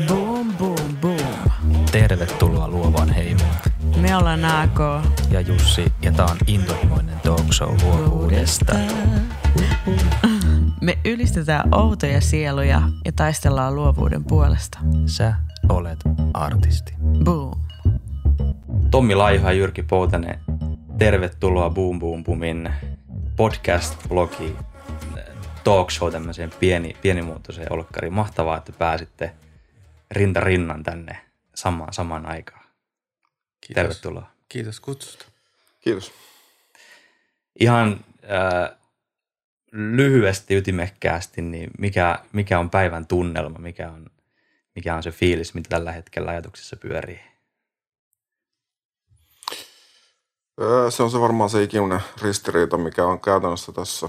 Boom, 0.00 0.52
boom, 0.56 0.96
boom. 1.00 1.18
Tervetuloa 1.92 2.68
luovaan 2.68 3.08
heimoon. 3.08 3.54
Me 4.00 4.16
ollaan 4.16 4.44
AK. 4.44 4.78
Ja 5.30 5.40
Jussi, 5.40 5.92
ja 6.02 6.12
tää 6.12 6.26
on 6.26 6.36
intohimoinen 6.46 7.20
talk 7.20 7.52
show 7.52 7.76
luovuudesta. 7.82 8.72
Me 10.80 10.98
ylistetään 11.04 11.74
outoja 11.74 12.20
sieluja 12.20 12.82
ja 13.04 13.12
taistellaan 13.12 13.74
luovuuden 13.74 14.24
puolesta. 14.24 14.78
Sä 15.06 15.34
olet 15.68 15.98
artisti. 16.34 16.94
Boom. 17.24 17.60
Tommi 18.90 19.14
Laiho 19.14 19.48
ja 19.48 19.52
Jyrki 19.52 19.82
Poutanen, 19.82 20.40
tervetuloa 20.98 21.70
Boom 21.70 21.98
Boom 21.98 22.24
Boomin 22.24 22.70
podcast-blogi 23.36 24.56
talk 25.64 25.90
show 25.90 26.12
tämmöiseen 26.12 26.50
pieni, 26.60 26.96
pienimuotoiseen 27.02 27.72
olkkariin. 27.72 28.12
Mahtavaa, 28.12 28.56
että 28.56 28.72
pääsitte 28.78 29.32
rinta 30.12 30.40
rinnan 30.40 30.82
tänne 30.82 31.18
samaan, 31.54 31.92
samaan 31.92 32.26
aikaan. 32.26 32.64
Kiitos. 33.60 33.74
Tervetuloa. 33.74 34.30
Kiitos 34.48 34.80
kutsusta. 34.80 35.24
Kiitos. 35.80 36.12
Ihan 37.60 38.04
äh, 38.24 38.78
lyhyesti, 39.72 40.54
ytimekkäästi, 40.54 41.42
niin 41.42 41.70
mikä, 41.78 42.18
mikä 42.32 42.58
on 42.58 42.70
päivän 42.70 43.06
tunnelma, 43.06 43.58
mikä 43.58 43.90
on, 43.90 44.06
mikä 44.74 44.94
on 44.96 45.02
se 45.02 45.10
fiilis, 45.10 45.54
mitä 45.54 45.68
tällä 45.68 45.92
hetkellä 45.92 46.30
ajatuksissa 46.30 46.76
pyörii? 46.76 47.20
Öö, 50.60 50.90
Se 50.90 51.02
on 51.02 51.10
se 51.10 51.20
varmaan 51.20 51.50
se 51.50 51.62
ikuinen 51.62 52.00
ristiriita, 52.22 52.78
mikä 52.78 53.04
on 53.04 53.20
käytännössä 53.20 53.72
tässä 53.72 54.08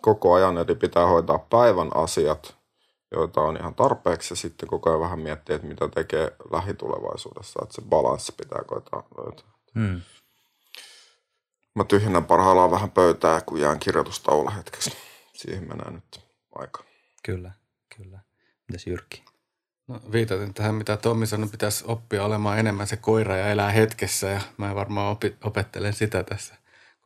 koko 0.00 0.34
ajan. 0.34 0.58
Eli 0.58 0.74
pitää 0.74 1.06
hoitaa 1.06 1.38
päivän 1.38 1.96
asiat, 1.96 2.56
joita 3.12 3.40
on 3.40 3.56
ihan 3.56 3.74
tarpeeksi 3.74 4.32
ja 4.32 4.36
sitten 4.36 4.68
koko 4.68 4.90
ajan 4.90 5.00
vähän 5.00 5.18
miettiä, 5.18 5.56
että 5.56 5.68
mitä 5.68 5.88
tekee 5.88 6.36
lähitulevaisuudessa. 6.52 7.60
Että 7.62 7.74
se 7.74 7.82
balanssi 7.82 8.32
pitää 8.36 8.64
koittaa 8.66 9.08
löytää. 9.16 9.46
Hmm. 9.74 10.00
Mä 11.74 11.84
tyhjennän 11.84 12.24
parhaillaan 12.24 12.70
vähän 12.70 12.90
pöytää, 12.90 13.40
kun 13.40 13.60
jään 13.60 13.78
kirjoitustauolla 13.78 14.50
hetkeksi. 14.50 14.92
Siihen 15.32 15.68
menee 15.68 15.90
nyt 15.90 16.20
aika. 16.54 16.84
Kyllä, 17.22 17.52
kyllä. 17.96 18.18
Mitäs 18.68 18.86
Jyrki? 18.86 19.24
No, 19.88 20.00
viitaten 20.12 20.54
tähän, 20.54 20.74
mitä 20.74 20.96
Tommi 20.96 21.26
sanoi, 21.26 21.48
pitäisi 21.48 21.84
oppia 21.86 22.24
olemaan 22.24 22.58
enemmän 22.58 22.86
se 22.86 22.96
koira 22.96 23.36
ja 23.36 23.48
elää 23.48 23.70
hetkessä. 23.70 24.26
Ja 24.26 24.40
mä 24.56 24.74
varmaan 24.74 25.12
opi, 25.12 25.36
opettelen 25.44 25.92
sitä 25.92 26.22
tässä 26.22 26.54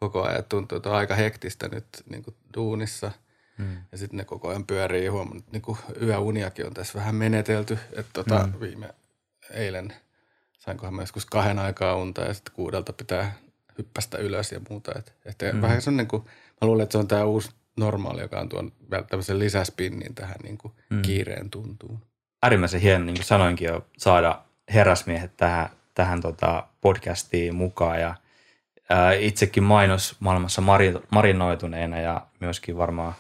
koko 0.01 0.23
ajan. 0.23 0.45
Tuntuu, 0.45 0.77
että 0.77 0.91
on 0.91 0.97
aika 0.97 1.15
hektistä 1.15 1.69
nyt 1.69 1.87
niin 2.11 2.25
kuin 2.25 2.37
duunissa. 2.57 3.11
Hmm. 3.59 3.77
Ja 3.93 3.99
sitten 3.99 4.17
ne 4.17 4.25
koko 4.25 4.49
ajan 4.49 4.67
pyörii. 4.67 5.07
Huomannut, 5.07 5.53
niin 5.53 5.63
kuin 5.63 5.79
yöuniakin 6.03 6.67
on 6.67 6.75
tässä 6.75 6.99
vähän 6.99 7.15
menetelty. 7.15 7.79
Että 7.93 8.13
tota, 8.13 8.47
Mm. 8.47 8.61
viime 8.61 8.95
eilen 9.51 9.93
sainkohan 10.59 10.95
mä 10.95 11.03
joskus 11.03 11.27
kahden 11.27 11.59
aikaa 11.59 11.97
unta 11.97 12.21
ja 12.21 12.35
sitten 12.35 12.55
kuudelta 12.55 12.93
pitää 12.93 13.35
hyppästä 13.79 14.19
ylös 14.19 14.53
ja 14.53 14.61
muuta. 14.71 14.93
Et, 14.99 15.13
että 15.25 15.53
Mm. 15.53 15.61
vähän 15.63 15.83
sellainen 15.83 16.07
kuin, 16.09 16.23
mä 16.61 16.67
luulen, 16.69 16.83
että 16.83 16.93
se 16.93 16.99
on 16.99 17.09
tämä 17.09 17.25
uusi 17.25 17.51
normaali, 17.77 18.21
joka 18.21 18.41
on 18.41 18.49
tuon 18.49 18.73
tämmöisen 19.11 19.39
lisäspinnin 19.39 20.15
tähän 20.15 20.37
niin 20.43 20.59
kuin 20.59 20.73
Mm. 20.91 21.03
kiireen 21.03 21.51
tuntuun. 21.51 21.99
äärimmäisen 22.43 22.81
hieno, 22.81 23.05
niin 23.05 23.17
kuin 23.17 23.25
sanoinkin 23.25 23.67
jo, 23.69 23.87
saada 23.99 24.43
herrasmiehet 24.75 25.37
tähän, 25.37 25.69
tähän 25.95 26.21
tota 26.21 26.67
podcastiin 26.81 27.55
mukaan. 27.55 28.01
Ja, 28.01 28.15
ää, 28.91 29.13
itsekin 29.13 29.63
mainos 29.63 30.17
maailmassa 30.21 30.61
mari, 30.61 30.95
marinoituneena 31.11 31.99
ja 32.01 32.27
myöskin 32.41 32.77
varmaan 32.77 33.15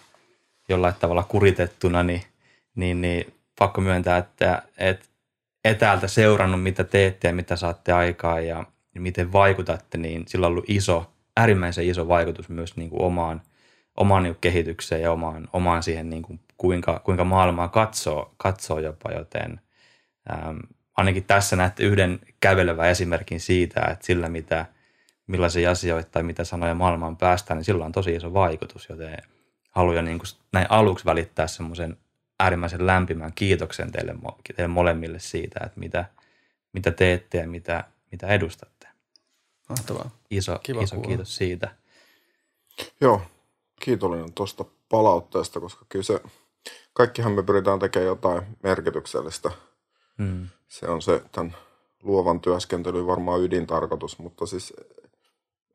jollain 0.68 0.94
tavalla 0.94 1.22
kuritettuna, 1.22 2.02
niin, 2.02 2.22
niin, 2.74 3.00
niin 3.00 3.34
pakko 3.58 3.80
myöntää, 3.80 4.18
että, 4.18 4.62
että 4.78 5.06
etäältä 5.64 6.08
seurannut, 6.08 6.62
mitä 6.62 6.84
teette 6.84 7.28
ja 7.28 7.34
mitä 7.34 7.56
saatte 7.56 7.92
aikaan 7.92 8.46
ja, 8.46 8.64
ja 8.94 9.00
miten 9.00 9.32
vaikutatte, 9.32 9.98
niin 9.98 10.24
sillä 10.28 10.46
on 10.46 10.50
ollut 10.50 10.70
iso, 10.70 11.10
äärimmäisen 11.36 11.86
iso 11.86 12.08
vaikutus 12.08 12.48
myös 12.48 12.76
niin 12.76 12.90
kuin 12.90 13.02
omaan, 13.02 13.42
omaan 13.96 14.22
niin 14.22 14.34
kuin 14.34 14.40
kehitykseen 14.40 15.02
ja 15.02 15.12
omaan, 15.12 15.48
omaan 15.52 15.82
siihen, 15.82 16.10
niin 16.10 16.22
kuin 16.22 16.40
kuinka, 16.56 17.00
kuinka 17.04 17.24
maailmaa 17.24 17.68
katsoo, 17.68 18.34
katsoo 18.36 18.78
jopa, 18.78 19.12
joten 19.12 19.60
äm, 20.30 20.58
ainakin 20.96 21.24
tässä 21.24 21.56
näette 21.56 21.82
yhden 21.82 22.20
kävelevän 22.40 22.90
esimerkin 22.90 23.40
siitä, 23.40 23.80
että 23.80 24.06
sillä 24.06 24.28
mitä, 24.28 24.66
millaisia 25.26 25.70
asioita 25.70 26.10
tai 26.10 26.22
mitä 26.22 26.44
sanoja 26.44 26.74
maailmaan 26.74 27.16
päästään, 27.16 27.58
niin 27.58 27.64
sillä 27.64 27.84
on 27.84 27.92
tosi 27.92 28.14
iso 28.14 28.34
vaikutus, 28.34 28.88
joten 28.88 29.16
haluan 29.76 30.04
niin 30.04 30.18
kuin 30.18 30.28
näin 30.52 30.66
aluksi 30.70 31.04
välittää 31.04 31.46
semmoisen 31.46 31.96
äärimmäisen 32.40 32.86
lämpimän 32.86 33.32
kiitoksen 33.34 33.92
teille, 33.92 34.14
teille 34.56 34.68
molemmille 34.68 35.18
siitä, 35.18 35.60
että 35.66 35.80
mitä, 35.80 36.04
mitä 36.72 36.90
teette 36.90 37.38
ja 37.38 37.48
mitä, 37.48 37.84
mitä 38.10 38.26
edustatte. 38.26 38.88
Mahtavaa. 39.68 40.10
Iso, 40.30 40.58
Kiva 40.62 40.82
iso 40.82 40.94
kuulla. 40.94 41.08
kiitos 41.08 41.36
siitä. 41.36 41.74
Joo, 43.00 43.22
kiitollinen 43.80 44.32
tuosta 44.32 44.64
palautteesta, 44.88 45.60
koska 45.60 45.86
kyllä 45.88 46.02
se, 46.02 46.20
kaikkihan 46.92 47.32
me 47.32 47.42
pyritään 47.42 47.78
tekemään 47.78 48.06
jotain 48.06 48.42
merkityksellistä. 48.62 49.50
Mm. 50.18 50.48
Se 50.68 50.88
on 50.88 51.02
se 51.02 51.22
tämän 51.32 51.56
luovan 52.02 52.40
työskentelyn 52.40 53.06
varmaan 53.06 53.40
ydintarkoitus, 53.42 54.18
mutta 54.18 54.46
siis 54.46 54.74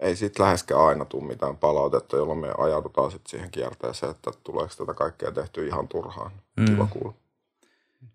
ei 0.02 0.16
siitä 0.16 0.44
läheskään 0.44 0.82
aina 0.82 1.06
tule 1.06 1.24
mitään 1.24 1.58
palautetta, 1.58 2.18
jolloin 2.18 2.40
me 2.40 2.52
ajaudutaan 2.58 3.12
sitten 3.12 3.30
siihen 3.30 3.52
kierteeseen, 3.52 4.12
että 4.12 4.32
tuleeko 4.44 4.74
tätä 4.78 4.94
kaikkea 4.94 5.32
tehty 5.32 5.68
ihan 5.68 5.88
turhaan. 5.88 6.32
Mm. 6.58 6.66
Kiva 6.66 6.88
kuulla. 6.88 7.14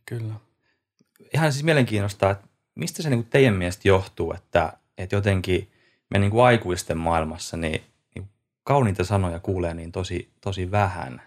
Kyllä. 0.07 0.35
Ihan 1.35 1.53
siis 1.53 1.65
mielenkiinnostaa, 1.65 2.31
että 2.31 2.47
mistä 2.75 3.03
se 3.03 3.11
niin 3.11 3.23
kuin 3.23 3.31
teidän 3.31 3.55
mielestä 3.55 3.89
johtuu, 3.89 4.33
että, 4.33 4.73
että 4.99 5.17
jotenkin 5.17 5.71
me 6.11 6.19
niin 6.19 6.31
kuin 6.31 6.45
aikuisten 6.45 6.99
maailmassa 6.99 7.57
niin, 7.57 7.83
niin 8.15 8.29
kauniita 8.65 9.05
sanoja 9.05 9.41
kuulee 9.41 9.75
niin 9.75 9.93
tosi, 9.93 10.31
tosi 10.41 10.71
vähän. 10.71 11.23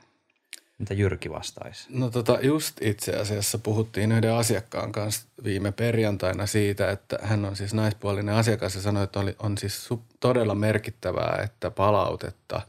Mitä 0.79 0.93
Jyrki 0.93 1.29
vastaisi? 1.29 1.85
No 1.89 2.09
tota, 2.09 2.37
just 2.41 2.81
itse 2.81 3.11
asiassa 3.15 3.57
puhuttiin 3.57 4.11
yhden 4.11 4.33
asiakkaan 4.33 4.91
kanssa 4.91 5.25
viime 5.43 5.71
perjantaina 5.71 6.45
siitä, 6.45 6.91
että 6.91 7.19
hän 7.21 7.45
on 7.45 7.55
siis 7.55 7.73
naispuolinen 7.73 8.35
asiakas 8.35 8.75
ja 8.75 8.81
sanoi, 8.81 9.03
että 9.03 9.19
oli, 9.19 9.35
on 9.39 9.57
siis 9.57 9.89
todella 10.19 10.55
merkittävää, 10.55 11.41
että 11.43 11.71
palautetta 11.71 12.61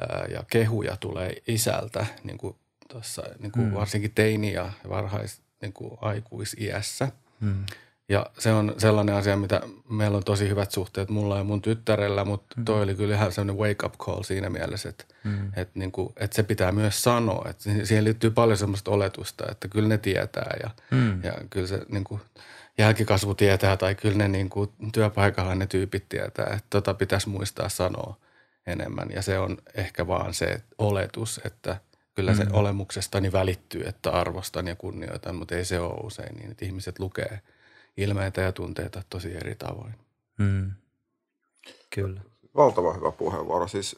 ää, 0.00 0.24
ja 0.32 0.44
kehuja 0.50 0.96
tulee 0.96 1.36
isältä, 1.46 2.06
niin 2.24 2.38
kuin 2.38 2.56
tuossa 2.88 3.22
niin 3.38 3.52
kuin 3.52 3.66
Mm. 3.66 3.74
varsinkin 3.74 4.12
teini- 4.14 4.52
ja 4.52 4.72
varhais 4.88 5.40
niin 5.62 5.72
kuin 5.72 5.98
aikuisiässä. 6.00 7.08
Mm. 7.40 7.66
Ja 8.10 8.26
se 8.38 8.52
on 8.52 8.74
sellainen 8.78 9.14
asia, 9.14 9.36
mitä 9.36 9.60
meillä 9.88 10.16
on 10.16 10.24
tosi 10.24 10.48
hyvät 10.48 10.70
suhteet 10.70 11.08
mulla 11.08 11.38
ja 11.38 11.44
mun 11.44 11.62
tyttärellä, 11.62 12.24
mutta 12.24 12.56
toi 12.64 12.82
oli 12.82 12.94
kyllä 12.94 13.14
ihan 13.14 13.32
sellainen 13.32 13.56
wake 13.58 13.86
up 13.86 13.94
call 13.98 14.22
siinä 14.22 14.50
mielessä, 14.50 14.88
että, 14.88 15.04
Mm. 15.24 15.46
että, 15.56 15.78
niin 15.78 15.92
kuin, 15.92 16.12
että 16.16 16.34
se 16.36 16.42
pitää 16.42 16.72
myös 16.72 17.02
sanoa. 17.02 17.46
Että 17.50 17.62
si- 17.62 17.86
siihen 17.86 18.04
liittyy 18.04 18.30
paljon 18.30 18.58
semmoista 18.58 18.90
oletusta, 18.90 19.44
että 19.50 19.68
kyllä 19.68 19.88
ne 19.88 19.98
tietää 19.98 20.56
ja, 20.62 20.70
Mm. 20.90 21.24
ja 21.24 21.32
kyllä 21.50 21.66
se 21.66 21.80
niin 21.88 22.04
kuin, 22.04 22.20
jälkikasvu 22.78 23.34
tietää 23.34 23.76
tai 23.76 23.94
kyllä 23.94 24.16
ne 24.18 24.28
niin 24.28 24.50
kuin, 24.50 24.70
työpaikalla 24.92 25.54
ne 25.54 25.66
tyypit 25.66 26.08
tietää, 26.08 26.46
että 26.46 26.66
tota 26.70 26.94
pitäisi 26.94 27.28
muistaa 27.28 27.68
sanoa 27.68 28.16
enemmän. 28.66 29.08
Ja 29.14 29.22
se 29.22 29.38
on 29.38 29.58
ehkä 29.74 30.06
vaan 30.06 30.34
se 30.34 30.62
oletus, 30.78 31.40
että 31.44 31.76
kyllä 32.14 32.34
se 32.34 32.44
Mm. 32.44 32.50
olemuksestani 32.54 33.32
välittyy, 33.32 33.82
että 33.86 34.10
arvostan 34.10 34.66
ja 34.66 34.76
kunnioitan, 34.76 35.34
mutta 35.34 35.54
ei 35.54 35.64
se 35.64 35.80
ole 35.80 36.00
usein 36.02 36.36
niin, 36.36 36.50
että 36.50 36.64
ihmiset 36.64 36.98
lukee 36.98 37.40
ilmeitä 38.00 38.40
ja 38.40 38.52
tunteita 38.52 39.02
tosi 39.10 39.36
eri 39.36 39.54
tavoin. 39.54 39.94
Mm. 40.38 40.70
Kyllä. 41.90 42.20
Valtava 42.56 42.92
hyvä 42.92 43.12
puheenvuoro. 43.12 43.68
Siis 43.68 43.96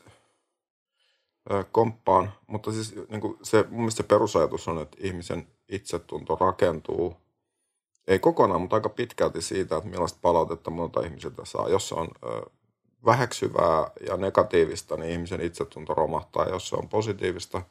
komppaan, 1.72 2.32
mutta 2.46 2.72
siis 2.72 2.94
niin 3.08 3.20
kuin 3.20 3.38
se, 3.42 3.64
mun 3.68 3.80
mielestä 3.80 4.02
se 4.02 4.08
perusajatus 4.08 4.68
on, 4.68 4.82
että 4.82 4.96
ihmisen 5.00 5.46
itsetunto 5.68 6.36
rakentuu, 6.40 7.16
ei 8.06 8.19
kokonaan, 8.19 8.60
mutta 8.60 8.76
aika 8.76 8.88
pitkälti 8.88 9.43
siitä, 9.43 9.76
että 9.76 9.90
millaista 9.90 10.19
palautetta 10.22 10.70
muilta 10.70 11.00
ihmisiltä 11.00 11.44
saa. 11.44 11.69
Jos 11.69 11.88
se 11.88 11.94
on 11.94 12.08
ö, 12.25 12.50
väheksyvää 13.05 13.90
ja 14.06 14.16
negatiivista, 14.16 14.96
niin 14.96 15.10
ihmisen 15.12 15.40
itsetunto 15.40 15.94
romahtaa. 15.94 16.48
Jos 16.48 16.69
se 16.69 16.76
on 16.76 16.88
positiivista, 16.88 17.62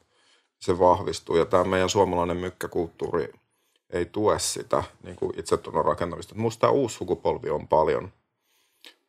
se 0.58 0.78
vahvistuu. 0.78 1.36
Ja 1.36 1.46
tämä 1.46 1.64
meidän 1.64 1.88
suomalainen 1.88 2.36
mykkäkulttuuri 2.36 3.32
ei 3.92 4.06
tue 4.06 4.38
sitä 4.38 4.84
niin 5.02 5.16
kuin 5.16 5.38
itsetunnon 5.38 5.84
rakentamista. 5.84 6.34
Minusta 6.34 6.60
tämä 6.60 6.70
uusi 6.70 6.96
sukupolvi 6.96 7.50
on 7.50 7.68
paljon, 7.68 8.12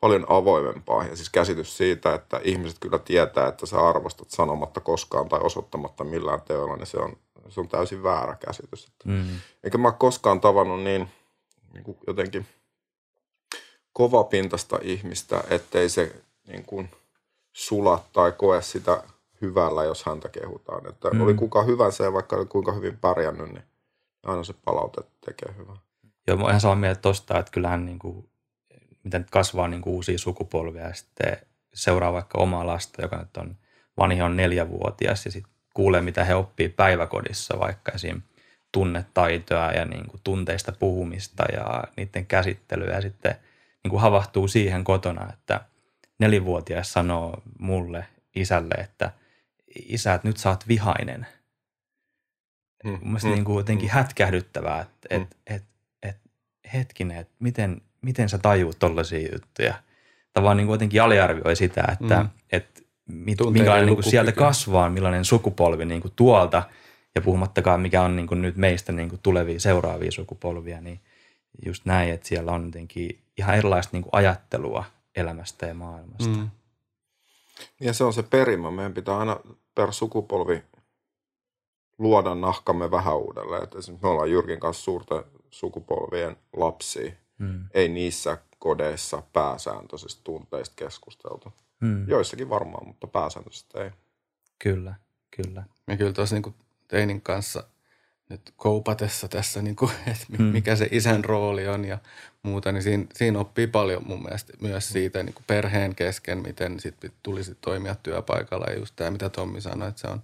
paljon 0.02 0.26
avoimempaa. 0.30 1.04
Ja 1.08 1.16
siis 1.16 1.30
käsitys 1.30 1.78
siitä, 1.78 2.14
että 2.14 2.42
ihmiset 2.44 2.78
kyllä 2.80 3.00
tietää, 3.00 3.48
että 3.48 3.66
sä 3.66 3.88
arvostat 3.88 4.30
sanomatta 4.32 4.80
koskaan 4.80 5.30
tai 5.30 5.40
osoittamatta 5.44 6.04
millään 6.04 6.42
teolla, 6.42 6.76
niin 6.76 6.88
se 6.88 6.98
on, 6.98 7.18
se 7.50 7.60
on 7.60 7.68
täysin 7.68 8.04
väärä 8.04 8.36
käsitys. 8.46 8.92
Mm. 9.06 9.26
Eikä 9.64 9.78
mä 9.78 9.92
koskaan 9.92 10.42
tavannut 10.42 10.84
niin, 10.84 11.08
niin 11.74 11.84
kuin 11.84 11.98
jotenkin 12.08 12.46
kovapintasta 13.94 14.80
ihmistä, 14.82 15.44
ettei 15.50 15.90
se 15.90 16.16
niin 16.48 16.66
kuin 16.66 16.90
sula 17.54 18.04
tai 18.14 18.32
koe 18.32 18.62
sitä 18.62 19.04
hyvällä, 19.42 19.84
jos 19.84 20.04
häntä 20.06 20.30
kehutaan. 20.30 20.88
Että 20.90 21.10
Mm. 21.10 21.22
oli 21.22 21.34
kuka 21.34 21.64
hyvänsä 21.64 22.04
ja 22.04 22.14
vaikka 22.14 22.46
kuinka 22.46 22.72
hyvin 22.72 22.98
pärjännyt, 22.98 23.50
niin 23.54 23.64
aina 24.24 24.44
se 24.44 24.54
palaute 24.54 25.02
tekee 25.26 25.56
hyvää. 25.58 25.76
Joo, 26.28 26.38
mä 26.38 26.44
oon 26.44 26.52
ihan 26.52 26.62
samaa 26.62 26.76
mieltä 26.76 27.02
tosta, 27.02 27.40
että 27.40 27.52
kyllähän 27.52 27.86
niin 27.86 28.00
kuin, 28.00 28.30
mitä 29.04 29.20
nyt 29.20 29.30
kasvaa 29.30 29.68
niin 29.68 29.82
kuin 29.82 29.94
uusia 29.94 30.18
sukupolvia 30.18 30.88
ja 30.88 30.94
sitten 30.94 31.38
seuraa 31.74 32.14
vaikka 32.14 32.38
omaa 32.38 32.68
lasta, 32.68 33.02
joka 33.02 33.18
nyt 33.18 33.38
on, 33.38 33.56
vanhi 33.98 34.22
on 34.22 34.38
neljävuotias 34.38 35.26
ja 35.26 35.32
sitten 35.32 35.54
kuulee, 35.74 36.02
mitä 36.02 36.24
he 36.24 36.36
oppii 36.36 36.70
päiväkodissa, 36.70 37.60
vaikka 37.60 37.92
esim. 37.92 38.22
tunnetaitoa 38.72 39.72
ja 39.72 39.86
niin 39.86 40.08
kuin 40.08 40.22
tunteista 40.24 40.72
puhumista 40.72 41.44
ja 41.54 41.84
niiden 41.98 42.26
käsittelyä 42.26 42.96
ja 42.96 43.02
sitten 43.02 43.36
niin 43.84 43.90
kuin 43.90 44.02
havahtuu 44.02 44.48
siihen 44.48 44.84
kotona, 44.84 45.34
että 45.34 45.62
nelivuotias 46.20 46.94
sanoo 46.94 47.42
mulle, 47.60 48.06
isälle, 48.36 48.76
että 48.76 49.12
isä, 49.76 50.14
että 50.14 50.28
nyt 50.28 50.38
sä 50.38 50.50
oot 50.50 50.68
vihainen. 50.68 51.28
Mm, 52.84 53.00
Mielestäni 53.02 53.34
mm, 53.34 53.36
niin 53.36 53.46
kuin 53.46 53.58
jotenkin 53.58 53.90
mm. 53.90 53.94
hätkähdyttävää, 53.94 54.82
että 54.82 55.18
mm. 55.18 55.22
et, 55.22 55.38
et, 55.48 55.64
et, 56.04 56.18
hetkinen, 56.74 57.18
että 57.18 57.34
miten, 57.40 57.82
miten 58.02 58.30
sä 58.30 58.38
tajuut 58.38 58.80
tollaisia 58.80 59.30
juttuja. 59.34 59.74
Tavallaan 60.34 60.58
niin 60.58 60.68
kuin 60.68 60.76
jotenkin 60.76 61.02
aliarvioi 61.02 61.56
sitä, 61.56 61.84
että 61.92 62.24
mm. 62.24 62.30
et, 62.52 62.84
mit, 63.06 63.38
minkälainen 63.52 63.86
niin 63.86 63.96
kuin 63.96 64.10
sieltä 64.10 64.32
kasvaa, 64.32 64.90
millainen 64.90 65.26
sukupolvi 65.26 65.86
niin 65.86 66.02
kuin 66.02 66.14
tuolta, 66.16 66.64
ja 67.16 67.22
puhumattakaan 67.22 67.82
mikä 67.82 68.02
on 68.02 68.16
niin 68.16 68.28
kuin 68.28 68.42
nyt 68.42 68.56
meistä 68.56 68.92
niin 68.92 69.10
kuin 69.10 69.20
tulevia 69.24 69.60
seuraavia 69.60 70.12
sukupolvia, 70.12 70.82
niin 70.82 71.00
just 71.66 71.86
näin, 71.86 72.14
että 72.14 72.28
siellä 72.28 72.52
on 72.52 72.66
jotenkin 72.66 73.20
ihan 73.38 73.56
erilaista 73.56 73.90
niin 73.94 74.04
kuin 74.04 74.10
ajattelua 74.14 74.86
elämästä 75.16 75.66
ja 75.66 75.74
maailmasta. 75.74 76.38
Mm. 76.38 76.50
Ja 77.80 77.94
se 77.94 78.04
on 78.04 78.14
se 78.14 78.24
perimä. 78.24 78.72
Meidän 78.72 78.94
pitää 78.94 79.18
aina 79.18 79.40
per 79.76 79.94
sukupolvi 79.94 80.64
luoda 81.98 82.36
nahkamme 82.36 82.92
vähän 82.92 83.18
uudelleen. 83.18 83.64
Että 83.64 83.78
esimerkiksi 83.78 84.06
me 84.06 84.12
ollaan 84.12 84.32
Jyrkin 84.32 84.60
kanssa 84.60 84.84
suurten 84.84 85.24
sukupolvien 85.50 86.38
lapsia. 86.56 87.12
Mm. 87.38 87.66
Ei 87.74 87.90
niissä 87.90 88.38
kodeissa 88.60 89.24
pääsääntöisesti 89.34 90.22
tunteista 90.24 90.74
keskusteltu. 90.76 91.54
Mm. 91.80 92.10
Joissakin 92.10 92.50
varmaan, 92.50 92.88
mutta 92.88 93.08
pääsääntöisesti 93.08 93.80
ei. 93.80 93.92
Kyllä, 94.60 94.96
kyllä. 95.32 95.64
Me 95.88 95.98
kyllä 95.98 96.14
tuossa 96.14 96.36
niin 96.36 96.56
teinin 96.88 97.22
kanssa 97.22 97.64
nyt 98.30 98.54
koupatessa 98.58 99.28
tässä, 99.28 99.62
niin 99.62 99.76
kuin, 99.76 99.92
että 100.12 100.26
mm. 100.38 100.44
mikä 100.44 100.76
se 100.76 100.88
isän 100.92 101.26
rooli 101.26 101.68
on 101.68 101.86
ja 101.86 101.98
muuta, 102.44 102.72
niin 102.72 102.84
siinä, 102.84 103.06
siinä 103.14 103.40
oppii 103.40 103.68
paljon 103.68 104.08
mun 104.08 104.24
mielestä 104.24 104.54
myös 104.62 104.90
siitä 104.90 105.24
niin 105.24 105.34
kuin 105.34 105.44
perheen 105.48 105.96
kesken, 105.96 106.38
miten 106.38 106.80
sit 106.80 106.96
tulisi 107.24 107.56
toimia 107.62 107.96
työpaikalla. 107.96 108.66
Ja 108.66 108.80
just 108.80 108.96
tämä, 108.96 109.12
mitä 109.12 109.30
Tommi 109.30 109.62
sanoi, 109.62 109.90
että 109.90 110.02
se 110.02 110.08
on, 110.08 110.22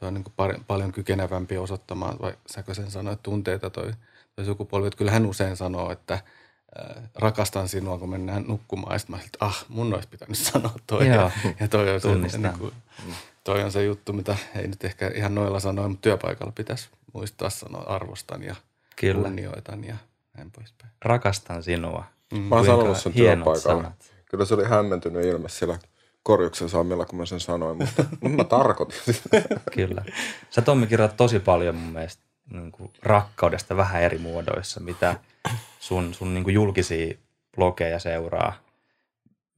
toi 0.00 0.08
on 0.08 0.14
niin 0.14 0.24
kuin 0.24 0.34
par, 0.36 0.54
paljon 0.66 0.92
kykenevämpi 0.92 1.58
osoittamaan, 1.58 2.18
vai 2.20 2.34
säkö 2.46 2.74
sen 2.74 2.90
sanoit, 2.90 3.22
tunteita 3.22 3.70
toi, 3.70 3.92
toi 4.36 4.44
sukupolvi. 4.44 4.86
Että 4.86 4.98
kyllä 4.98 5.10
hän 5.10 5.26
usein 5.26 5.56
sanoo, 5.56 5.92
että 5.92 6.14
äh, 6.14 7.02
rakastan 7.14 7.68
sinua, 7.68 7.98
kun 7.98 8.10
mennään 8.10 8.44
nukkumaan. 8.48 8.92
Ja 8.92 8.98
sitten 8.98 9.16
mä 9.16 9.22
että 9.22 9.38
ah, 9.40 9.64
mun 9.68 9.94
olisi 9.94 10.08
pitänyt 10.08 10.38
sanoa 10.38 10.74
toi. 10.86 11.08
Joo, 11.08 11.30
ja 11.60 11.68
toi 11.68 11.94
on, 11.94 12.00
se, 12.30 12.38
niin 12.38 12.58
kuin, 12.58 12.72
toi 13.44 13.62
on 13.62 13.72
se 13.72 13.84
juttu, 13.84 14.12
mitä 14.12 14.36
ei 14.54 14.68
nyt 14.68 14.84
ehkä 14.84 15.08
ihan 15.14 15.34
noilla 15.34 15.60
sanoa, 15.60 15.88
mutta 15.88 16.02
työpaikalla 16.02 16.52
pitäisi 16.52 16.88
muistaa 17.14 17.50
sanoa 17.50 17.82
arvostan 17.82 18.42
ja 18.42 18.54
Kyllä. 18.96 19.22
kunnioitan 19.22 19.84
ja 19.84 19.96
näin 20.36 20.50
poispäin. 20.50 20.92
Rakastan 21.04 21.62
sinua. 21.62 22.04
Mm. 22.32 22.38
Mä 22.38 22.54
oon 22.54 22.66
sanonut 22.66 22.98
sen 22.98 23.12
työpaikalla. 23.12 23.82
Sanat. 23.82 24.12
Kyllä 24.30 24.44
se 24.44 24.54
oli 24.54 24.64
hämmentynyt 24.64 25.24
ilme 25.24 25.48
siellä 25.48 25.78
korjuksen 26.22 26.68
saamilla, 26.68 27.04
kun 27.04 27.18
mä 27.18 27.26
sen 27.26 27.40
sanoin, 27.40 27.78
mutta, 27.78 28.04
mä 28.36 28.44
tarkoitin 28.44 29.14
sitä. 29.14 29.42
Kyllä. 29.76 30.04
Sä 30.50 30.62
Tommi 30.62 30.86
kirjoitat 30.86 31.16
tosi 31.16 31.38
paljon 31.38 31.74
mun 31.74 31.92
mielestä 31.92 32.22
niin 32.50 32.72
kuin 32.72 32.92
rakkaudesta 33.02 33.76
vähän 33.76 34.02
eri 34.02 34.18
muodoissa, 34.18 34.80
mitä 34.80 35.16
sun, 35.80 36.14
sun 36.14 36.34
niin 36.34 36.44
kuin 36.44 36.54
julkisia 36.54 37.14
blogeja 37.56 37.98
seuraa. 37.98 38.52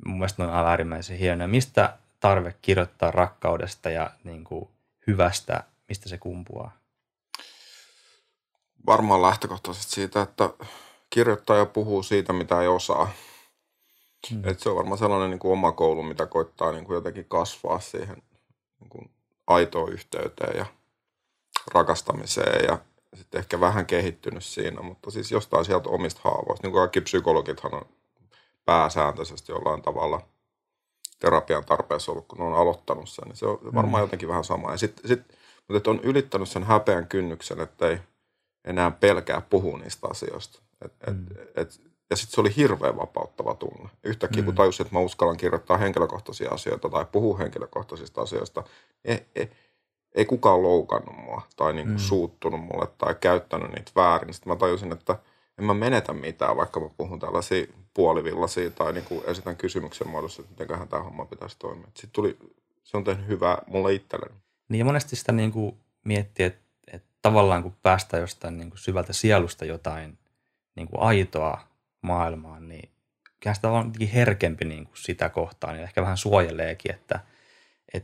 Mun 0.07 0.19
mielestä 0.19 0.43
ne 0.43 0.49
on 0.49 0.55
aivan 0.55 0.71
äärimmäisen 0.71 1.19
hienoja. 1.19 1.49
Mistä 1.49 1.97
tarve 2.21 2.55
kirjoittaa 2.63 3.11
rakkaudesta 3.11 3.91
ja 3.91 4.11
niin 4.25 4.45
kuin 4.45 4.69
hyvästä, 5.07 5.65
mistä 5.89 6.09
se 6.09 6.19
kumpuaa? 6.19 6.81
varmaan 8.87 9.23
lähtökohtaisesti 9.23 9.93
siitä, 9.93 10.23
että 10.23 10.51
kirjoittaja 11.11 11.67
puhuu 11.67 12.03
siitä, 12.03 12.33
mitä 12.33 12.61
ei 12.61 12.69
osaa. 12.69 13.11
Hmm. 14.31 14.49
Et 14.49 14.61
se 14.61 14.69
on 14.69 14.77
varmaan 14.77 14.99
sellainen 14.99 15.31
niin 15.31 15.39
kuin 15.39 15.53
oma 15.53 15.73
koulu, 15.73 16.03
mitä 16.03 16.27
koittaa 16.27 16.73
niin 16.73 16.85
kuin 16.85 16.95
jotenkin 16.95 17.25
kasvaa 17.25 17.81
siihen 17.81 18.23
niin 18.81 18.89
kuin 18.89 19.11
aitoon 19.47 19.93
yhteyteen 19.93 20.59
ja 20.59 20.67
rakastamiseen 21.75 22.65
ja 22.69 22.79
sitten 23.15 23.39
ehkä 23.39 23.61
vähän 23.61 23.87
kehittynyt 23.87 24.45
siinä, 24.45 24.83
mutta 24.83 25.11
siis 25.11 25.33
jostain 25.33 25.65
sieltä 25.65 25.89
omista 25.89 26.21
haavoista. 26.25 26.67
Niin 26.67 26.73
kuin 26.73 26.81
kaikki 26.81 27.01
psykologithan 27.01 27.75
on 27.75 27.87
pääsääntöisesti 28.65 29.53
jollain 29.53 29.83
tavalla 29.83 30.21
terapian 31.19 31.65
tarpeessa 31.65 32.13
ollut, 32.13 32.27
kun 32.29 32.39
ne 32.39 32.45
on 32.45 32.55
aloittanut 32.55 33.09
sen. 33.09 33.29
Niin 33.29 33.37
se 33.37 33.47
on 33.47 33.59
varmaan 33.65 34.01
hmm. 34.01 34.01
jotenkin 34.01 34.29
vähän 34.29 34.45
sama. 34.45 34.71
Ja 34.71 34.77
sit, 34.77 35.01
sit, 35.05 35.21
mutta 35.69 35.91
on 35.91 36.01
ylittänyt 36.03 36.49
sen 36.49 36.65
häpeän 36.65 37.07
kynnyksen, 37.07 37.61
että 37.61 37.89
ei– 37.89 37.99
enää 38.65 38.91
pelkää 38.91 39.41
puhua 39.41 39.79
niistä 39.79 40.09
asioista. 40.11 40.63
Et, 40.85 40.93
et, 41.07 41.17
mm. 41.17 41.27
et, 41.57 41.81
ja 42.11 42.17
sitten 42.17 42.35
se 42.35 42.41
oli 42.41 42.57
hirveän 42.57 42.97
vapauttava 42.97 43.55
tunne. 43.55 43.91
Yhtäkkiä 44.05 44.43
mm. 44.43 44.47
kun 44.47 44.55
tajusin, 44.55 44.87
että 44.87 44.97
mä 44.97 45.01
uskallan 45.01 45.37
kirjoittaa 45.37 45.77
henkilökohtaisia 45.77 46.51
asioita 46.51 46.89
tai 46.89 47.07
puhua 47.13 47.39
henkilökohtaisista 47.39 48.23
asioista, 48.23 48.65
ei, 49.05 49.27
ei, 49.35 49.51
ei 50.15 50.25
kukaan 50.25 50.63
loukannut 50.63 51.17
mua 51.17 51.43
tai 51.57 51.73
niinku 51.73 51.93
mm. 51.93 51.99
suuttunut 51.99 52.61
mulle 52.61 52.89
tai 52.99 53.15
käyttänyt 53.21 53.73
niitä 53.73 53.93
väärin. 53.97 54.35
Sitten 54.35 54.53
mä 54.53 54.57
tajusin, 54.57 54.93
että 54.93 55.19
en 55.59 55.65
mä 55.65 55.75
menetä 55.75 56.13
mitään, 56.13 56.57
vaikka 56.57 56.81
mä 56.81 56.89
puhun 56.97 57.19
tällaisia 57.19 57.67
puolivillaisia 57.95 58.71
tai 58.71 58.93
niinku 58.93 59.23
esitän 59.27 59.57
kysymyksen 59.57 60.09
muodossa, 60.09 60.43
että 60.43 60.53
mitenköhän 60.53 60.89
tämä 60.89 61.03
homma 61.03 61.25
pitäisi 61.25 61.57
toimia. 61.59 61.87
Sitten 61.87 62.11
tuli, 62.13 62.39
se 62.85 62.97
on 62.97 63.05
tehnyt 63.05 63.29
hyvää 63.29 63.59
mulle 63.67 63.93
itselleni. 63.93 64.35
Niin 64.69 64.79
ja 64.79 64.85
monesti 64.85 65.17
sitä 65.17 65.33
niinku 65.33 65.77
miettii, 66.05 66.47
että 66.47 66.61
tavallaan 67.23 67.63
kun 67.63 67.77
päästään 67.83 68.21
jostain 68.21 68.59
niin 68.59 68.71
kuin 68.71 68.79
syvältä 68.79 69.13
sielusta 69.13 69.65
jotain 69.65 70.19
niin 70.77 70.89
kuin 70.89 71.03
aitoa 71.03 71.70
maailmaan, 72.03 72.69
niin 72.69 72.91
kyllä 73.41 73.55
sitä 73.55 73.71
on 73.71 73.93
herkempi 74.15 74.65
niin 74.65 74.85
kuin 74.85 74.97
sitä 74.97 75.29
kohtaan 75.29 75.77
ja 75.77 75.83
ehkä 75.83 76.03
vähän 76.03 76.17
suojeleekin, 76.17 76.95
että 76.95 77.21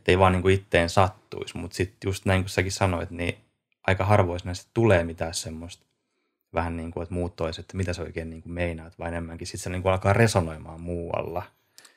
ei 0.08 0.18
vaan 0.18 0.32
niin 0.32 0.42
kuin 0.42 0.54
itteen 0.54 0.90
sattuisi. 0.90 1.58
Mutta 1.58 1.76
sitten 1.76 2.08
just 2.08 2.24
näin 2.24 2.42
kuin 2.42 2.50
säkin 2.50 2.72
sanoit, 2.72 3.10
niin 3.10 3.38
aika 3.86 4.04
harvoin 4.04 4.40
näistä 4.44 4.70
tulee 4.74 5.04
mitään 5.04 5.34
semmoista 5.34 5.86
vähän 6.54 6.76
niin 6.76 6.90
kuin, 6.90 7.02
että 7.02 7.14
muut 7.14 7.36
toiset, 7.36 7.62
että 7.62 7.76
mitä 7.76 7.92
sä 7.92 8.02
oikein 8.02 8.30
niin 8.30 8.42
kuin 8.42 8.52
meinaat, 8.52 8.98
vai 8.98 9.08
enemmänkin 9.08 9.46
sitten 9.46 9.60
se 9.60 9.70
niin 9.70 9.82
kuin 9.82 9.92
alkaa 9.92 10.12
resonoimaan 10.12 10.80
muualla. 10.80 11.42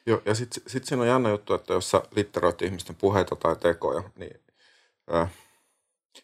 Joo, 0.06 0.22
ja 0.26 0.36
sitten 0.36 0.64
sit 0.68 0.86
siinä 0.86 1.02
on 1.02 1.08
jännä 1.08 1.30
juttu, 1.30 1.54
että 1.54 1.74
jos 1.74 1.92
sä 1.92 2.04
litteroit 2.16 2.62
ihmisten 2.62 2.96
puheita 2.96 3.36
tai 3.36 3.56
tekoja, 3.56 4.04
niin 4.16 4.40
äh, 5.16 5.32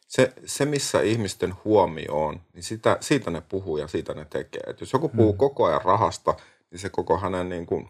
se, 0.08 0.34
se, 0.46 0.66
missä 0.66 1.02
ihmisten 1.02 1.54
huomio 1.66 2.26
on, 2.26 2.42
niin 2.54 2.64
sitä, 2.64 2.98
siitä 3.02 3.32
ne 3.32 3.42
puhuu 3.42 3.78
ja 3.78 3.88
siitä 3.88 4.14
ne 4.14 4.26
tekee. 4.26 4.62
Et 4.68 4.80
jos 4.80 4.94
joku 4.94 5.10
puhuu 5.10 5.32
hmm. 5.32 5.38
koko 5.38 5.66
ajan 5.66 5.82
rahasta, 5.82 6.36
niin 6.72 6.80
se 6.80 6.90
koko 6.90 7.18
hänen, 7.18 7.50
niin 7.50 7.66
kuin, 7.66 7.90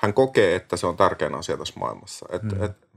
hän 0.00 0.14
kokee, 0.14 0.56
että 0.56 0.76
se 0.76 0.86
on 0.86 0.96
tärkein 0.96 1.34
asia 1.34 1.56
tässä 1.56 1.80
maailmassa. 1.80 2.26
Et, 2.32 2.42
hmm. 2.42 2.62
et 2.62 2.88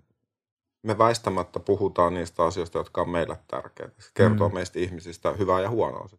me 0.84 0.98
väistämättä 0.98 1.60
puhutaan 1.60 2.14
niistä 2.14 2.44
asioista, 2.44 2.78
jotka 2.78 3.02
on 3.02 3.10
meille 3.10 3.40
tärkeitä. 3.48 3.94
Se 4.00 4.12
kertoo 4.14 4.48
hmm. 4.48 4.56
meistä 4.56 4.80
ihmisistä 4.80 5.32
hyvää 5.32 5.62
ja 5.62 5.70
huonoa. 5.70 6.10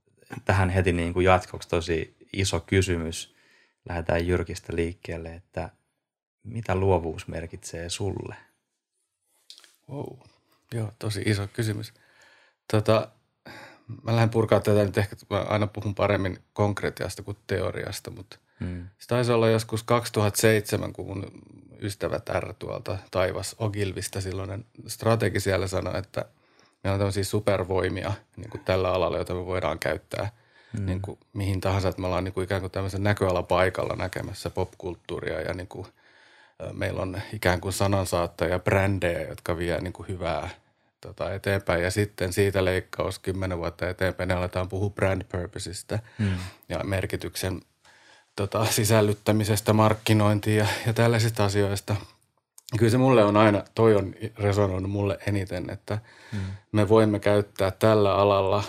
Tähän 0.44 0.70
heti 0.70 0.92
niin 0.92 1.12
kuin 1.12 1.24
jatkoksi 1.24 1.68
tosi 1.68 2.16
iso 2.32 2.60
kysymys. 2.60 3.34
Lähdetään 3.88 4.26
Jyrkistä 4.26 4.76
liikkeelle, 4.76 5.34
että 5.34 5.70
mitä 6.42 6.74
luovuus 6.74 7.28
merkitsee 7.28 7.88
sulle? 7.88 8.36
Wow. 9.90 10.18
Joo, 10.72 10.92
tosi 10.98 11.22
iso 11.26 11.48
kysymys. 11.52 11.92
Tota, 12.72 13.08
mä 14.02 14.12
lähden 14.12 14.30
purkaa 14.30 14.60
tätä 14.60 14.84
nyt 14.84 14.98
ehkä, 14.98 15.16
mä 15.30 15.40
aina 15.40 15.66
puhun 15.66 15.94
paremmin 15.94 16.38
konkretiasta 16.52 17.22
kuin 17.22 17.36
teoriasta, 17.46 18.10
mutta 18.10 18.38
hmm. 18.60 18.88
se 18.98 19.08
taisi 19.08 19.32
olla 19.32 19.48
joskus 19.48 19.82
2007, 19.82 20.92
kun 20.92 21.06
mun 21.06 21.26
ystävä 21.82 22.20
R 22.40 22.54
tuolta 22.58 22.98
taivas 23.10 23.56
Ogilvista 23.58 24.20
silloinen 24.20 24.64
strategi 24.86 25.40
siellä 25.40 25.66
sanoi, 25.66 25.98
että 25.98 26.24
meillä 26.84 26.94
on 26.94 27.00
tämmöisiä 27.00 27.24
supervoimia 27.24 28.12
niin 28.36 28.50
kuin 28.50 28.64
tällä 28.64 28.92
alalla, 28.92 29.16
joita 29.16 29.34
me 29.34 29.46
voidaan 29.46 29.78
käyttää 29.78 30.30
hmm. 30.76 30.86
niin 30.86 31.02
kuin 31.02 31.18
mihin 31.32 31.60
tahansa, 31.60 31.88
että 31.88 32.00
me 32.00 32.06
ollaan 32.06 32.24
niin 32.24 32.34
kuin 32.34 32.44
ikään 32.44 32.60
kuin 32.60 32.72
tämmöisen 32.72 33.02
näköalapaikalla 33.02 33.96
näkemässä 33.96 34.50
popkulttuuria 34.50 35.40
ja 35.40 35.54
niin 35.54 35.68
kuin– 35.68 35.86
meillä 36.72 37.02
on 37.02 37.20
ikään 37.32 37.60
kuin 37.60 37.72
sanansaattajia, 37.72 38.58
brändejä, 38.58 39.28
jotka 39.28 39.58
vie 39.58 39.80
niin 39.80 39.92
kuin 39.92 40.08
hyvää 40.08 40.50
tota, 41.00 41.34
eteenpäin. 41.34 41.82
Ja 41.82 41.90
sitten 41.90 42.32
siitä 42.32 42.64
leikkaus 42.64 43.18
kymmenen 43.18 43.58
vuotta 43.58 43.88
eteenpäin, 43.88 44.28
ne 44.28 44.34
aletaan 44.34 44.68
puhua 44.68 44.90
brand 44.90 45.22
purposeista 45.24 45.98
hmm. 46.18 46.36
ja 46.68 46.84
merkityksen 46.84 47.60
tota, 48.36 48.64
sisällyttämisestä, 48.64 49.72
markkinointiin 49.72 50.56
ja, 50.56 50.66
ja 50.86 50.92
tällaisista 50.92 51.44
asioista. 51.44 51.96
Kyllä 52.78 52.90
se 52.90 52.98
mulle 52.98 53.24
on 53.24 53.36
aina, 53.36 53.62
toi 53.74 53.96
on 53.96 54.14
resonoinut 54.38 54.90
mulle 54.90 55.18
eniten, 55.26 55.70
että 55.70 55.98
hmm. 56.32 56.40
me 56.72 56.88
voimme 56.88 57.20
käyttää 57.20 57.70
tällä 57.70 58.14
alalla 58.14 58.64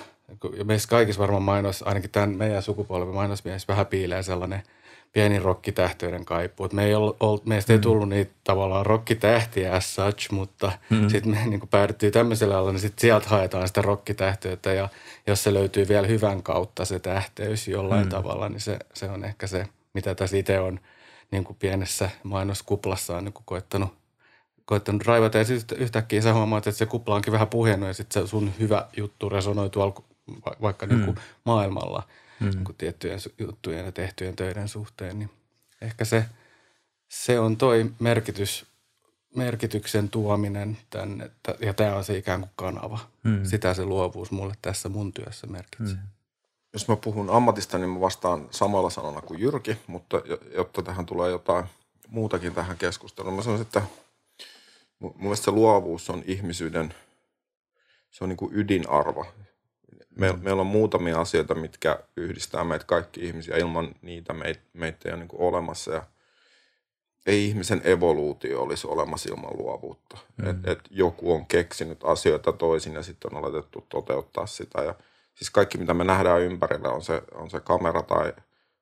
ja 0.58 0.65
meissä 0.65 0.89
kaikissa 0.89 1.22
varmaan 1.22 1.43
mainos, 1.43 1.84
ainakin 1.84 2.10
tämän 2.10 2.38
meidän 2.38 2.63
sukupolven 2.63 3.15
mainosmies 3.15 3.67
vähän 3.67 3.86
piilee 3.86 4.24
sellainen 4.24 4.63
pieni 5.12 5.39
rokkitähtöiden 5.39 6.25
kaipuu. 6.25 6.66
Et 6.66 6.74
me 6.74 6.86
ei 6.86 6.96
ollut, 6.96 7.46
meistä 7.46 7.74
ei 7.74 7.78
mm. 7.78 7.82
tullut 7.82 8.10
niitä 8.10 8.32
tavallaan 8.44 8.86
rokkitähtiä 8.86 9.74
as 9.74 9.96
such, 9.96 10.32
mutta 10.32 10.72
mm. 10.89 11.10
sitten 11.10 11.32
me 11.32 11.46
niin 11.46 11.68
päädyttiin 11.70 12.13
tämmöiselle 12.13 12.56
alalle, 12.56 12.72
niin 12.72 12.80
sitten 12.80 13.01
sieltä 13.01 13.30
haetaan 13.30 13.68
sitä 13.68 13.82
rokkitähteyttä 13.82 14.74
ja 14.74 14.89
jos 15.28 15.44
se 15.44 15.54
löytyy 15.54 15.88
vielä 15.88 16.08
hyvän 16.08 16.44
kautta 16.44 16.86
se 16.86 17.00
tähteys 17.00 17.68
jollain 17.68 18.04
mm. 18.04 18.10
tavalla, 18.10 18.50
niin 18.50 18.62
se, 18.62 18.80
se 18.94 19.10
on 19.10 19.24
ehkä 19.24 19.48
se, 19.48 19.66
mitä 19.94 20.16
tässä 20.16 20.38
itse 20.38 20.60
on 20.60 20.80
niin 21.32 21.44
kuin 21.44 21.58
pienessä 21.60 22.10
mainoskuplassa 22.24 23.22
niin 23.22 23.34
kuin 23.34 23.44
koettanut, 23.46 23.94
koettanut 24.66 25.06
raivata. 25.06 25.38
Ja 25.38 25.46
sitten 25.46 25.78
yhtäkkiä 25.78 26.22
sä 26.22 26.34
huomaat, 26.34 26.68
että 26.68 26.78
se 26.78 26.86
kupla 26.86 27.16
onkin 27.16 27.34
vähän 27.34 27.48
puhjennut 27.48 27.88
ja 27.88 27.94
sitten 27.94 28.24
se 28.24 28.30
sun 28.30 28.51
hyvä 28.60 28.88
juttu 28.98 29.30
resonoi 29.30 29.70
tuolla 29.70 30.04
vaikka 30.62 30.86
mm. 30.86 30.94
niin 30.94 31.06
kuin 31.06 31.18
maailmalla 31.46 32.04
mm. 32.39 32.50
niin 32.50 32.63
kuin 32.63 32.75
tiettyjen 32.75 33.19
juttujen 33.39 33.86
ja 33.86 33.91
tehtyjen 33.91 34.36
töiden 34.36 34.67
suhteen. 34.67 35.19
Niin 35.19 35.29
ehkä 35.81 36.05
se, 36.05 36.25
se 37.10 37.39
on 37.39 37.58
toi 37.58 37.91
merkitys, 38.00 38.65
merkityksen 39.36 40.10
tuominen 40.10 40.77
tänne, 40.89 41.31
ja 41.60 41.74
tämä 41.74 41.96
on 41.96 42.03
se 42.03 42.17
ikään 42.17 42.39
kuin 42.39 42.51
kanava. 42.55 43.00
Mm. 43.24 43.46
Sitä 43.46 43.74
se 43.74 43.86
luovuus 43.86 44.31
mulle 44.31 44.53
tässä 44.62 44.89
mun 44.89 45.13
työssä 45.13 45.48
merkitsee. 45.48 45.96
Mm. 45.96 46.08
Jos 46.74 46.88
mä 46.88 46.96
puhun 46.96 47.29
ammatista, 47.29 47.77
niin 47.77 47.89
mä 47.89 48.00
vastaan 48.00 48.48
samalla 48.51 48.89
sanalla 48.89 49.22
kuin 49.22 49.39
Jyrki, 49.39 49.77
mutta 49.88 50.22
jotta 50.55 50.81
tähän 50.81 51.05
tulee 51.05 51.31
jotain 51.31 51.65
muutakin 52.08 52.53
tähän 52.53 52.77
keskusteluun, 52.77 53.36
mä 53.36 53.41
sanoisin, 53.41 53.65
että 53.65 53.81
mun 55.00 55.15
mielestä 55.19 55.46
se 55.46 55.51
luovuus 55.51 56.10
on 56.10 56.24
ihmisyyden, 56.25 56.93
se 58.12 58.24
on 58.24 58.29
niin 58.29 58.38
kuin 58.38 58.53
ydinarvo. 58.53 59.25
Me, 60.19 60.31
mm. 60.31 60.39
Meillä 60.43 60.61
on 60.61 60.67
muutamia 60.67 61.21
asioita, 61.21 61.55
mitkä 61.55 61.99
yhdistää 62.17 62.63
meitä 62.63 62.85
kaikki 62.85 63.25
ihmisiä. 63.25 63.57
Ilman 63.57 63.95
niitä 64.01 64.33
meitä, 64.33 64.61
meitä 64.73 65.09
ei 65.09 65.13
ole 65.13 65.19
niin 65.19 65.29
olemassa 65.33 65.91
ja 65.93 66.03
ei 67.25 67.47
ihmisen 67.47 67.81
evoluutio 67.83 68.61
olisi 68.61 68.88
olemassa 68.88 69.29
ilman 69.29 69.57
luovuutta. 69.57 70.17
Mm. 70.38 70.49
Et, 70.49 70.57
et 70.67 70.79
joku 70.89 71.33
on 71.33 71.45
keksinyt 71.45 72.03
asioita 72.03 72.53
toisin 72.53 72.93
ja 72.93 73.03
sitten 73.03 73.35
on 73.35 73.43
aletettu 73.43 73.85
toteuttaa 73.89 74.47
sitä 74.47 74.81
ja– 74.81 74.95
siis 75.39 75.49
kaikki 75.49 75.77
mitä 75.77 75.93
me 75.93 76.03
nähdään 76.03 76.41
ympärillä, 76.41 76.89
on 76.89 77.01
se, 77.01 77.21
on 77.33 77.49
se 77.49 77.59
kamera 77.59 78.01
tai 78.01 78.33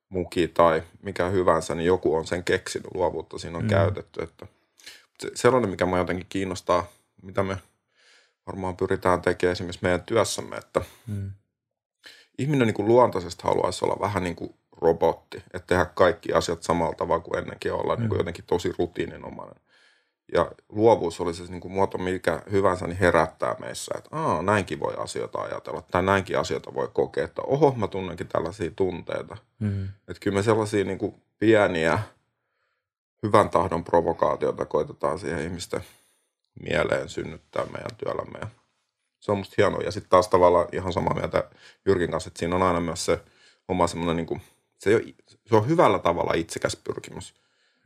muki 0.08 0.48
tai 0.48 0.82
mikä 1.02 1.28
hyvänsä, 1.28 1.74
niin 1.74 1.86
joku 1.86 2.14
on 2.14 2.26
sen 2.26 2.44
keksinyt, 2.44 2.94
luovuutta 2.94 3.38
siinä 3.38 3.58
on 3.58 3.64
mm. 3.64 3.70
käytetty. 3.70 4.22
Että 4.22 4.46
se, 5.20 5.30
sellainen, 5.34 5.70
mikä 5.70 5.86
mä 5.86 5.98
jotenkin 5.98 6.26
kiinnostaa, 6.28 6.86
mitä 7.22 7.42
me 7.42 7.56
varmaan 8.48 8.76
pyritään 8.76 9.22
tekemään 9.22 9.52
esimerkiksi 9.52 9.82
meidän 9.82 10.02
työssämme, 10.02 10.56
että 10.56 10.80
mm. 11.06 11.30
ihminen 12.38 12.66
niin 12.66 12.74
kuin 12.74 12.88
luontaisesti 12.88 13.42
haluaisi 13.44 13.84
olla 13.84 14.00
vähän 14.00 14.22
niin 14.22 14.36
kuin 14.36 14.54
robotti, 14.80 15.36
että 15.36 15.66
tehdä 15.66 15.84
kaikki 15.84 16.32
asiat 16.32 16.62
samalla 16.62 16.94
tavalla 16.94 17.22
kuin 17.22 17.38
ennenkin 17.38 17.72
olla 17.72 17.94
mm. 17.94 18.00
niin 18.00 18.08
kuin 18.08 18.18
jotenkin 18.18 18.44
tosi 18.44 18.72
rutiininomainen 18.78 19.62
ja 20.32 20.52
luovuus 20.68 21.20
oli 21.20 21.34
se 21.34 21.44
niin 21.44 21.60
kuin 21.60 21.72
muoto 21.72 21.98
mikä 21.98 22.42
hyvänsä, 22.50 22.86
niin 22.86 22.98
herättää 22.98 23.56
meissä, 23.60 23.94
että 23.98 24.16
Aa, 24.16 24.42
näinkin 24.42 24.80
voi 24.80 24.94
asioita 24.98 25.38
ajatella 25.38 25.82
tai 25.82 26.02
näinkin 26.02 26.38
asioita 26.38 26.74
voi 26.74 26.88
kokea, 26.92 27.24
että 27.24 27.42
oho, 27.42 27.74
mä 27.76 27.88
tunnenkin 27.88 28.28
tällaisia 28.28 28.70
tunteita. 28.76 29.36
Mm. 29.58 29.84
Että 29.84 30.20
kyllä 30.20 30.34
me 30.34 30.42
sellaisia 30.42 30.84
niin 30.84 30.98
kuin 30.98 31.22
pieniä 31.38 31.98
hyvän 33.22 33.50
tahdon 33.50 33.84
provokaatioita 33.84 34.64
koitetaan 34.64 35.18
siihen 35.18 35.44
ihmisten 35.44 35.80
mieleen 36.62 37.08
synnyttää 37.08 37.64
meidän 37.64 37.96
työllämme. 37.98 38.38
Ja 38.38 38.46
se 39.20 39.32
on 39.32 39.38
musta 39.38 39.54
hienoa. 39.58 39.82
Ja 39.82 39.90
sitten 39.90 40.10
taas 40.10 40.28
tavallaan 40.28 40.68
ihan 40.72 40.92
samaa 40.92 41.14
mieltä 41.14 41.50
Jyrkin 41.86 42.10
kanssa, 42.10 42.28
että 42.28 42.38
siinä 42.38 42.56
on 42.56 42.62
aina 42.62 42.80
myös 42.80 43.04
se 43.04 43.20
oma 43.68 43.86
semmoinen, 43.86 44.16
niin 44.16 44.26
kuin, 44.26 44.42
se, 44.78 44.94
ole, 44.94 45.14
se 45.46 45.56
on 45.56 45.68
hyvällä 45.68 45.98
tavalla 45.98 46.32
itsekäs 46.34 46.76
pyrkimys 46.76 47.34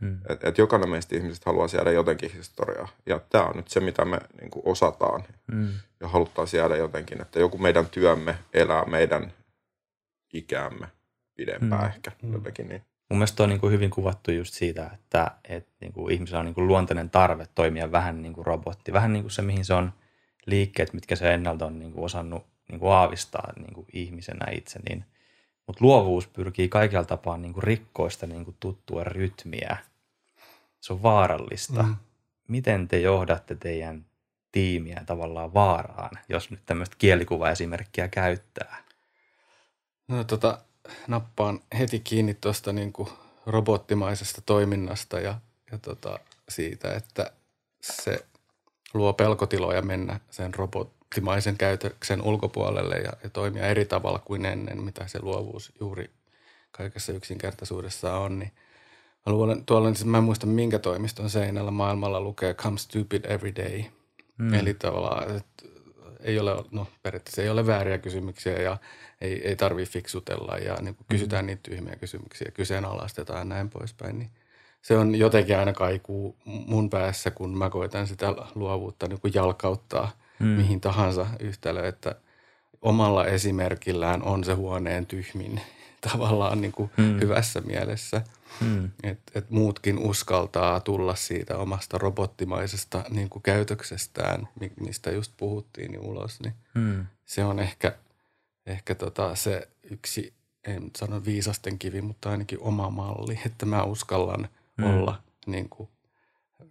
Mm. 0.02 0.18
Että 0.28 0.48
et 0.48 0.58
jokainen 0.58 0.88
meistä 0.88 1.16
ihmisistä 1.16 1.50
haluaa 1.50 1.68
jäädä 1.74 1.90
jotenkin 1.90 2.32
historiaa. 2.32 2.88
Ja 3.06 3.20
tämä 3.30 3.44
on 3.44 3.56
nyt 3.56 3.68
se, 3.68 3.80
mitä 3.80 4.04
me 4.04 4.18
niin 4.40 4.50
kuin 4.50 4.62
osataan 4.66 5.24
mm. 5.52 5.68
ja 6.00 6.08
haluttaisiin 6.08 6.58
jäädä 6.58 6.76
jotenkin, 6.76 7.22
että 7.22 7.40
joku 7.40 7.58
meidän 7.58 7.86
työmme 7.86 8.38
elää 8.54 8.84
meidän 8.84 9.32
ikäämme 10.32 10.86
pidempään 11.34 11.82
mm. 11.82 11.88
ehkä 11.88 12.12
mm. 12.22 12.32
jotenkin 12.32 12.68
niin. 12.68 12.82
Mun 13.12 13.18
mielestä 13.18 13.42
on 13.42 13.48
niin 13.48 13.60
kuin 13.60 13.72
hyvin 13.72 13.90
kuvattu 13.90 14.30
just 14.30 14.54
siitä, 14.54 14.90
että, 14.94 15.30
että 15.48 15.72
niin 15.80 15.92
kuin 15.92 16.14
ihmisellä 16.14 16.38
on 16.38 16.44
niin 16.44 16.54
kuin 16.54 16.66
luontainen 16.66 17.10
tarve 17.10 17.46
toimia 17.54 17.92
vähän 17.92 18.22
niin 18.22 18.32
kuin 18.32 18.46
robotti. 18.46 18.92
Vähän 18.92 19.12
niin 19.12 19.22
kuin 19.22 19.30
se, 19.30 19.42
mihin 19.42 19.64
se 19.64 19.74
on 19.74 19.92
liikkeet, 20.46 20.92
mitkä 20.92 21.16
se 21.16 21.34
ennalta 21.34 21.66
on 21.66 21.78
niin 21.78 21.92
kuin 21.92 22.04
osannut 22.04 22.46
niin 22.68 22.80
kuin 22.80 22.92
aavistaa 22.92 23.52
niin 23.56 23.74
kuin 23.74 23.86
ihmisenä 23.92 24.46
itse. 24.52 24.80
Niin, 24.88 25.04
mutta 25.66 25.84
luovuus 25.84 26.26
pyrkii 26.26 26.68
kaikilla 26.68 27.04
tapaa 27.04 27.36
niin 27.36 27.52
kuin 27.52 27.62
rikkoista 27.62 28.26
niin 28.26 28.44
kuin 28.44 28.56
tuttua 28.60 29.04
rytmiä– 29.04 29.76
se 30.82 30.92
on 30.92 31.02
vaarallista. 31.02 31.82
Mm. 31.82 31.96
Miten 32.48 32.88
te 32.88 33.00
johdatte 33.00 33.54
teidän 33.54 34.04
tiimiä 34.52 35.02
tavallaan 35.06 35.54
vaaraan, 35.54 36.10
jos 36.28 36.50
nyt 36.50 36.60
tämmöistä 36.66 36.96
kielikuvaesimerkkiä 36.98 38.08
käyttää? 38.08 38.84
No 40.08 40.24
tota, 40.24 40.58
nappaan 41.06 41.60
heti 41.78 42.00
kiinni 42.00 42.34
tuosta 42.34 42.72
niin 42.72 42.92
robottimaisesta 43.46 44.42
toiminnasta 44.46 45.20
ja, 45.20 45.40
ja 45.72 45.78
tota, 45.78 46.18
siitä, 46.48 46.94
että 46.94 47.32
se 47.80 48.26
luo 48.94 49.12
pelkotiloja 49.12 49.82
mennä 49.82 50.20
sen 50.30 50.54
robottimaisen 50.54 51.58
käytöksen 51.58 52.22
ulkopuolelle 52.22 52.96
ja, 52.96 53.12
ja 53.22 53.30
toimia 53.30 53.66
eri 53.66 53.84
tavalla 53.84 54.18
kuin 54.18 54.44
ennen, 54.44 54.82
mitä 54.82 55.06
se 55.06 55.22
luovuus 55.22 55.72
juuri 55.80 56.10
kaikessa 56.70 57.12
yksinkertaisuudessa 57.12 58.16
on, 58.16 58.38
niin 58.38 58.52
Mä 59.26 59.32
luulen, 59.32 59.64
tuolla, 59.64 59.94
siis 59.94 60.04
mä 60.04 60.18
en 60.18 60.24
muista 60.24 60.46
minkä 60.46 60.78
toimiston 60.78 61.30
seinällä 61.30 61.70
maailmalla 61.70 62.20
lukee 62.20 62.54
come 62.54 62.78
stupid 62.78 63.24
every 63.24 63.54
day. 63.56 63.82
Mm. 64.38 64.54
Eli 64.54 64.74
tavallaan, 64.74 65.36
että 65.36 65.64
ei 66.22 66.38
ole, 66.38 66.64
no 66.70 66.86
periaatteessa 67.02 67.42
ei 67.42 67.48
ole 67.48 67.66
vääriä 67.66 67.98
kysymyksiä 67.98 68.62
ja 68.62 68.76
ei, 69.20 69.48
ei 69.48 69.56
tarvitse 69.56 69.92
fiksutella 69.92 70.58
ja 70.58 70.76
niin 70.80 70.94
kuin 70.94 71.06
kysytään 71.10 71.44
mm. 71.44 71.46
niitä 71.46 71.62
tyhmiä 71.62 71.96
kysymyksiä, 71.96 72.50
kyseenalaistetaan 72.54 73.38
ja 73.38 73.44
näin 73.44 73.70
poispäin. 73.70 74.18
Niin 74.18 74.30
se 74.82 74.98
on 74.98 75.14
jotenkin 75.14 75.58
aina 75.58 75.72
kaikuu 75.72 76.36
mun 76.44 76.90
päässä, 76.90 77.30
kun 77.30 77.58
mä 77.58 77.70
koitan 77.70 78.06
sitä 78.06 78.34
luovuutta 78.54 79.08
niin 79.08 79.20
kuin 79.20 79.34
jalkauttaa 79.34 80.10
mm. 80.38 80.46
mihin 80.46 80.80
tahansa 80.80 81.26
yhtälö, 81.40 81.88
että 81.88 82.14
omalla 82.82 83.26
esimerkillään 83.26 84.22
on 84.22 84.44
se 84.44 84.52
huoneen 84.52 85.06
tyhmin 85.06 85.60
tavallaan 86.10 86.60
niin 86.60 86.72
kuin 86.72 86.90
mm. 86.96 87.20
hyvässä 87.20 87.60
mielessä– 87.60 88.22
Hmm. 88.60 88.90
Että 89.02 89.38
et 89.38 89.50
muutkin 89.50 89.98
uskaltaa 89.98 90.80
tulla 90.80 91.14
siitä 91.14 91.58
omasta 91.58 91.98
robottimaisesta 91.98 93.04
niin 93.10 93.28
kuin 93.28 93.42
käytöksestään, 93.42 94.48
mistä 94.80 95.10
just 95.10 95.32
puhuttiin, 95.36 95.90
niin 95.90 96.00
ulos. 96.00 96.40
Niin 96.40 96.54
hmm. 96.74 97.06
Se 97.24 97.44
on 97.44 97.60
ehkä, 97.60 97.96
ehkä 98.66 98.94
tota 98.94 99.34
se 99.34 99.68
yksi, 99.90 100.32
en 100.64 100.90
sano 100.96 101.24
viisasten 101.24 101.78
kivi, 101.78 102.00
mutta 102.00 102.30
ainakin 102.30 102.58
oma 102.60 102.90
malli, 102.90 103.40
että 103.46 103.66
mä 103.66 103.84
uskallan 103.84 104.48
hmm. 104.82 104.90
olla 104.90 105.22
niin 105.46 105.68
kuin 105.68 105.88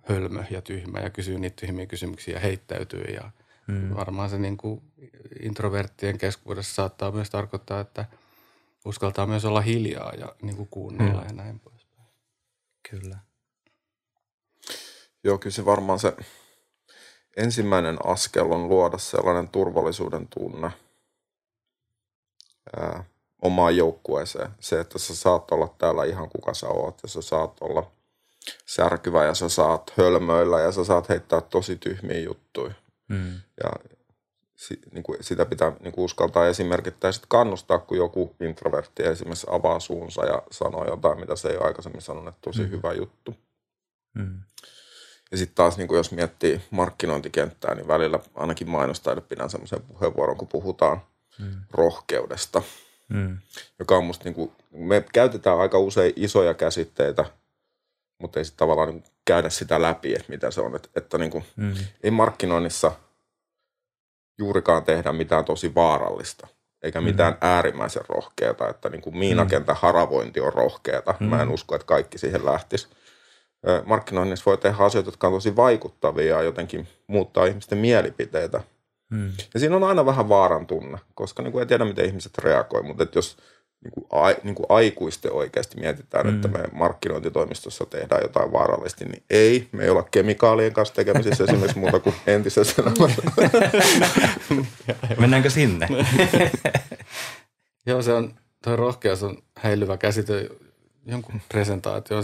hölmö 0.01 0.43
ja 0.50 0.61
tyhmä 0.61 1.00
ja 1.00 1.09
kysyä 1.09 1.39
niitä 1.39 1.55
tyhmiä 1.61 1.85
kysymyksiä 1.85 2.33
ja 2.33 2.39
heittäytyy. 2.39 3.03
Ja 3.03 3.31
hmm. 3.67 3.95
varmaan 3.95 4.29
se 4.29 4.38
niin 4.38 4.57
kuin 4.57 4.81
introverttien 5.43 6.17
keskuudessa 6.17 6.75
saattaa 6.75 7.11
myös 7.11 7.29
tarkoittaa, 7.29 7.79
että– 7.79 8.05
uskaltaa 8.85 9.27
myös 9.27 9.45
olla 9.45 9.61
hiljaa 9.61 10.13
ja 10.13 10.35
niin 10.41 10.55
kuin 10.55 10.67
kuunnella 10.67 11.21
hmm. 11.21 11.29
ja 11.29 11.33
näin 11.33 11.59
poispäin. 11.59 12.07
Kyllä. 12.89 13.17
Joo, 15.23 15.38
kyllä 15.38 15.53
se 15.53 15.65
varmaan 15.65 16.00
se 16.00 16.15
ensimmäinen 17.38 17.97
askel 18.05 18.51
on 18.51 18.69
luoda 18.69 18.97
sellainen 18.97 19.47
turvallisuuden 19.50 20.27
tunne 20.27 20.71
ää, 22.77 23.03
omaan 23.41 23.77
joukkueeseen. 23.77 24.51
Se, 24.59 24.79
että 24.79 25.00
sä 25.00 25.15
saat 25.15 25.51
olla 25.51 25.75
täällä 25.77 26.05
ihan 26.05 26.29
kuka 26.29 26.53
sä 26.53 26.67
oot 26.67 27.00
ja 27.03 27.09
sä 27.09 27.21
saat 27.21 27.57
olla 27.61 27.91
särkyvä 28.65 29.25
ja 29.25 29.33
sä 29.33 29.50
saat 29.50 29.93
hölmöillä 29.97 30.59
ja 30.59 30.71
sä 30.71 30.83
saat 30.83 31.09
heittää 31.09 31.41
tosi 31.41 31.75
tyhmiä 31.75 32.19
juttuja. 32.19 32.73
Mm. 33.07 33.33
Ja 33.63 33.71
niin 34.91 35.03
kuin 35.03 35.18
sitä 35.22 35.46
pitää 35.46 35.72
niin 35.80 35.91
kuin 35.91 36.06
uskaltaa 36.06 36.48
esimerkittää 36.48 37.12
sitten 37.12 37.30
kannustaa, 37.30 37.80
kun 37.80 37.98
joku 37.98 38.36
introvertti 38.39 39.03
esimerkiksi 39.03 39.48
avaa 39.50 39.80
suunsa 39.80 40.25
ja 40.25 40.44
sanoo 40.51 40.86
jotain, 40.86 41.20
mitä 41.20 41.36
se 41.36 41.50
ei 41.50 41.58
ole 41.58 41.65
aikaisemmin 41.65 42.01
sanonut, 42.01 42.27
että 42.27 42.41
tosi 42.41 42.62
mm. 42.62 42.70
hyvä 42.70 42.94
juttu. 42.94 43.36
Mm. 44.13 44.39
Ja 45.32 45.38
sitten 45.38 45.56
taas, 45.56 45.77
niin 45.77 45.88
kuin 45.88 45.98
jos 45.98 46.12
miettii 46.12 46.62
markkinointikenttää, 46.72 47.75
niin 47.75 47.88
välillä 47.88 48.20
ainakin 48.36 48.70
mainostaille 48.70 49.22
pidän 49.22 49.50
semmoisen 49.50 49.82
puheenvuoron, 49.82 50.38
kun 50.38 50.48
puhutaan 50.48 51.01
mm. 51.39 51.51
rohkeudesta, 51.72 52.62
mm. 53.10 53.38
joka 53.80 53.98
on 53.98 54.03
musta, 54.03 54.24
niin 54.24 54.36
kuin, 54.36 54.51
me 54.72 55.06
käytetään 55.13 55.60
aika 55.60 55.80
usein 55.80 56.13
isoja 56.15 56.53
käsitteitä, 56.53 57.25
mutta 58.18 58.39
ei 58.39 58.46
sitten 58.46 58.60
tavallaan 58.60 58.89
niin 58.89 59.03
käydä 59.25 59.50
sitä 59.50 59.82
läpi, 59.82 60.13
että 60.13 60.30
mitä 60.30 60.51
se 60.51 60.62
on. 60.62 60.75
Että, 60.75 60.89
että 60.96 61.18
niin 61.18 61.32
kuin, 61.32 61.44
mm. 61.56 61.74
ei 62.03 62.12
markkinoinnissa– 62.12 62.91
juurikaan 64.41 64.83
tehdä 64.83 65.13
mitään 65.13 65.45
tosi 65.45 65.75
vaarallista. 65.75 66.48
eikä 66.83 67.01
mitään 67.01 67.33
mm. 67.33 67.38
äärimmäisen 67.41 68.03
rohkeata, 68.10 68.69
että 68.69 68.89
niin 68.89 69.01
kuin 69.01 69.17
miinakentän 69.17 69.75
haravointi 69.79 70.39
on 70.39 70.53
rohkeata. 70.53 71.15
Mm. 71.19 71.25
Mä 71.25 71.41
en 71.41 71.50
usko, 71.50 71.75
että 71.75 71.86
kaikki 71.86 72.17
siihen 72.17 72.45
lähtisi. 72.45 72.88
Markkinoinnissa 73.86 74.45
voi 74.45 74.57
tehdä 74.57 74.83
asioita, 74.83 75.07
jotka 75.07 75.27
on 75.27 75.33
tosi 75.33 75.55
vaikuttavia 75.55 76.36
ja 76.36 76.41
jotenkin 76.41 76.88
muuttaa 77.07 77.45
ihmisten 77.45 77.77
mielipiteitä. 77.77 78.62
Mm. 79.10 79.31
Ja 79.53 79.60
siinä 79.60 79.75
on 79.75 79.83
aina 79.83 80.05
vähän 80.05 80.29
vaaran 80.29 80.67
tunne, 80.67 80.98
koska 81.13 81.43
niin 81.43 81.51
kuin 81.51 81.60
ei 81.60 81.65
tiedä, 81.65 81.86
miten 81.86 82.05
ihmiset 82.05 82.38
reagoivat, 82.38 82.88
mutta 82.88 83.03
että 83.03 83.17
jos 83.17 83.38
niin 83.83 83.91
kuin, 83.91 84.05
a, 84.09 84.27
niin 84.43 84.55
kuin 84.55 84.65
aikuisten 84.69 85.33
oikeasti 85.33 85.79
mietitään, 85.79 86.27
mm. 86.27 86.35
että 86.35 86.47
me 86.47 86.63
markkinointitoimistossa 86.71 87.85
tehdään 87.85 88.21
jotain 88.21 88.51
vaarallisesti, 88.51 89.05
niin 89.05 89.23
ei. 89.29 89.69
Me 89.71 89.83
ei 89.83 89.89
olla 89.89 90.07
kemikaalien 90.11 90.73
kanssa 90.73 90.93
tekemisissä 90.95 91.43
esimerkiksi 91.43 91.79
muuta 91.79 92.00
kuin 92.00 92.15
entisessä 92.27 92.81
elämässä. 92.81 93.21
Mennäänkö 95.19 95.50
sinne? 95.50 95.88
Joo, 97.85 98.01
se 98.01 98.13
on, 98.13 98.33
tuo 98.63 98.75
rohkeus 98.75 99.23
on 99.23 99.38
häilyvä 99.57 99.97
käsite. 99.97 100.50
Jonkun 101.05 101.41
presentaatio 101.50 102.23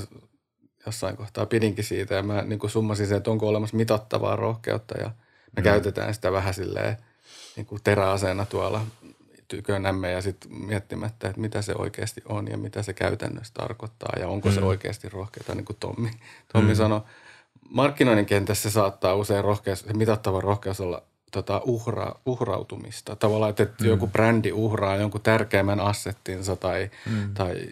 jossain 0.86 1.18
kohtaa 1.18 1.46
pidinkin 1.46 1.84
siitä 1.84 2.16
ja 2.16 2.24
mä 2.24 2.42
niin 2.42 2.60
kuin 2.60 2.72
summasin 2.72 3.08
sen, 3.08 3.18
että 3.18 3.32
onko 3.32 3.48
olemassa 3.48 3.78
mitattavaa 3.78 4.36
rohkeutta 4.36 4.98
ja 4.98 5.12
me 5.56 5.62
mm. 5.62 5.64
käytetään 5.64 6.14
sitä 6.14 6.32
vähän 6.32 6.54
silleen 6.54 6.98
niin 7.56 7.66
kuin 7.66 7.82
teräaseena 7.84 8.46
tuolla 8.46 8.82
tykönämme 9.48 10.12
ja 10.12 10.22
sitten 10.22 10.54
miettimättä, 10.54 11.28
että 11.28 11.42
mitä 11.42 11.62
se 11.62 11.74
oikeasti 11.78 12.22
on 12.26 12.48
ja 12.48 12.58
mitä 12.58 12.84
se 12.84 12.94
käytännössä 12.94 13.54
tarkoittaa 13.54 14.14
ja 14.20 14.28
onko 14.28 14.50
mm. 14.50 14.56
se 14.56 14.62
oikeasti 14.62 15.10
rohkeata, 15.10 15.56
niin 15.56 15.66
kuin 15.66 15.78
Tommi, 15.80 16.12
Tommi 16.54 16.72
mm. 16.72 16.76
sanoi. 16.76 17.02
Markkinoinnin 17.70 18.26
kentässä 18.26 18.70
saattaa 18.70 19.16
usein 19.16 19.44
rohkeus, 19.44 19.80
se 19.80 19.94
mitattava 19.94 20.42
rohkeus 20.42 20.82
olla 20.82 21.04
tota, 21.32 21.62
uhra, 21.66 22.16
uhrautumista. 22.26 23.16
Tavallaan, 23.16 23.50
että 23.50 23.68
mm. 23.82 23.88
joku 23.88 24.08
brändi 24.08 24.52
uhraa 24.52 24.96
jonkun 24.96 25.22
tärkeimmän 25.22 25.80
assettinsa 25.80 26.56
tai, 26.56 26.90
mm. 27.06 27.34
tai 27.34 27.68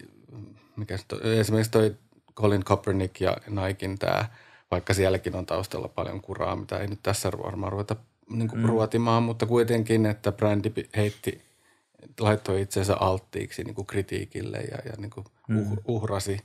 mikä 0.76 0.98
se, 0.98 1.06
esimerkiksi 1.40 1.72
toi 1.72 1.96
Colin 2.36 2.64
Kaepernick 2.64 3.22
ja 3.22 3.38
Nikein 3.50 4.00
tämä, 4.00 4.26
vaikka 4.72 4.94
sielläkin 4.94 5.36
on 5.36 5.46
taustalla 5.46 5.88
paljon 5.88 6.22
kuraa, 6.22 6.56
mitä 6.56 6.78
ei 6.78 6.88
nyt 6.88 7.00
tässä 7.04 7.32
varmaan 7.32 7.72
ruveta 7.72 7.96
niin 8.30 8.48
kuin 8.48 8.60
mm. 8.60 8.66
ruotimaan, 8.66 9.24
mutta 9.24 9.46
kuitenkin, 9.46 10.06
että 10.06 10.32
brändi 10.32 10.72
heitti 10.96 11.45
laittoi 12.20 12.62
itsensä 12.62 12.96
alttiiksi 13.00 13.64
niin 13.64 13.76
kuin 13.76 13.88
kritiikille 13.88 14.58
ja, 14.58 14.78
ja 14.86 14.94
niin 14.98 15.12
kuin 15.12 15.26
uh, 15.58 15.78
uhrasi 15.88 16.40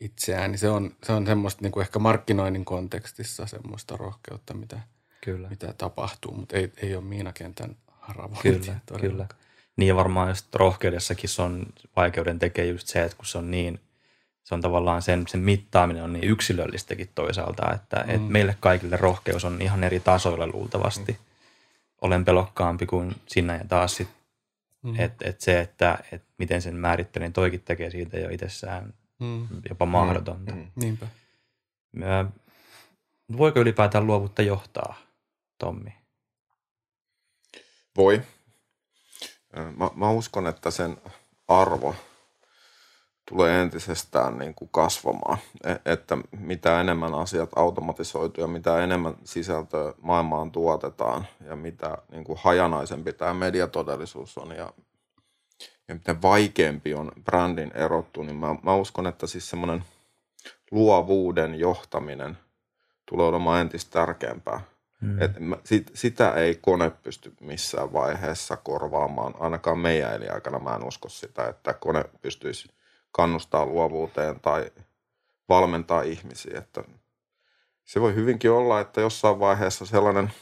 itseään, 0.00 0.50
niin 0.50 0.58
se 0.58 0.68
on, 0.68 0.96
se 1.02 1.12
on 1.12 1.26
semmoista 1.26 1.62
niin 1.62 1.72
kuin 1.72 1.82
ehkä 1.82 1.98
markkinoinnin 1.98 2.64
kontekstissa 2.64 3.46
semmoista 3.46 3.96
rohkeutta, 3.96 4.54
mitä, 4.54 4.80
kyllä. 5.20 5.48
mitä 5.48 5.74
tapahtuu, 5.78 6.34
mutta 6.34 6.56
ei, 6.56 6.72
ei 6.76 6.96
ole 6.96 7.04
miinakentän 7.04 7.76
haravointia. 7.86 8.74
Kyllä, 8.86 9.00
kyllä. 9.00 9.26
Niin 9.76 9.88
ja 9.88 9.96
varmaan 9.96 10.28
just 10.28 10.54
rohkeudessakin 10.54 11.30
se 11.30 11.42
on 11.42 11.66
vaikeuden 11.96 12.38
tekee 12.38 12.66
just 12.66 12.88
se, 12.88 13.02
että 13.02 13.16
kun 13.16 13.26
se 13.26 13.38
on 13.38 13.50
niin, 13.50 13.80
se 14.44 14.54
on 14.54 14.60
tavallaan 14.60 15.02
sen, 15.02 15.24
sen 15.28 15.40
mittaaminen 15.40 16.04
on 16.04 16.12
niin 16.12 16.24
yksilöllistäkin 16.24 17.10
toisaalta, 17.14 17.72
että 17.72 17.96
mm. 17.96 18.14
et 18.14 18.28
meille 18.28 18.56
kaikille 18.60 18.96
rohkeus 18.96 19.44
on 19.44 19.62
ihan 19.62 19.84
eri 19.84 20.00
tasoilla 20.00 20.46
luultavasti. 20.46 21.12
Mm. 21.12 21.18
Olen 22.00 22.24
pelokkaampi 22.24 22.86
kuin 22.86 23.16
sinä 23.26 23.56
ja 23.56 23.64
taas 23.68 23.96
sitten 23.96 24.23
Mm. 24.84 25.00
Että 25.00 25.28
et 25.28 25.40
se, 25.40 25.60
että 25.60 25.98
et 26.12 26.22
miten 26.38 26.62
sen 26.62 26.76
määrittelee, 26.76 27.28
niin 27.28 27.32
toikin 27.32 27.60
tekee 27.60 27.90
siitä 27.90 28.18
jo 28.18 28.28
itsessään 28.28 28.94
mm. 29.20 29.48
jopa 29.68 29.86
mahdotonta. 29.86 30.54
Mm. 30.54 30.66
Niinpä. 30.74 31.06
Mä, 31.92 32.24
voiko 33.38 33.60
ylipäätään 33.60 34.06
luovuutta 34.06 34.42
johtaa, 34.42 34.94
Tommi? 35.58 35.94
Voi. 37.96 38.22
Mä, 39.76 39.90
mä 39.94 40.10
uskon, 40.10 40.46
että 40.46 40.70
sen 40.70 40.96
arvo 41.48 41.94
tulee 43.28 43.62
entisestään 43.62 44.38
niin 44.38 44.54
kuin 44.54 44.68
kasvamaan. 44.72 45.38
E, 45.64 45.92
että 45.92 46.18
mitä 46.38 46.80
enemmän 46.80 47.14
asiat 47.14 47.50
automatisoituu 47.56 48.44
ja 48.44 48.48
mitä 48.48 48.84
enemmän 48.84 49.14
sisältöä 49.24 49.94
maailmaan 50.00 50.50
tuotetaan 50.50 51.26
ja 51.46 51.56
mitä 51.56 51.98
niin 52.10 52.24
kuin 52.24 52.38
hajanaisempi 52.42 53.12
tämä 53.12 53.34
mediatodellisuus 53.34 54.38
on 54.38 54.56
ja, 54.56 54.72
ja 55.88 55.94
miten 55.94 56.22
vaikeampi 56.22 56.94
on 56.94 57.12
brändin 57.24 57.72
erottu, 57.74 58.22
niin 58.22 58.36
mä, 58.36 58.54
mä 58.62 58.74
uskon, 58.74 59.06
että 59.06 59.26
siis 59.26 59.50
semmoinen 59.50 59.84
luovuuden 60.70 61.54
johtaminen 61.54 62.38
tulee 63.06 63.26
olemaan 63.26 63.60
entistä 63.60 63.90
tärkeämpää. 63.90 64.60
Mm. 65.00 65.22
Et 65.22 65.32
sit, 65.64 65.90
sitä 65.94 66.32
ei 66.32 66.54
kone 66.54 66.90
pysty 66.90 67.32
missään 67.40 67.92
vaiheessa 67.92 68.56
korvaamaan, 68.56 69.34
ainakaan 69.38 69.78
meidän 69.78 70.34
aikana 70.34 70.58
mä 70.58 70.74
en 70.74 70.84
usko 70.84 71.08
sitä, 71.08 71.48
että 71.48 71.72
kone 71.72 72.04
pystyisi– 72.22 72.68
kannustaa 73.16 73.66
luovuuteen 73.66 74.40
tai 74.40 74.70
valmentaa 75.48 76.02
ihmisiä. 76.02 76.58
Että 76.58 76.84
se 77.84 78.00
voi 78.00 78.14
hyvinkin 78.14 78.50
olla, 78.50 78.80
että 78.80 79.00
jossain 79.00 79.40
vaiheessa 79.40 79.86
sellainen 79.86 80.32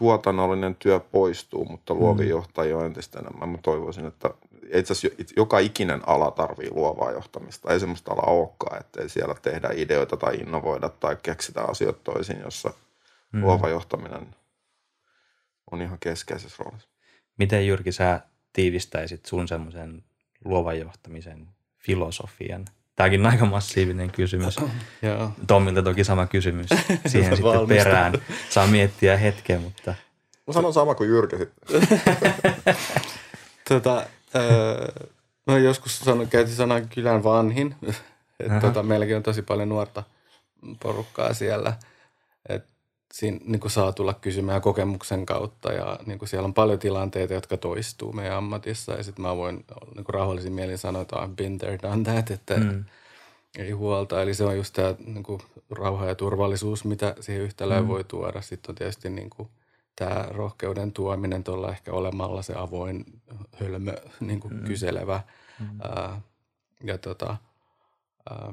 tuotannollinen 0.00 0.74
työ 0.74 1.00
poistuu, 1.00 1.64
mutta 1.64 1.94
luovi 1.94 2.22
mm. 2.22 2.28
johtajia 2.28 2.76
on 2.76 2.86
entistä 2.86 3.18
enemmän. 3.18 3.48
Mä 3.48 3.58
toivoisin, 3.62 4.06
että 4.06 4.30
itse 4.74 4.92
asiassa 4.92 5.34
joka 5.36 5.58
ikinen 5.58 6.08
ala 6.08 6.30
tarvii 6.30 6.70
luovaa 6.70 7.10
johtamista. 7.10 7.72
Ei 7.72 7.80
semmoista 7.80 8.12
ala 8.12 8.22
olekaan, 8.22 8.80
että 8.80 9.02
ei 9.02 9.08
siellä 9.08 9.34
tehdä 9.42 9.68
ideoita 9.74 10.16
tai 10.16 10.36
innovoida 10.36 10.88
tai 10.88 11.16
keksitä 11.22 11.62
asioita 11.62 12.00
toisin, 12.04 12.40
jossa 12.40 12.72
mm. 13.32 13.42
luova 13.42 13.68
johtaminen 13.68 14.34
on 15.70 15.82
ihan 15.82 15.98
keskeisessä 15.98 16.64
roolissa. 16.64 16.88
Miten 17.38 17.66
Jyrki 17.66 17.92
sä 17.92 18.20
tiivistäisit 18.52 19.26
sun 19.26 19.48
semmoisen 19.48 20.04
luovan 20.44 20.78
johtamisen 20.78 21.48
filosofian? 21.78 22.64
Tämäkin 23.00 23.20
on 23.20 23.32
aika 23.32 23.46
massiivinen 23.46 24.10
kysymys. 24.10 24.56
Tommilta 25.46 25.82
toki 25.82 26.04
sama 26.04 26.26
kysymys 26.26 26.68
siihen 27.06 27.36
sitten 27.36 27.68
perään. 27.68 28.12
Saa 28.50 28.66
miettiä 28.66 29.16
hetken, 29.16 29.60
mutta... 29.60 29.94
Mä 30.46 30.52
sanon 30.52 30.72
sama 30.72 30.94
kuin 30.94 31.08
Jyrkä 31.08 31.36
sitten. 31.38 31.88
tota, 33.68 34.06
öö, 34.36 34.88
no 35.46 35.56
joskus 35.56 35.98
sanon, 35.98 36.28
käytin 36.28 36.54
sanan 36.54 36.88
kylän 36.88 37.24
vanhin. 37.24 37.74
tota, 38.60 38.82
meilläkin 38.82 39.16
on 39.16 39.22
tosi 39.22 39.42
paljon 39.42 39.68
nuorta 39.68 40.02
porukkaa 40.82 41.34
siellä. 41.34 41.76
Et 42.48 42.64
siinä 43.12 43.38
niin 43.44 43.60
kuin 43.60 43.70
saa 43.70 43.92
tulla 43.92 44.14
kysymään 44.14 44.60
kokemuksen 44.60 45.26
kautta 45.26 45.72
ja 45.72 45.98
niin 46.06 46.18
kuin 46.18 46.28
siellä 46.28 46.46
on 46.46 46.54
paljon 46.54 46.78
tilanteita, 46.78 47.34
jotka 47.34 47.56
toistuu 47.56 48.12
meidän 48.12 48.36
ammatissa 48.36 48.92
ja 48.92 49.02
sitten 49.02 49.22
mä 49.22 49.36
voin 49.36 49.64
niin 49.94 50.04
kuin 50.04 50.14
rauhallisin 50.14 50.52
mielin 50.52 50.78
sanoa, 50.78 51.02
että 51.02 51.16
I've 51.16 51.34
been 51.36 51.58
there, 51.58 51.78
done 51.82 52.04
that, 52.04 52.30
että 52.30 52.56
mm. 52.56 52.84
ei 53.58 53.70
huolta. 53.70 54.22
Eli 54.22 54.34
se 54.34 54.44
on 54.44 54.56
just 54.56 54.74
tämä 54.74 54.94
niin 55.06 55.22
kuin 55.22 55.42
rauha 55.70 56.06
ja 56.06 56.14
turvallisuus, 56.14 56.84
mitä 56.84 57.14
siihen 57.20 57.42
yhtälöön 57.42 57.82
mm. 57.82 57.88
voi 57.88 58.04
tuoda. 58.04 58.40
Sitten 58.40 58.72
on 58.72 58.76
tietysti 58.76 59.10
niin 59.10 59.30
kuin 59.30 59.48
tämä 59.96 60.26
rohkeuden 60.30 60.92
tuominen 60.92 61.44
tuolla 61.44 61.70
ehkä 61.70 61.92
olemalla 61.92 62.42
se 62.42 62.54
avoin, 62.56 63.04
hölmö, 63.52 63.94
niin 64.20 64.40
kuin 64.40 64.54
mm. 64.54 64.64
kyselevä. 64.64 65.20
Mm. 65.60 65.80
Ää, 65.82 66.20
ja 66.84 66.98
tota, 66.98 67.36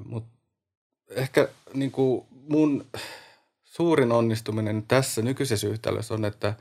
mutta 0.06 0.30
ehkä 1.10 1.48
niin 1.74 1.92
kuin 1.92 2.26
mun 2.32 2.86
suurin 3.78 4.12
onnistuminen 4.12 4.84
tässä 4.88 5.22
nykyisessä 5.22 5.68
yhtälössä 5.68 6.14
on, 6.14 6.26
että 6.26 6.54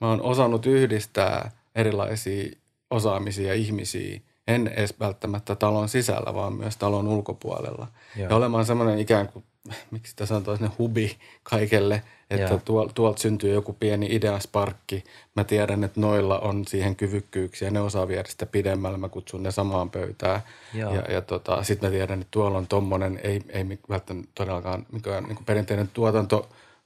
mä 0.00 0.08
oon 0.08 0.22
osannut 0.22 0.66
yhdistää 0.66 1.50
erilaisia 1.74 2.56
osaamisia 2.90 3.54
ihmisiä, 3.54 4.20
en 4.48 4.68
edes 4.68 5.00
välttämättä 5.00 5.54
talon 5.54 5.88
sisällä, 5.88 6.34
vaan 6.34 6.52
myös 6.52 6.76
talon 6.76 7.08
ulkopuolella. 7.08 7.86
Joo. 8.16 8.30
Ja 8.30 8.36
olemaan 8.36 8.66
semmoinen 8.66 8.98
ikään 8.98 9.28
kuin, 9.28 9.44
miksi 9.90 10.10
sitä 10.10 10.26
sanotaan, 10.26 10.72
hubi 10.78 11.16
kaikelle, 11.42 12.02
että 12.30 12.58
tuol, 12.64 12.88
tuolta 12.94 13.22
syntyy 13.22 13.54
joku 13.54 13.72
pieni 13.72 14.06
ideasparkki. 14.10 15.04
Mä 15.36 15.44
tiedän, 15.44 15.84
että 15.84 16.00
noilla 16.00 16.38
on 16.38 16.64
siihen 16.66 16.96
kyvykkyyksiä, 16.96 17.70
ne 17.70 17.80
osaa 17.80 18.08
viedä 18.08 18.28
sitä 18.28 18.46
pidemmälle, 18.46 18.98
mä 18.98 19.08
kutsun 19.08 19.42
ne 19.42 19.50
samaan 19.50 19.90
pöytään. 19.90 20.40
Joo. 20.74 20.94
Ja, 20.94 21.02
ja 21.12 21.20
tota, 21.20 21.62
sitten 21.62 21.88
mä 21.88 21.96
tiedän, 21.96 22.20
että 22.20 22.30
tuolla 22.30 22.58
on 22.58 22.66
tommonen, 22.66 23.20
ei, 23.22 23.42
ei 23.48 23.64
välttämättä 23.88 24.30
todellakaan 24.34 24.86
mikään 24.92 25.24
niin 25.24 25.44
perinteinen 25.46 25.90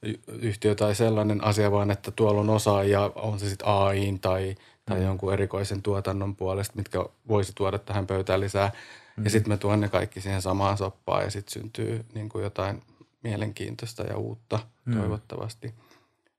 tuotantoyhtiö 0.01 0.75
tai 0.75 0.95
sellainen 0.95 1.43
asia, 1.43 1.71
vaan 1.71 1.91
että 1.91 2.11
tuolla 2.11 2.41
on 2.41 2.49
osaajia, 2.49 3.11
on 3.15 3.39
se 3.39 3.49
sitten 3.49 3.67
AI 3.67 4.17
tai, 4.21 4.55
tai 4.85 4.99
mm. 4.99 5.05
jonkun 5.05 5.33
erikoisen 5.33 5.81
tuotannon 5.81 6.35
puolesta, 6.35 6.75
mitkä 6.75 7.05
voisi 7.27 7.51
tuoda 7.55 7.79
tähän 7.79 8.07
pöytään 8.07 8.39
lisää. 8.39 8.71
Mm. 9.17 9.23
Ja 9.23 9.29
sitten 9.29 9.53
mä 9.53 9.57
tuon 9.57 9.79
ne 9.79 9.89
kaikki 9.89 10.21
siihen 10.21 10.41
samaan 10.41 10.77
soppaan 10.77 11.23
ja 11.23 11.31
sitten 11.31 11.53
syntyy 11.53 12.05
niin 12.13 12.29
kuin 12.29 12.43
jotain 12.43 12.83
mielenkiintoista 13.23 14.03
ja 14.03 14.17
uutta 14.17 14.59
mm. 14.85 14.97
toivottavasti. 14.97 15.73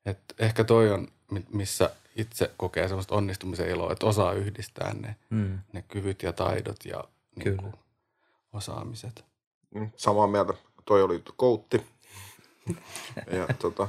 Et 0.07 0.19
ehkä 0.39 0.65
toi 0.65 0.91
on, 0.91 1.09
missä 1.53 1.91
itse 2.17 2.51
kokee 2.57 2.89
sellaista 2.89 3.15
onnistumisen 3.15 3.69
iloa, 3.69 3.93
että 3.93 4.07
osaa 4.07 4.33
yhdistää 4.33 4.95
ne, 4.95 5.17
mm. 5.31 5.59
ne 5.73 5.83
kyvyt 5.83 6.23
ja 6.23 6.33
taidot 6.33 6.85
ja 6.85 7.05
niin 7.37 7.57
kuin, 7.57 7.73
osaamiset. 8.53 9.25
Mm, 9.75 9.91
samaa 9.97 10.27
mieltä. 10.27 10.55
Toi 10.85 11.03
oli 11.03 11.23
koutti. 11.37 11.87
Ja, 13.39 13.47
tota, 13.59 13.89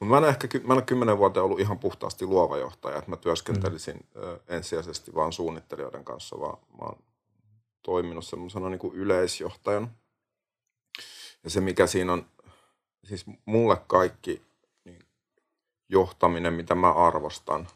Mutta 0.00 0.10
mä 0.10 0.18
en 0.18 0.24
ehkä 0.24 0.48
mä 0.64 0.74
en 0.74 0.82
kymmenen 0.82 1.18
vuotta 1.18 1.42
ollut 1.42 1.60
ihan 1.60 1.78
puhtaasti 1.78 2.26
luova 2.26 2.58
johtaja, 2.58 2.98
että 2.98 3.10
mä 3.10 3.16
työskentelisin 3.16 4.06
mm. 4.14 4.20
ensisijaisesti 4.48 5.14
vain 5.14 5.32
suunnittelijoiden 5.32 6.04
kanssa, 6.04 6.40
vaan 6.40 6.58
mä 6.78 6.84
oon 6.84 6.98
toiminut 7.82 8.24
semmoisena 8.24 8.68
niin 8.68 8.78
kuin 8.78 8.94
yleisjohtajan. 8.94 9.90
Ja 11.44 11.50
se, 11.50 11.60
mikä 11.60 11.86
siinä 11.86 12.12
on, 12.12 12.26
siis 13.04 13.24
mulle 13.44 13.76
kaikki 13.86 14.42
niin 14.84 15.06
johtaminen, 15.88 16.54
mitä 16.54 16.74
mä 16.74 16.92
arvostan, 16.92 17.68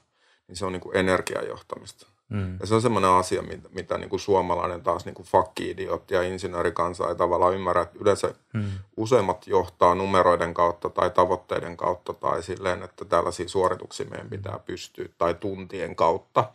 niin 0.49 0.57
se 0.57 0.67
on 0.67 0.73
niin 0.73 0.81
kuin 0.81 0.97
energiajohtamista. 0.97 2.16
Mm. 2.29 2.57
Ja 2.61 2.67
se 2.67 2.75
on 2.75 2.83
semmoinen 2.83 3.11
asia, 3.11 3.43
mitä, 3.43 3.69
mitä 3.73 3.99
niin 3.99 4.11
kuin 4.11 4.21
suomalainen 4.21 4.83
taas 4.83 5.05
niin 5.05 5.15
kuin 5.15 5.27
fakki-idiotti 5.27 6.15
ja 6.15 6.23
insinöörikansa 6.23 7.09
ei 7.09 7.15
tavallaan 7.15 7.55
ymmärrä. 7.55 7.83
Että 7.83 7.99
yleensä 8.01 8.35
mm. 8.53 8.71
useimmat 8.97 9.47
johtaa 9.47 9.95
numeroiden 9.95 10.55
kautta 10.55 10.91
tai 10.91 11.11
tavoitteiden 11.11 11.77
kautta 11.77 12.13
tai 12.13 12.43
silleen, 12.43 12.83
että 12.83 13.05
tällaisia 13.05 13.49
suorituksia 13.49 14.07
meidän 14.11 14.31
pitää 14.31 14.59
pystyä 14.59 15.09
tai 15.19 15.35
tuntien 15.35 15.97
kautta. 15.97 16.53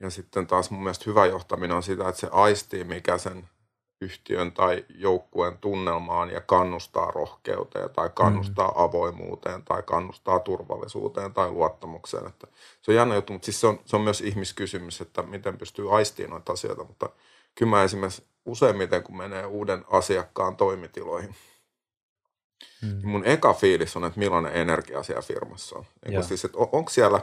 Ja 0.00 0.10
sitten 0.10 0.46
taas 0.46 0.70
mun 0.70 0.82
mielestä 0.82 1.04
hyvä 1.06 1.26
johtaminen 1.26 1.76
on 1.76 1.82
sitä, 1.82 2.08
että 2.08 2.20
se 2.20 2.28
aistii, 2.32 2.84
mikä 2.84 3.18
sen 3.18 3.48
yhtiön 4.04 4.52
tai 4.52 4.84
joukkueen 4.94 5.58
tunnelmaan 5.58 6.30
ja 6.30 6.40
kannustaa 6.40 7.10
rohkeuteen 7.10 7.90
tai 7.90 8.10
kannustaa 8.14 8.68
mm. 8.68 8.74
avoimuuteen 8.76 9.62
tai 9.62 9.82
kannustaa 9.82 10.38
turvallisuuteen 10.38 11.34
tai 11.34 11.50
luottamukseen. 11.50 12.26
Että 12.26 12.46
se 12.82 12.90
on 12.90 12.94
jännä 12.94 13.14
juttu, 13.14 13.32
mutta 13.32 13.46
siis 13.46 13.60
se 13.60 13.66
on, 13.66 13.80
se 13.84 13.96
on 13.96 14.02
myös 14.02 14.20
ihmiskysymys, 14.20 15.00
että 15.00 15.22
miten 15.22 15.58
pystyy 15.58 15.96
aistiin 15.96 16.30
noita 16.30 16.52
asioita. 16.52 16.84
Mutta 16.84 17.10
kyllä 17.54 17.70
mä 17.70 17.82
esimerkiksi 17.82 18.22
useimmiten, 18.44 19.02
kun 19.02 19.16
menee 19.16 19.46
uuden 19.46 19.84
asiakkaan 19.90 20.56
toimitiloihin, 20.56 21.34
mm. 22.82 22.88
niin 22.88 23.08
mun 23.08 23.24
eka 23.24 23.52
fiilis 23.52 23.96
on, 23.96 24.04
että 24.04 24.18
millainen 24.18 24.52
energia 24.52 25.02
siellä 25.02 25.22
firmassa 25.22 25.78
on. 25.78 25.84
Niin 26.08 26.24
siis, 26.24 26.44
että 26.44 26.58
on, 26.58 26.68
onko 26.72 26.90
siellä, 26.90 27.20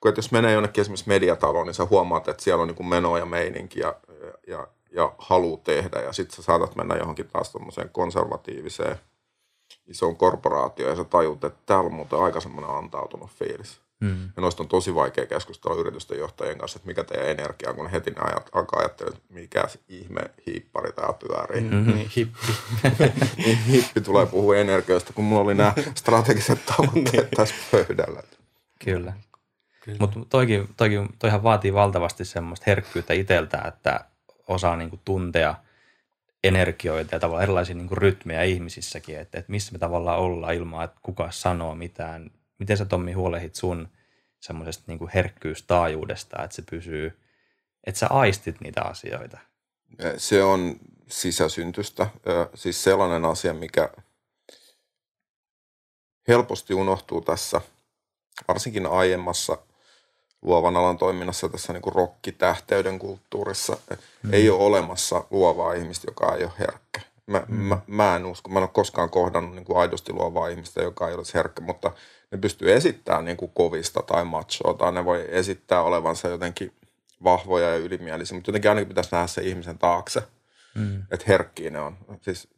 kun 0.00 0.08
että 0.08 0.18
jos 0.18 0.32
menee 0.32 0.52
jonnekin 0.52 0.80
esimerkiksi 0.80 1.08
mediataloon, 1.08 1.66
niin 1.66 1.74
sä 1.74 1.84
huomaat, 1.84 2.28
että 2.28 2.42
siellä 2.42 2.62
on 2.62 2.68
niin 2.68 2.88
menoa 2.88 3.18
ja 3.18 3.26
meininki 3.26 3.80
ja, 3.80 3.94
ja, 4.22 4.32
ja 4.46 4.68
ja 4.94 5.12
halu 5.18 5.56
tehdä. 5.64 6.00
Ja 6.00 6.12
sitten 6.12 6.36
sä 6.36 6.42
saatat 6.42 6.76
mennä 6.76 6.96
johonkin 6.96 7.28
taas 7.28 7.52
tuommoiseen 7.52 7.90
konservatiiviseen 7.90 8.96
isoon 9.86 10.16
korporaatioon 10.16 10.90
ja 10.90 10.96
sä 10.96 11.04
tajut, 11.04 11.44
että 11.44 11.60
täällä 11.66 11.86
on 11.86 11.94
muuten 11.94 12.18
aika 12.18 12.40
semmoinen 12.40 12.70
antautunut 12.70 13.30
fiilis. 13.30 13.80
Mm. 14.00 14.22
Ja 14.36 14.42
noista 14.42 14.62
on 14.62 14.68
tosi 14.68 14.94
vaikea 14.94 15.26
keskustella 15.26 15.80
yritysten 15.80 16.18
johtajien 16.18 16.58
kanssa, 16.58 16.76
että 16.76 16.86
mikä 16.86 17.04
teidän 17.04 17.28
energia 17.28 17.70
on, 17.70 17.76
kun 17.76 17.90
heti 17.90 18.10
ne 18.10 18.20
ajat, 18.20 18.50
alkaa 18.52 18.80
ajattelemaan, 18.80 19.20
että 19.20 19.34
mikä 19.34 19.64
ihme 19.88 20.20
hiippari 20.46 20.92
tää 20.92 21.12
pyörii. 21.12 21.60
Mm-hmm. 21.60 21.94
Niin, 21.94 22.10
hippi. 22.16 22.38
niin, 23.44 23.58
hippi 23.58 24.00
tulee 24.00 24.26
puhua 24.26 24.56
energioista, 24.56 25.12
kun 25.12 25.24
mulla 25.24 25.42
oli 25.42 25.54
nämä 25.54 25.74
strategiset 25.94 26.58
tavoitteet 26.66 27.12
niin. 27.12 27.36
tässä 27.36 27.54
pöydällä. 27.70 28.22
Kyllä. 28.84 29.12
Kyllä. 29.84 29.98
Mutta 30.00 30.20
toikin, 30.28 30.68
toikin, 30.76 31.08
toihan 31.18 31.42
vaatii 31.42 31.74
valtavasti 31.74 32.24
semmoista 32.24 32.64
herkkyyttä 32.66 33.14
itseltä, 33.14 33.62
että 33.68 34.04
osaa 34.52 34.76
niin 34.76 34.90
kuin 34.90 35.00
tuntea 35.04 35.54
energioita 36.44 37.14
ja 37.14 37.20
tavallaan 37.20 37.42
erilaisia 37.42 37.74
niin 37.74 37.88
kuin 37.88 37.98
rytmejä 37.98 38.42
ihmisissäkin, 38.42 39.18
että, 39.18 39.38
että 39.38 39.50
missä 39.52 39.72
me 39.72 39.78
tavallaan 39.78 40.18
ollaan 40.18 40.54
ilman, 40.54 40.84
että 40.84 41.00
kuka 41.02 41.30
sanoo 41.30 41.74
mitään. 41.74 42.30
Miten 42.58 42.76
sä 42.76 42.84
Tommi 42.84 43.12
huolehit 43.12 43.54
sun 43.54 43.88
semmoisesta 44.40 44.84
niin 44.86 45.08
herkkyystaajuudesta, 45.14 46.44
että 46.44 46.56
se 46.56 46.62
pysyy, 46.70 47.18
että 47.84 47.98
sä 47.98 48.06
aistit 48.06 48.60
niitä 48.60 48.82
asioita? 48.82 49.38
Se 50.16 50.42
on 50.42 50.76
sisäsyntystä. 51.08 52.06
Siis 52.54 52.84
sellainen 52.84 53.24
asia, 53.24 53.54
mikä 53.54 53.90
helposti 56.28 56.74
unohtuu 56.74 57.20
tässä, 57.20 57.60
varsinkin 58.48 58.86
aiemmassa– 58.86 59.58
luovan 60.42 60.76
alan 60.76 60.98
toiminnassa 60.98 61.48
tässä 61.48 61.72
niin 61.72 61.82
kuin 61.82 61.94
rokkitähteyden 61.94 62.98
kulttuurissa. 62.98 63.76
Mm. 64.22 64.32
Ei 64.32 64.50
ole 64.50 64.62
olemassa 64.62 65.24
luovaa 65.30 65.72
ihmistä, 65.72 66.06
joka 66.10 66.34
ei 66.34 66.44
ole 66.44 66.52
herkkä. 66.58 67.00
Mä, 67.26 67.42
mm. 67.48 67.56
mä, 67.56 67.78
mä 67.86 68.16
en 68.16 68.26
usko, 68.26 68.50
mä 68.50 68.58
en 68.58 68.62
ole 68.62 68.70
koskaan 68.72 69.10
kohdannut 69.10 69.54
niin 69.54 69.64
kuin 69.64 69.78
aidosti 69.78 70.12
luovaa 70.12 70.48
ihmistä, 70.48 70.82
joka 70.82 71.08
ei 71.08 71.14
olisi 71.14 71.34
herkkä, 71.34 71.62
mutta 71.62 71.92
ne 72.30 72.38
pystyy 72.38 72.72
esittämään 72.72 73.24
niin 73.24 73.36
kuin 73.36 73.50
kovista 73.54 74.02
tai 74.02 74.24
machoa, 74.24 74.74
tai 74.74 74.92
ne 74.92 75.04
voi 75.04 75.26
esittää 75.28 75.82
olevansa 75.82 76.28
jotenkin 76.28 76.72
vahvoja 77.24 77.70
ja 77.70 77.76
ylimielisiä, 77.76 78.34
mutta 78.34 78.48
jotenkin 78.48 78.68
ainakin 78.68 78.88
pitäisi 78.88 79.10
nähdä 79.12 79.26
se 79.26 79.42
ihmisen 79.42 79.78
taakse, 79.78 80.22
mm. 80.74 81.02
että 81.10 81.24
herkkiä 81.28 81.70
ne 81.70 81.80
on. 81.80 81.96
Siis 82.20 82.48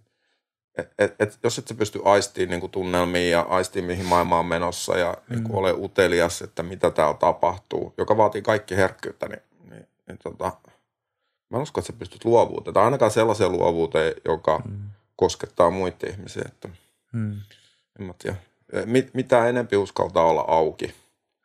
et, 0.79 0.93
et, 0.99 1.15
et, 1.19 1.39
jos 1.43 1.59
et 1.59 1.69
sä 1.69 1.75
pysty 1.75 2.01
aistiin 2.05 2.51
niin 2.51 2.71
tunnelmiin 2.71 3.31
ja 3.31 3.41
aistiin, 3.41 3.85
mihin 3.85 4.07
maailma 4.07 4.39
on 4.39 4.47
menossa 4.47 4.99
ja 4.99 5.17
mm. 5.29 5.35
niin 5.35 5.53
ole 5.53 5.73
utelias, 5.73 6.43
että 6.43 6.63
mitä 6.63 6.91
täällä 6.91 7.15
tapahtuu, 7.15 7.95
joka 7.99 8.17
vaatii 8.17 8.43
kaikki 8.43 8.77
herkkyyttä, 8.77 9.29
niin, 9.29 9.43
niin, 9.71 9.87
niin 10.09 10.19
tota, 10.23 10.53
mä 11.51 11.59
en 11.59 11.63
usko, 11.63 11.81
että 11.81 11.93
sä 11.93 11.99
pystyt 11.99 12.25
luovuuteen. 12.25 12.75
Tai 12.75 12.85
ainakaan 12.85 13.11
sellaiseen 13.11 13.53
luovuuteen, 13.53 14.15
joka 14.25 14.63
mm. 14.65 14.91
koskettaa 15.17 15.71
muita 15.71 16.07
ihmisiä. 16.07 16.43
Että, 16.47 16.69
mm. 17.13 17.41
en 18.01 18.07
mä 18.07 18.15
tiedä. 18.19 18.37
Mit, 18.85 19.15
mitä 19.15 19.49
enempi 19.49 19.77
uskaltaa 19.77 20.25
olla 20.25 20.45
auki, 20.49 20.95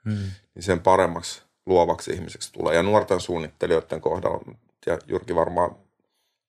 mm. 0.05 0.31
niin 0.55 0.63
sen 0.63 0.79
paremmaksi 0.79 1.41
luovaksi 1.65 2.11
ihmiseksi 2.11 2.53
tulee. 2.53 2.75
Ja 2.75 2.83
nuorten 2.83 3.19
suunnittelijoiden 3.19 4.01
kohdalla, 4.01 4.55
ja 4.85 4.97
Jyrki 5.07 5.35
varmaan 5.35 5.75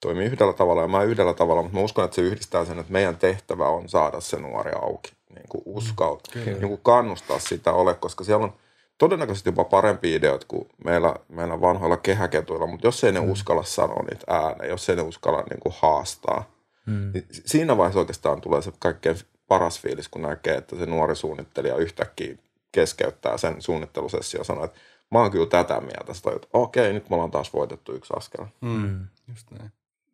toimii 0.01 0.27
yhdellä 0.27 0.53
tavalla 0.53 0.83
ja 0.83 0.89
mä 0.89 1.03
yhdellä 1.03 1.35
tavalla, 1.35 1.63
mutta 1.63 1.79
mä 1.79 1.85
uskon, 1.85 2.05
että 2.05 2.15
se 2.15 2.23
yhdistää 2.23 2.65
sen, 2.65 2.79
että 2.79 2.93
meidän 2.93 3.17
tehtävä 3.17 3.69
on 3.69 3.89
saada 3.89 4.21
se 4.21 4.39
nuori 4.39 4.73
auki, 4.83 5.13
niin 5.35 5.49
kuin 5.49 5.63
uskaltaa, 5.67 6.35
mm, 6.35 6.45
niin 6.45 6.69
kuin 6.69 6.81
kannustaa 6.83 7.39
sitä 7.39 7.73
ole, 7.73 7.95
koska 7.95 8.25
siellä 8.25 8.45
on 8.45 8.53
todennäköisesti 8.99 9.49
jopa 9.49 9.65
parempi 9.65 10.15
ideoita 10.15 10.47
kuin 10.49 10.69
meillä, 10.85 11.15
meillä 11.29 11.61
vanhoilla 11.61 11.97
kehäketuilla, 11.97 12.67
mutta 12.67 12.87
jos 12.87 13.05
ei 13.05 13.13
ne 13.13 13.21
mm. 13.21 13.31
uskalla 13.31 13.63
sanoa 13.63 14.03
niitä 14.03 14.25
ääneen, 14.35 14.71
jos 14.71 14.91
ei 14.91 14.97
ne 14.97 15.03
uskalla 15.03 15.43
niin 15.51 15.61
kuin 15.61 15.75
haastaa, 15.79 16.51
mm. 16.87 17.11
niin 17.15 17.27
siinä 17.31 17.77
vaiheessa 17.77 18.01
oikeastaan 18.01 18.41
tulee 18.41 18.63
se 18.63 18.73
kaikkein 18.79 19.17
paras 19.49 19.81
fiilis, 19.81 20.09
kun 20.09 20.23
näkee, 20.23 20.55
että 20.55 20.77
se 20.77 20.87
nuori 20.87 21.17
suunnittelija 21.17 21.77
yhtäkkiä 21.77 22.37
keskeyttää 22.73 23.39
sen 23.39 23.63
suunnittelusessio 23.63 24.41
ja 24.41 24.45
sanoo, 24.45 24.65
että 24.65 24.81
mä 25.11 25.19
oon 25.19 25.31
kyllä 25.31 25.47
tätä 25.47 25.81
mieltä. 25.81 26.15
Sitten 26.15 26.37
että 26.37 26.49
okei, 26.53 26.93
nyt 26.93 27.11
me 27.11 27.15
ollaan 27.15 27.31
taas 27.31 27.53
voitettu 27.53 27.93
yksi 27.93 28.15
askel. 28.17 28.45
Mm. 28.61 29.07
Just 29.29 29.51
näin 29.51 29.73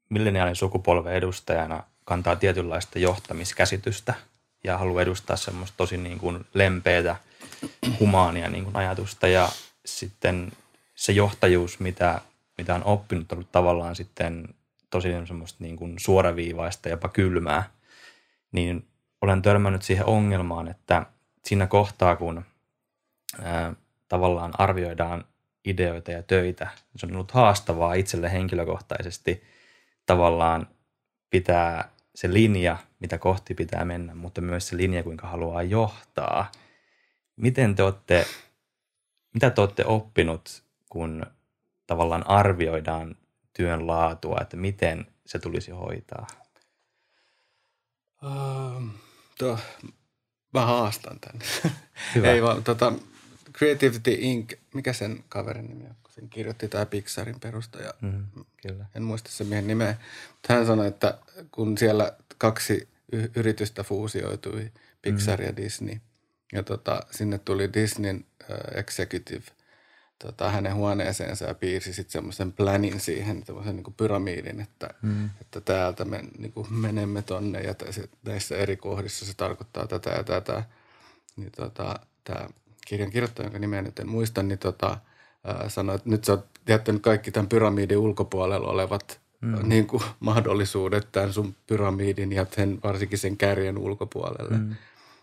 milleniaalin 0.08 0.56
sukupolven 0.56 1.14
edustajana 1.14 1.82
kantaa 2.04 2.36
tietynlaista 2.36 2.98
johtamiskäsitystä 2.98 4.14
ja 4.64 4.78
haluaa 4.78 5.02
edustaa 5.02 5.36
semmoista 5.36 5.76
tosi 5.76 5.96
niin 5.96 6.18
kuin 6.18 6.44
lempeätä, 6.54 7.16
humaania 8.00 8.48
niin 8.48 8.64
kuin 8.64 8.76
ajatusta. 8.76 9.28
Ja 9.28 9.48
sitten 9.86 10.52
se 10.94 11.12
johtajuus, 11.12 11.80
mitä, 11.80 12.20
mitä 12.58 12.74
on 12.74 12.84
oppinut, 12.84 13.32
on 13.32 13.38
ollut 13.38 13.52
tavallaan 13.52 13.96
sitten 13.96 14.48
tosi 14.90 15.08
semmoista 15.26 15.64
niin 15.64 15.76
kuin 15.76 15.94
suoraviivaista, 15.98 16.88
jopa 16.88 17.08
kylmää, 17.08 17.70
niin 18.52 18.86
olen 19.22 19.42
törmännyt 19.42 19.82
siihen 19.82 20.06
ongelmaan, 20.06 20.68
että 20.68 21.06
siinä 21.44 21.66
kohtaa, 21.66 22.16
kun 22.16 22.44
ää, 23.42 23.74
tavallaan 24.08 24.52
arvioidaan 24.58 25.24
ideoita 25.64 26.10
ja 26.12 26.22
töitä, 26.22 26.68
se 26.96 27.06
on 27.06 27.12
ollut 27.12 27.30
haastavaa 27.30 27.94
itselle 27.94 28.32
henkilökohtaisesti– 28.32 29.42
tavallaan 30.06 30.68
pitää 31.30 31.90
se 32.14 32.32
linja, 32.32 32.76
mitä 33.00 33.18
kohti 33.18 33.54
pitää 33.54 33.84
mennä, 33.84 34.14
mutta 34.14 34.40
myös 34.40 34.68
se 34.68 34.76
linja, 34.76 35.02
kuinka 35.02 35.26
haluaa 35.26 35.62
johtaa. 35.62 36.52
Miten 37.36 37.74
te 37.74 37.82
olette, 37.82 38.26
mitä 39.34 39.50
te 39.50 39.60
olette 39.60 39.84
oppinut, 39.84 40.62
kun 40.88 41.26
tavallaan 41.86 42.26
arvioidaan 42.26 43.16
työn 43.52 43.86
laatua, 43.86 44.38
että 44.42 44.56
miten 44.56 45.06
se 45.26 45.38
tulisi 45.38 45.70
hoitaa? 45.70 46.26
Uh, 48.22 48.82
to, 49.38 49.58
mä 50.54 50.66
haastan 50.66 51.20
tämän. 51.20 51.42
Hyvä. 52.14 52.30
Ei 52.32 52.42
vaan, 52.42 52.64
tota, 52.64 52.92
Creativity 53.58 54.16
Inc., 54.18 54.52
mikä 54.74 54.92
sen 54.92 55.24
kaverin 55.28 55.68
nimi 55.68 55.84
on? 55.84 55.96
Sen 56.16 56.28
kirjoitti 56.28 56.68
tämä 56.68 56.86
Pixarin 56.86 57.40
perustaja. 57.40 57.94
Mm, 58.00 58.26
kyllä. 58.62 58.86
En 58.94 59.02
muista 59.02 59.30
sen 59.30 59.46
miehen 59.46 59.66
nimeä. 59.66 59.96
Mutta 60.30 60.54
hän 60.54 60.66
sanoi, 60.66 60.86
että 60.86 61.18
kun 61.50 61.78
siellä 61.78 62.12
kaksi 62.38 62.88
y- 63.12 63.30
yritystä 63.36 63.82
fuusioitui, 63.82 64.72
Pixar 65.02 65.40
mm. 65.40 65.46
ja 65.46 65.56
Disney, 65.56 65.96
ja 66.52 66.62
tota, 66.62 67.00
sinne 67.10 67.38
tuli 67.38 67.72
Disneyn 67.72 68.24
uh, 68.50 68.78
executive 68.78 69.44
tota, 70.18 70.50
hänen 70.50 70.74
huoneeseensa 70.74 71.44
ja 71.44 71.54
piirsi 71.54 71.92
sitten 71.92 72.12
semmoisen 72.12 72.52
planin 72.52 73.00
siihen, 73.00 73.42
semmoisen 73.46 73.76
niin 73.76 73.94
pyramidin, 73.96 74.60
että, 74.60 74.88
mm. 75.02 75.30
että 75.40 75.60
täältä 75.60 76.04
me 76.04 76.24
niin 76.38 76.52
kuin 76.52 76.72
menemme 76.72 77.22
tonne 77.22 77.60
ja 77.60 77.74
näissä 78.24 78.56
eri 78.56 78.76
kohdissa 78.76 79.26
se 79.26 79.34
tarkoittaa 79.36 79.86
tätä 79.86 80.10
ja 80.10 80.24
tätä. 80.24 80.64
Niin 81.36 81.52
tota, 81.56 82.00
tämä 82.24 82.48
kirjan 82.86 83.10
kirjoittaja, 83.10 83.46
jonka 83.46 83.58
nimeä 83.58 83.82
nyt 83.82 83.98
en 83.98 84.08
muista, 84.08 84.42
niin 84.42 84.58
tota, 84.58 84.98
sanoi, 85.68 85.94
että 85.96 86.10
nyt 86.10 86.24
sä 86.24 86.32
oot 86.32 86.46
jättänyt 86.68 87.02
kaikki 87.02 87.30
tämän 87.30 87.48
pyramidin 87.48 87.98
ulkopuolella 87.98 88.68
olevat 88.68 89.20
mm. 89.40 89.68
niin 89.68 89.86
kuin, 89.86 90.02
mahdollisuudet 90.20 91.08
tämän 91.12 91.32
sun 91.32 91.54
pyramidin 91.66 92.32
ja 92.32 92.46
sen, 92.56 92.78
varsinkin 92.84 93.18
sen 93.18 93.36
kärjen 93.36 93.78
ulkopuolelle. 93.78 94.58
Mm. 94.58 94.74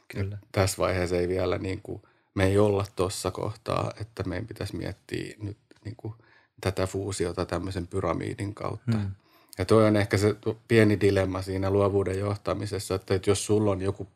Kyllä. 0.07 0.37
Tässä 0.51 0.77
vaiheessa 0.77 1.17
ei 1.17 1.27
vielä 1.27 1.57
niin 1.57 1.79
kuin, 1.83 2.01
me 2.35 2.45
ei 2.45 2.57
olla 2.57 2.85
tuossa 2.95 3.31
kohtaa, 3.31 3.91
että 4.01 4.23
meidän 4.23 4.47
pitäisi 4.47 4.75
miettiä 4.75 5.35
nyt 5.41 5.57
niin 5.85 5.95
kuin, 5.95 6.13
tätä 6.61 6.87
fuusiota 6.87 7.45
tämmöisen 7.45 7.87
pyramidin 7.87 8.55
kautta. 8.55 8.97
Hmm. 8.97 9.11
Ja 9.57 9.65
toi 9.65 9.87
on 9.87 9.97
ehkä 9.97 10.17
se 10.17 10.35
pieni 10.67 10.99
dilemma 11.01 11.41
siinä 11.41 11.69
luovuuden 11.69 12.19
johtamisessa, 12.19 12.95
että, 12.95 13.15
että 13.15 13.29
jos 13.29 13.45
sulla 13.45 13.71
on 13.71 13.81
joku 13.81 14.07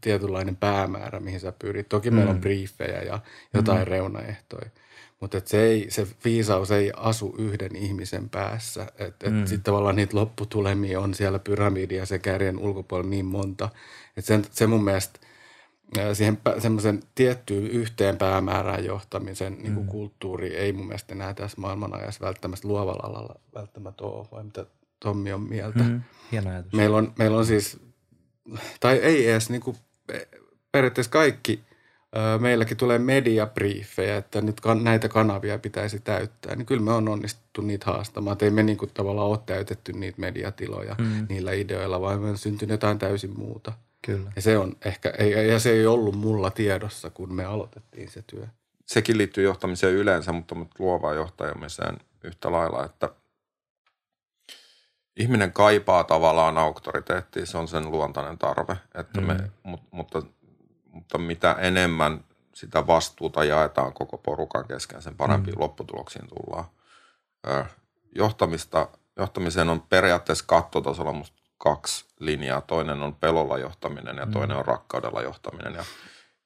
tietynlainen 0.00 0.56
päämäärä, 0.56 1.20
mihin 1.20 1.40
sä 1.40 1.52
pyrit. 1.58 1.88
Toki 1.88 2.10
mm. 2.10 2.16
meillä 2.16 2.30
on 2.30 2.36
hmm. 2.36 2.40
briefejä 2.40 3.02
ja 3.02 3.20
jotain 3.54 3.78
mm. 3.78 3.86
reunaehtoja. 3.86 4.70
Mutta 5.20 5.40
se, 5.44 5.62
ei, 5.62 5.86
se 5.90 6.06
viisaus 6.24 6.70
ei 6.70 6.92
asu 6.96 7.34
yhden 7.38 7.76
ihmisen 7.76 8.30
päässä. 8.30 8.86
Et, 8.98 9.22
et 9.22 9.32
mm. 9.32 9.46
Sitten 9.46 9.62
tavallaan 9.62 9.96
niitä 9.96 10.16
lopputulemia 10.16 11.00
on 11.00 11.14
siellä 11.14 11.38
pyramidia 11.38 12.06
se 12.06 12.18
kärjen 12.18 12.58
ulkopuolella 12.58 13.10
niin 13.10 13.26
monta. 13.26 13.68
Et 14.16 14.24
sen, 14.24 14.44
se 14.50 14.66
mun 14.66 14.84
mielestä 14.84 15.20
siihen 16.12 16.38
semmoisen 16.58 17.02
tiettyyn 17.14 17.66
yhteen 17.66 18.16
päämäärään 18.16 18.84
johtamisen 18.84 19.58
niin 19.62 19.74
kuin 19.74 19.86
mm. 19.86 19.90
kulttuuri 19.90 20.56
ei 20.56 20.72
mun 20.72 20.86
mielestä 20.86 21.14
enää 21.14 21.34
tässä 21.34 21.60
maailmanajassa 21.60 22.26
välttämättä 22.26 22.68
luovalla 22.68 23.06
alalla 23.06 23.40
välttämättä 23.54 24.04
ole, 24.04 24.28
vai 24.32 24.44
mitä 24.44 24.66
Tommi 25.00 25.32
on 25.32 25.40
mieltä. 25.40 25.82
Mm. 25.82 26.02
Hieno 26.32 26.50
ajatus. 26.50 26.72
Meillä 26.72 26.96
on, 26.96 27.12
meillä 27.18 27.36
on 27.36 27.46
siis, 27.46 27.80
tai 28.80 28.96
ei 28.96 29.30
edes 29.30 29.50
niin 29.50 29.62
kuin, 29.62 29.76
periaatteessa 30.72 31.12
kaikki– 31.12 31.60
meilläkin 32.40 32.76
tulee 32.76 32.98
mediabriefejä, 32.98 34.16
että 34.16 34.40
nyt 34.40 34.60
näitä 34.82 35.08
kanavia 35.08 35.58
pitäisi 35.58 36.00
täyttää, 36.00 36.56
niin 36.56 36.66
kyllä 36.66 36.82
me 36.82 36.92
on 36.92 37.08
onnistuttu 37.08 37.60
niitä 37.60 37.86
haastamaan. 37.86 38.36
Ei 38.40 38.50
me 38.50 38.62
niin 38.62 38.78
kuin 38.78 38.90
tavallaan 38.94 39.28
ole 39.28 39.38
täytetty 39.46 39.92
niitä 39.92 40.20
mediatiloja 40.20 40.94
mm. 40.98 41.26
niillä 41.28 41.52
ideoilla, 41.52 42.00
vaan 42.00 42.20
me 42.20 42.30
on 42.30 42.38
syntynyt 42.38 42.70
jotain 42.70 42.98
täysin 42.98 43.38
muuta. 43.38 43.72
Kyllä. 44.02 44.32
Ja 44.36 44.42
se 44.42 44.58
on 44.58 44.76
ehkä, 44.84 45.12
ja 45.52 45.58
se 45.58 45.70
ei 45.70 45.86
ollut 45.86 46.14
mulla 46.14 46.50
tiedossa, 46.50 47.10
kun 47.10 47.34
me 47.34 47.44
aloitettiin 47.44 48.10
se 48.10 48.22
työ. 48.26 48.46
Sekin 48.86 49.18
liittyy 49.18 49.44
johtamiseen 49.44 49.94
yleensä, 49.94 50.32
mutta, 50.32 50.56
luovaan 50.78 51.16
johtamiseen 51.16 51.96
yhtä 52.24 52.52
lailla, 52.52 52.84
että 52.84 53.10
ihminen 55.16 55.52
kaipaa 55.52 56.04
tavallaan 56.04 56.58
auktoriteettia, 56.58 57.46
se 57.46 57.58
on 57.58 57.68
sen 57.68 57.90
luontainen 57.90 58.38
tarve, 58.38 58.76
että 58.94 59.20
me, 59.20 59.34
mm. 59.34 59.78
mutta, 59.90 60.22
mutta 60.96 61.18
mitä 61.18 61.52
enemmän 61.52 62.24
sitä 62.54 62.86
vastuuta 62.86 63.44
jaetaan 63.44 63.92
koko 63.92 64.18
porukan 64.18 64.64
kesken, 64.68 65.02
sen 65.02 65.14
parempiin 65.14 65.56
mm. 65.56 65.60
lopputuloksiin 65.60 66.28
tullaan. 66.28 66.64
Johtamista, 68.14 68.88
johtamiseen 69.16 69.68
on 69.68 69.80
periaatteessa 69.80 70.44
kattotasolla 70.48 71.12
musta 71.12 71.36
kaksi 71.58 72.04
linjaa. 72.20 72.60
Toinen 72.60 73.02
on 73.02 73.14
pelolla 73.14 73.58
johtaminen 73.58 74.16
ja 74.16 74.26
mm. 74.26 74.32
toinen 74.32 74.56
on 74.56 74.64
rakkaudella 74.64 75.22
johtaminen. 75.22 75.74
Ja, 75.74 75.84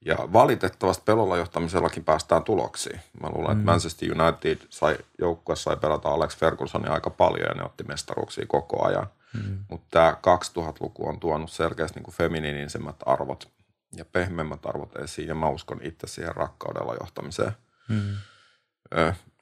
ja 0.05 0.17
valitettavasti 0.33 1.03
pelolla 1.07 1.37
johtamisellakin 1.37 2.05
päästään 2.05 2.45
tuloksiin. 2.45 3.01
Mä 3.21 3.29
luulen, 3.29 3.57
mm. 3.57 3.61
että 3.61 3.71
Manchester 3.71 4.09
United 4.21 4.59
sai, 4.71 4.99
joukkue 5.19 5.57
sai 5.57 5.77
pelata 5.77 6.09
Alex 6.09 6.37
Fergusonia 6.37 6.93
aika 6.93 7.11
paljon 7.11 7.49
ja 7.49 7.55
ne 7.55 7.65
otti 7.65 7.85
mestaruuksia 7.85 8.45
koko 8.49 8.87
ajan. 8.87 9.07
Mm. 9.35 9.59
Mutta 9.69 9.87
tämä 9.91 10.17
2000-luku 10.59 11.09
on 11.09 11.21
tuonut 11.21 11.51
selkeästi 11.51 12.01
niin 12.01 12.13
feminiinisemmät 12.13 12.97
arvot 13.07 13.49
ja 13.92 14.05
pehmeämmät 14.05 14.66
arvot 14.66 14.96
esiin 14.96 15.29
ja 15.29 15.35
mä 15.35 15.48
uskon 15.48 15.81
itse 15.83 16.07
siihen 16.07 16.37
rakkaudella 16.37 16.96
johtamiseen. 17.00 17.53
Mm. 17.88 18.16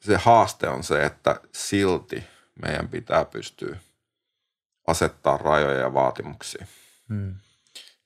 Se 0.00 0.16
haaste 0.16 0.68
on 0.68 0.84
se, 0.84 1.04
että 1.04 1.40
silti 1.52 2.24
meidän 2.62 2.88
pitää 2.88 3.24
pystyä 3.24 3.76
asettaa 4.87 5.37
rajoja 5.37 5.80
ja 5.80 5.94
vaatimuksia. 5.94 6.66
Mm. 7.08 7.34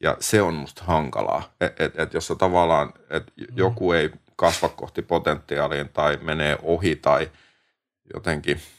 Ja 0.00 0.16
se 0.20 0.42
on 0.42 0.54
musta 0.54 0.84
hankalaa, 0.84 1.52
että 1.60 1.84
et, 1.84 1.98
et 1.98 2.14
jos 2.14 2.32
tavallaan, 2.38 2.92
että 3.10 3.32
mm. 3.36 3.46
joku 3.56 3.92
ei 3.92 4.10
kasva 4.36 4.68
kohti 4.68 5.02
potentiaaliin 5.02 5.88
tai 5.88 6.16
menee 6.16 6.58
ohi 6.62 6.96
tai 6.96 7.30
jotenkin– 8.14 8.60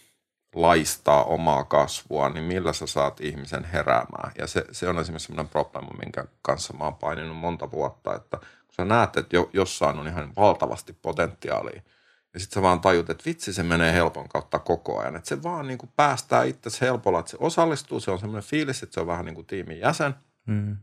laistaa 0.54 1.24
omaa 1.24 1.63
kasvua, 1.63 2.30
niin 2.30 2.44
millä 2.44 2.74
sä 2.74 2.88
saat 2.88 3.22
ihmisen 3.22 3.63
heräämään. 3.63 4.32
Ja 4.38 4.48
se, 4.48 4.66
se 4.72 4.89
on 4.89 5.00
esimerkiksi 5.00 5.28
sellainen 5.28 5.50
probleema, 5.50 5.92
minkä 6.00 6.26
kanssa 6.42 6.74
mä 6.74 6.84
oon 6.84 6.96
paininut 6.96 7.38
monta 7.38 7.72
vuotta, 7.72 8.16
että 8.16 8.38
kun 8.38 8.76
sä 8.76 8.86
näet, 8.86 9.18
että 9.18 9.36
jo, 9.36 9.50
jossain 9.54 10.00
on 10.00 10.08
ihan 10.08 10.34
valtavasti 10.36 10.94
potentiaalia, 11.02 11.82
ja 12.34 12.39
sitten 12.39 12.56
sä 12.56 12.62
vaan 12.62 12.82
tajut, 12.82 13.10
että 13.10 13.24
vitsi 13.26 13.54
se 13.54 13.63
menee 13.63 13.94
helpon 13.94 14.30
kautta 14.30 14.60
koko 14.60 15.00
ajan. 15.00 15.16
Että 15.16 15.30
se 15.30 15.44
vaan 15.44 15.68
niin 15.68 15.78
kuin 15.78 15.92
päästää 15.96 16.44
itse 16.44 16.70
helpolla, 16.82 17.20
että 17.20 17.32
se 17.32 17.38
osallistuu, 17.39 18.00
se 18.00 18.12
on 18.12 18.20
semmoinen 18.20 18.50
fiilis, 18.50 18.84
että 18.84 18.94
se 18.94 19.00
on 19.00 19.08
vähän 19.08 19.26
niin 19.26 19.36
kuin 19.36 19.48
tiimin 19.48 19.80
jäsen. 19.80 20.16
Mm. 20.46 20.78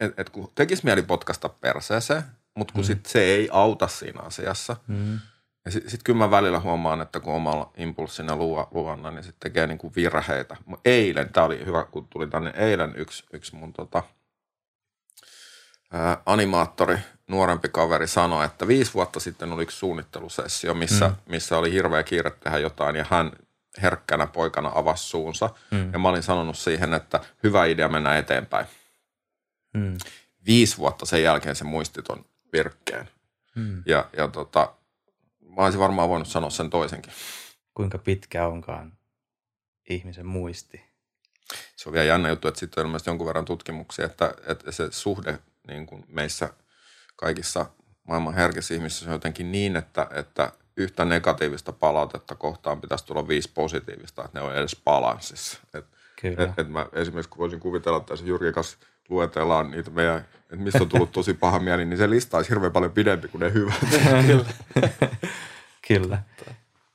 Et, 0.00 0.18
et 0.18 0.30
kun 0.30 0.52
tekisi 0.54 0.84
mieli 0.84 1.02
potkasta 1.02 1.48
perseeseen, 1.48 2.22
mutta 2.54 2.72
kun 2.72 2.82
mm. 2.82 2.86
sit 2.86 3.06
se 3.06 3.20
ei 3.20 3.48
auta 3.52 3.88
siinä 3.88 4.20
asiassa, 4.20 4.76
mm 4.86 5.18
ja 5.64 5.70
sitten 5.70 5.90
sit 5.90 6.00
kyllä 6.04 6.18
mä 6.18 6.30
välillä 6.30 6.60
huomaan, 6.60 7.00
että 7.00 7.20
kun 7.20 7.34
omalla 7.34 7.70
impulssina 7.76 8.36
luvanna, 8.70 9.10
niin 9.10 9.24
sitten 9.24 9.40
tekee 9.40 9.66
niin 9.66 9.78
kuin 9.78 9.92
virheitä. 9.96 10.56
Eilen, 10.84 11.32
tämä 11.32 11.46
oli 11.46 11.66
hyvä, 11.66 11.84
kun 11.84 12.08
tuli 12.08 12.26
tänne 12.26 12.52
eilen 12.56 12.92
yksi, 12.96 13.24
yksi 13.32 13.56
mun 13.56 13.72
tota, 13.72 14.02
ää, 15.92 16.22
animaattori, 16.26 16.98
nuorempi 17.28 17.68
kaveri 17.68 18.06
sanoi, 18.06 18.44
että 18.44 18.68
viisi 18.68 18.94
vuotta 18.94 19.20
sitten 19.20 19.52
oli 19.52 19.62
yksi 19.62 19.78
suunnittelusessio, 19.78 20.74
missä, 20.74 21.08
mm. 21.08 21.14
missä 21.26 21.58
oli 21.58 21.72
hirveä 21.72 22.02
kiire 22.02 22.30
tehdä 22.30 22.58
jotain 22.58 22.96
ja 22.96 23.06
hän 23.10 23.32
herkkänä 23.82 24.26
poikana 24.26 24.72
avasi 24.74 25.04
suunsa. 25.04 25.50
Mm. 25.70 25.92
Ja 25.92 25.98
mä 25.98 26.08
olin 26.08 26.22
sanonut 26.22 26.58
siihen, 26.58 26.94
että 26.94 27.20
hyvä 27.42 27.64
idea 27.64 27.88
mennä 27.88 28.18
eteenpäin. 28.18 28.66
Mm. 29.74 29.98
Viisi 30.46 30.78
vuotta 30.78 31.06
sen 31.06 31.22
jälkeen 31.22 31.56
se 31.56 31.64
muisti 31.64 32.02
ton 32.02 32.24
virkkeen. 32.52 33.08
Mm. 33.54 33.82
Ja, 33.86 34.08
ja 34.16 34.28
tota, 34.28 34.74
mä 35.56 35.62
olisin 35.62 35.80
varmaan 35.80 36.08
voinut 36.08 36.28
sanoa 36.28 36.50
sen 36.50 36.70
toisenkin. 36.70 37.12
Kuinka 37.74 37.98
pitkä 37.98 38.46
onkaan 38.46 38.92
ihmisen 39.90 40.26
muisti? 40.26 40.92
Se 41.76 41.88
on 41.88 41.92
vielä 41.92 42.06
jännä 42.06 42.28
juttu, 42.28 42.48
että 42.48 42.60
sitten 42.60 42.80
on 42.80 42.86
ilmeisesti 42.86 43.10
jonkun 43.10 43.26
verran 43.26 43.44
tutkimuksia, 43.44 44.06
että, 44.06 44.34
että 44.46 44.72
se 44.72 44.88
suhde 44.90 45.38
niin 45.68 45.86
kuin 45.86 46.04
meissä 46.08 46.50
kaikissa 47.16 47.66
maailman 48.08 48.34
herkissä 48.34 48.74
ihmisissä 48.74 49.06
on 49.06 49.12
jotenkin 49.12 49.52
niin, 49.52 49.76
että, 49.76 50.06
että 50.14 50.52
yhtä 50.76 51.04
negatiivista 51.04 51.72
palautetta 51.72 52.34
kohtaan 52.34 52.80
pitäisi 52.80 53.06
tulla 53.06 53.28
viisi 53.28 53.50
positiivista, 53.54 54.24
että 54.24 54.40
ne 54.40 54.46
on 54.46 54.56
edes 54.56 54.76
balanssissa. 54.84 55.58
Et, 55.74 55.86
Kyllä. 56.20 56.44
Et, 56.44 56.58
et 56.58 56.68
mä 56.68 56.86
esimerkiksi 56.92 57.38
voisin 57.38 57.60
kuvitella, 57.60 57.98
että 57.98 58.16
se 58.16 58.24
Jyrki 58.24 58.52
kanssa 58.52 58.78
luetellaan 59.08 59.70
niitä 59.70 59.90
meidän, 59.90 60.18
että 60.18 60.56
mistä 60.56 60.82
on 60.82 60.88
tullut 60.88 61.12
tosi 61.12 61.34
paha 61.34 61.58
mieli, 61.58 61.84
niin 61.84 61.98
se 61.98 62.10
lista 62.10 62.36
olisi 62.36 62.50
hirveän 62.50 62.72
paljon 62.72 62.92
pidempi 62.92 63.28
kuin 63.28 63.40
ne 63.40 63.52
hyvät. 63.52 63.74
Kyllä. 64.26 64.44
Kyllä. 65.88 66.22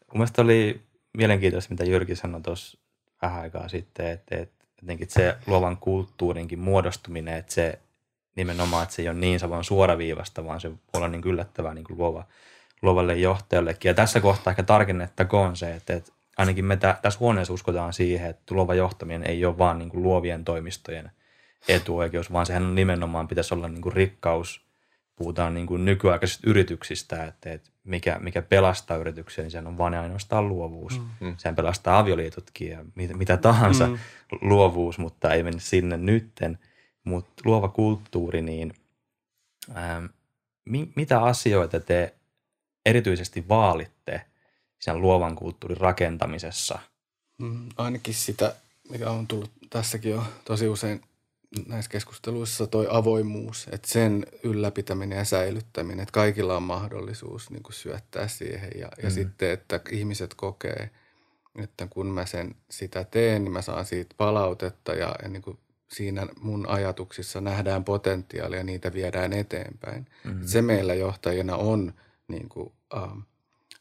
Mun 0.08 0.20
mielestä 0.20 0.42
oli 0.42 0.82
mielenkiintoista, 1.18 1.74
mitä 1.74 1.84
Jyrki 1.84 2.16
sanoi 2.16 2.42
tuossa 2.42 2.78
vähän 3.22 3.42
aikaa 3.42 3.68
sitten, 3.68 4.08
että, 4.08 4.36
että 4.38 4.66
jotenkin 4.82 5.10
se 5.10 5.38
luovan 5.48 5.78
kulttuurinkin 5.78 6.60
muodostuminen, 6.60 7.38
että 7.38 7.54
se 7.54 7.80
nimenomaan, 8.36 8.84
että 8.84 8.96
se 8.96 9.02
ei 9.02 9.10
ole 9.10 9.18
niin 9.18 9.40
savan 9.40 9.64
suoraviivasta, 9.64 10.46
vaan 10.46 10.62
se 10.62 10.70
voi 10.70 10.80
olla 10.94 11.08
niin 11.08 11.22
yllättävää 11.26 11.74
niin 11.74 11.86
luova, 11.90 12.26
luovalle 12.82 13.16
johtajallekin. 13.16 13.90
Ja 13.90 13.94
tässä 13.94 14.20
kohtaa 14.20 14.52
ehkä 14.52 14.64
tarkennettakoon 14.64 15.56
se, 15.56 15.76
että, 15.76 15.94
että 15.94 16.12
ainakin 16.38 16.66
me 16.66 16.78
tä, 16.78 16.98
tässä 17.02 17.20
huoneessa 17.20 17.54
uskotaan 17.54 17.94
siihen, 17.94 18.30
että 18.30 18.56
luova 18.56 18.76
johtaminen 18.76 19.30
ei 19.30 19.46
ole 19.46 19.58
vaan 19.58 19.80
niin 19.80 19.90
luovien 19.94 20.46
toimistojen 20.46 21.12
etuoikeus, 21.68 22.34
vaan 22.34 22.46
sehän 22.46 22.76
nimenomaan 22.76 23.28
pitäisi 23.28 23.54
olla 23.54 23.68
niin 23.68 23.82
kuin 23.82 23.94
rikkaus. 23.94 24.68
Puhutaan 25.16 25.54
niin 25.54 25.68
kuin 25.68 25.86
nykyaikaisista 25.86 26.50
yrityksistä, 26.50 27.26
että, 27.26 27.52
että 27.52 27.70
mikä, 27.84 28.20
mikä 28.20 28.42
pelastaa 28.42 28.98
yrityksiä, 28.98 29.44
niin 29.44 29.52
sehän 29.52 29.68
on 29.68 29.78
vain 29.78 29.94
ainoastaan 29.94 30.50
luovuus. 30.50 31.00
Mm. 31.00 31.28
mm. 31.28 31.36
Sehän 31.38 31.56
pelastaa 31.56 32.00
avioliitotkin 32.00 32.70
ja 32.70 32.86
mitä, 32.96 33.14
mitä 33.14 33.38
tahansa 33.38 33.88
mm. 33.88 33.98
luovuus, 34.42 34.98
mutta 34.98 35.34
ei 35.34 35.44
mene 35.44 35.60
sinne 35.60 35.98
nytten. 35.98 36.60
Mutta 37.04 37.42
luova 37.46 37.70
kulttuuri, 37.70 38.42
niin 38.42 38.74
ähm, 39.78 40.06
mi, 40.66 40.92
mitä 40.96 41.22
asioita 41.22 41.80
te 41.80 42.14
erityisesti 42.86 43.48
vaalitte 43.50 44.22
sen 44.80 45.02
luovan 45.02 45.36
kulttuurin 45.36 45.78
rakentamisessa? 45.78 46.80
Mm, 47.38 47.70
ainakin 47.78 48.14
sitä, 48.14 48.56
mikä 48.90 49.10
on 49.10 49.28
tullut 49.28 49.52
tässäkin 49.70 50.12
jo 50.12 50.24
tosi 50.46 50.68
usein 50.68 51.02
näissä 51.68 51.92
keskusteluissa 51.92 52.68
toi 52.68 52.88
avoimuus, 52.90 53.68
että 53.72 53.88
sen 53.88 54.26
ylläpitäminen 54.44 55.18
ja 55.18 55.26
säilyttäminen, 55.26 56.00
että 56.00 56.12
kaikilla 56.12 56.58
on 56.58 56.64
mahdollisuus 56.64 57.50
niin 57.50 57.64
kuin 57.64 57.74
syöttää 57.74 58.28
siihen 58.28 58.70
ja, 58.80 58.88
mm. 58.88 59.04
ja 59.04 59.10
sitten, 59.10 59.52
että 59.52 59.80
ihmiset 59.92 60.34
kokee, 60.34 60.90
että 61.56 61.88
kun 61.90 62.08
mä 62.08 62.26
sen 62.26 62.56
sitä 62.72 63.04
teen, 63.04 63.44
niin 63.44 63.52
mä 63.52 63.62
saan 63.62 63.86
siitä 63.86 64.16
palautetta 64.18 64.94
ja, 64.94 65.16
ja 65.24 65.30
niin 65.30 65.42
kuin 65.42 65.60
siinä 65.88 66.28
mun 66.40 66.70
ajatuksissa 66.70 67.42
nähdään 67.42 67.84
potentiaalia 67.84 68.58
ja 68.58 68.64
niitä 68.64 68.94
viedään 68.94 69.34
eteenpäin. 69.34 70.06
Mm. 70.24 70.40
Se 70.46 70.62
meillä 70.62 70.94
johtajina 70.94 71.56
on 71.56 71.94
niin 72.28 72.50
kuin, 72.50 72.74
ähm, 72.96 73.20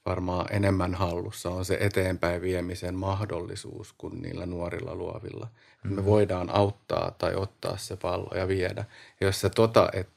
varmaan 0.06 0.46
enemmän 0.50 0.94
hallussa 0.94 1.50
on 1.50 1.64
se 1.64 1.78
eteenpäin 1.80 2.42
viemisen 2.42 2.94
mahdollisuus 2.94 3.94
kuin 3.98 4.22
niillä 4.22 4.46
nuorilla 4.46 4.94
luovilla. 4.94 5.48
Mm. 5.84 5.94
Me 5.94 6.04
voidaan 6.04 6.50
auttaa 6.50 7.10
tai 7.10 7.34
ottaa 7.34 7.76
se 7.76 7.96
pallo 7.96 8.30
ja 8.34 8.48
viedä. 8.48 8.84
Ja 9.20 9.26
jos 9.26 9.40
sä 9.40 9.50
tota 9.50 9.88
et 9.92 10.08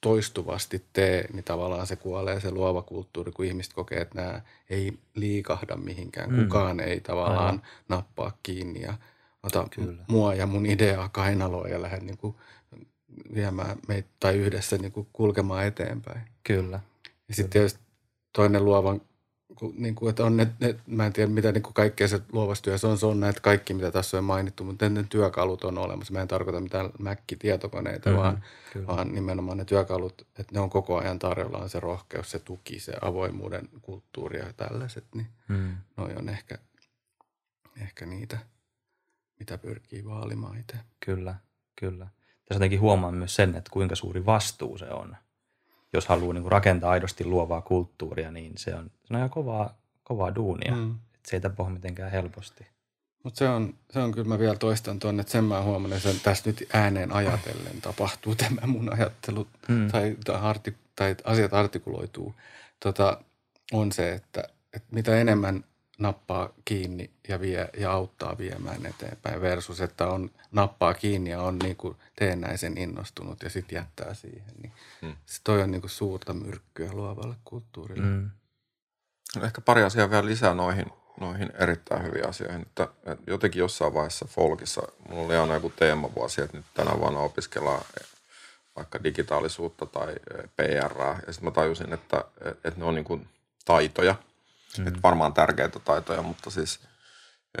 toistuvasti 0.00 0.84
tee, 0.92 1.28
niin 1.32 1.44
tavallaan 1.44 1.86
se 1.86 1.96
kuolee 1.96 2.40
se 2.40 2.50
luova 2.50 2.82
kulttuuri, 2.82 3.32
kun 3.32 3.44
ihmiset 3.44 3.72
kokee, 3.72 4.00
että 4.00 4.22
nämä 4.22 4.40
ei 4.70 4.98
liikahda 5.14 5.76
mihinkään. 5.76 6.32
Mm. 6.32 6.42
Kukaan 6.42 6.80
ei 6.80 7.00
tavallaan 7.00 7.46
Aivan. 7.46 7.62
nappaa 7.88 8.38
kiinni 8.42 8.80
ja 8.80 8.94
ota 9.42 9.66
Kyllä. 9.70 10.04
mua 10.08 10.34
ja 10.34 10.46
mun 10.46 10.66
ideaa 10.66 11.08
kainaloa 11.08 11.68
ja 11.68 11.82
lähde 11.82 11.98
niin 11.98 12.18
kuin 12.18 12.34
viemään 13.34 13.76
meitä 13.88 14.08
tai 14.20 14.36
yhdessä 14.36 14.78
niin 14.78 14.92
kuin 14.92 15.08
kulkemaan 15.12 15.66
eteenpäin. 15.66 16.20
Kyllä. 16.42 16.80
Ja 17.28 17.34
sitten 17.34 17.50
tietysti 17.50 17.80
toinen 18.32 18.64
luovan 18.64 19.00
niin 19.76 19.94
kuin, 19.94 20.10
että 20.10 20.24
on 20.24 20.36
ne, 20.36 20.48
ne, 20.60 20.76
mä 20.86 21.06
en 21.06 21.12
tiedä 21.12 21.30
mitä 21.30 21.52
niin 21.52 21.62
kuin 21.62 21.74
kaikkea 21.74 22.08
se 22.08 22.20
luovassa 22.32 22.64
työssä 22.64 22.88
on, 22.88 22.98
se 22.98 23.06
on 23.06 23.20
näitä 23.20 23.40
kaikki, 23.40 23.74
mitä 23.74 23.90
tässä 23.90 24.18
on 24.18 24.24
mainittu, 24.24 24.64
mutta 24.64 24.88
ne 24.88 25.04
työkalut 25.08 25.64
on 25.64 25.78
olemassa. 25.78 26.12
Mä 26.12 26.22
en 26.22 26.28
tarkoita 26.28 26.60
mitään 26.60 26.90
Mac-tietokoneita, 26.98 28.10
mm-hmm, 28.10 28.22
vaan, 28.22 28.44
vaan 28.86 29.14
nimenomaan 29.14 29.58
ne 29.58 29.64
työkalut, 29.64 30.22
että 30.22 30.54
ne 30.54 30.60
on 30.60 30.70
koko 30.70 30.98
ajan 30.98 31.18
tarjolla, 31.18 31.58
on 31.58 31.70
se 31.70 31.80
rohkeus, 31.80 32.30
se 32.30 32.38
tuki, 32.38 32.80
se 32.80 32.92
avoimuuden 33.02 33.68
kulttuuri 33.82 34.38
ja 34.38 34.52
tällaiset, 34.52 35.04
niin 35.14 35.26
mm. 35.48 35.76
noi 35.96 36.14
on 36.16 36.28
ehkä, 36.28 36.58
ehkä 37.82 38.06
niitä, 38.06 38.38
mitä 39.38 39.58
pyrkii 39.58 40.04
vaalimaan 40.04 40.58
itse. 40.58 40.76
Kyllä, 41.04 41.34
kyllä. 41.80 42.04
Tässä 42.04 42.54
jotenkin 42.54 42.80
huomaan 42.80 43.14
myös 43.14 43.36
sen, 43.36 43.54
että 43.54 43.70
kuinka 43.72 43.94
suuri 43.94 44.26
vastuu 44.26 44.78
se 44.78 44.90
on 44.90 45.16
jos 45.94 46.06
haluaa 46.06 46.34
niin 46.34 46.42
kuin 46.42 46.52
rakentaa 46.52 46.90
aidosti 46.90 47.24
luovaa 47.24 47.60
kulttuuria, 47.60 48.30
niin 48.30 48.52
se 48.56 48.74
on, 48.74 48.90
se 49.04 49.14
on 49.14 49.16
ihan 49.16 49.30
kovaa, 49.30 49.74
kovaa 50.04 50.34
duunia. 50.34 50.74
Mm. 50.74 50.90
Et 51.14 51.26
se 51.26 51.36
ei 51.36 51.40
tapahdu 51.40 51.72
mitenkään 51.72 52.10
helposti. 52.10 52.66
Mutta 53.22 53.38
se 53.38 53.48
on, 53.48 53.74
se 53.90 53.98
on 53.98 54.12
kyllä, 54.12 54.28
mä 54.28 54.38
vielä 54.38 54.56
toistan 54.56 54.98
tuonne, 54.98 55.20
että 55.20 55.32
sen 55.32 55.44
mä 55.44 55.62
huomannut, 55.62 56.06
että 56.06 56.22
tässä 56.22 56.50
nyt 56.50 56.68
ääneen 56.72 57.12
ajatellen 57.12 57.80
tapahtuu 57.80 58.34
tämä 58.34 58.66
mun 58.66 58.92
ajattelu 58.92 59.46
mm. 59.68 59.90
tai, 59.90 60.16
tai, 60.24 60.40
artik, 60.40 60.74
tai 60.96 61.16
asiat 61.24 61.54
artikuloituu. 61.54 62.34
Tota, 62.80 63.20
on 63.72 63.92
se, 63.92 64.12
että, 64.12 64.48
että 64.72 64.88
mitä 64.90 65.16
enemmän 65.16 65.64
nappaa 65.98 66.48
kiinni 66.64 67.10
ja 67.28 67.40
vie 67.40 67.68
ja 67.76 67.92
auttaa 67.92 68.38
viemään 68.38 68.86
eteenpäin 68.86 69.40
versus, 69.40 69.80
että 69.80 70.06
on 70.06 70.30
nappaa 70.52 70.94
kiinni 70.94 71.30
ja 71.30 71.42
on 71.42 71.58
niin 71.58 71.76
kuin 71.76 71.96
teennäisen 72.16 72.78
innostunut 72.78 73.42
ja 73.42 73.50
sitten 73.50 73.76
jättää 73.76 74.14
siihen. 74.14 74.54
Niin 74.62 74.72
hmm. 75.02 75.16
se 75.26 75.40
toi 75.44 75.62
on 75.62 75.70
niin 75.70 75.80
kuin 75.80 75.90
suurta 75.90 76.34
myrkkyä 76.34 76.92
luovalle 76.92 77.34
kulttuurille. 77.44 78.06
Hmm. 78.06 78.30
No 79.36 79.44
ehkä 79.44 79.60
pari 79.60 79.82
asiaa 79.82 80.10
vielä 80.10 80.26
lisää 80.26 80.54
noihin, 80.54 80.86
noihin 81.20 81.52
erittäin 81.58 82.02
hyviin 82.02 82.28
asioihin. 82.28 82.62
Että, 82.62 82.88
että 83.06 83.30
jotenkin 83.30 83.60
jossain 83.60 83.94
vaiheessa 83.94 84.26
Folkissa, 84.28 84.82
mulla 85.08 85.24
oli 85.24 85.36
aina 85.36 85.54
joku 85.54 85.72
teemavuosi, 85.76 86.42
että 86.42 86.56
nyt 86.56 86.66
tänä 86.74 86.98
vuonna 86.98 87.20
opiskellaan 87.20 87.84
vaikka 88.76 89.04
digitaalisuutta 89.04 89.86
tai 89.86 90.14
PR. 90.56 90.98
Ja 91.26 91.32
sitten 91.32 91.44
mä 91.44 91.50
tajusin, 91.50 91.92
että, 91.92 92.24
että 92.44 92.72
ne 92.76 92.84
on 92.84 92.94
niin 92.94 93.04
kuin 93.04 93.28
taitoja– 93.64 94.14
Mm. 94.78 94.86
Että 94.86 95.02
varmaan 95.02 95.34
tärkeitä 95.34 95.78
taitoja, 95.78 96.22
mutta 96.22 96.50
siis 96.50 96.80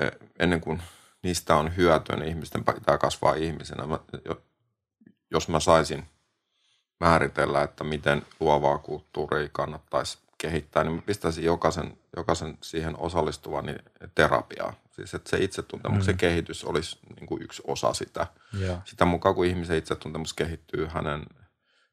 e, 0.00 0.08
ennen 0.38 0.60
kuin 0.60 0.82
niistä 1.22 1.56
on 1.56 1.76
hyötyä, 1.76 2.16
niin 2.16 2.28
ihmisten 2.28 2.64
pitää 2.64 2.98
kasvaa 2.98 3.34
ihmisenä. 3.34 3.86
Mä, 3.86 3.98
jos 5.30 5.48
mä 5.48 5.60
saisin 5.60 6.06
määritellä, 7.00 7.62
että 7.62 7.84
miten 7.84 8.26
luovaa 8.40 8.78
kulttuuria 8.78 9.48
kannattaisi 9.52 10.18
kehittää, 10.38 10.84
niin 10.84 10.94
mä 10.94 11.02
pistäisin 11.06 11.44
jokaisen, 11.44 11.98
jokaisen 12.16 12.58
siihen 12.62 12.98
osallistuvan 12.98 13.66
niin 13.66 13.82
terapiaa. 14.14 14.74
Siis 14.90 15.14
että 15.14 15.30
se 15.30 15.36
itsetuntemuksen 15.36 16.14
mm. 16.14 16.18
kehitys 16.18 16.64
olisi 16.64 16.98
niin 17.16 17.26
kuin 17.26 17.42
yksi 17.42 17.62
osa 17.66 17.94
sitä. 17.94 18.26
Yeah. 18.60 18.80
Sitä 18.84 19.04
mukaan, 19.04 19.34
kun 19.34 19.46
ihmisen 19.46 19.78
itsetuntemus 19.78 20.34
kehittyy, 20.34 20.86
hänen 20.86 21.26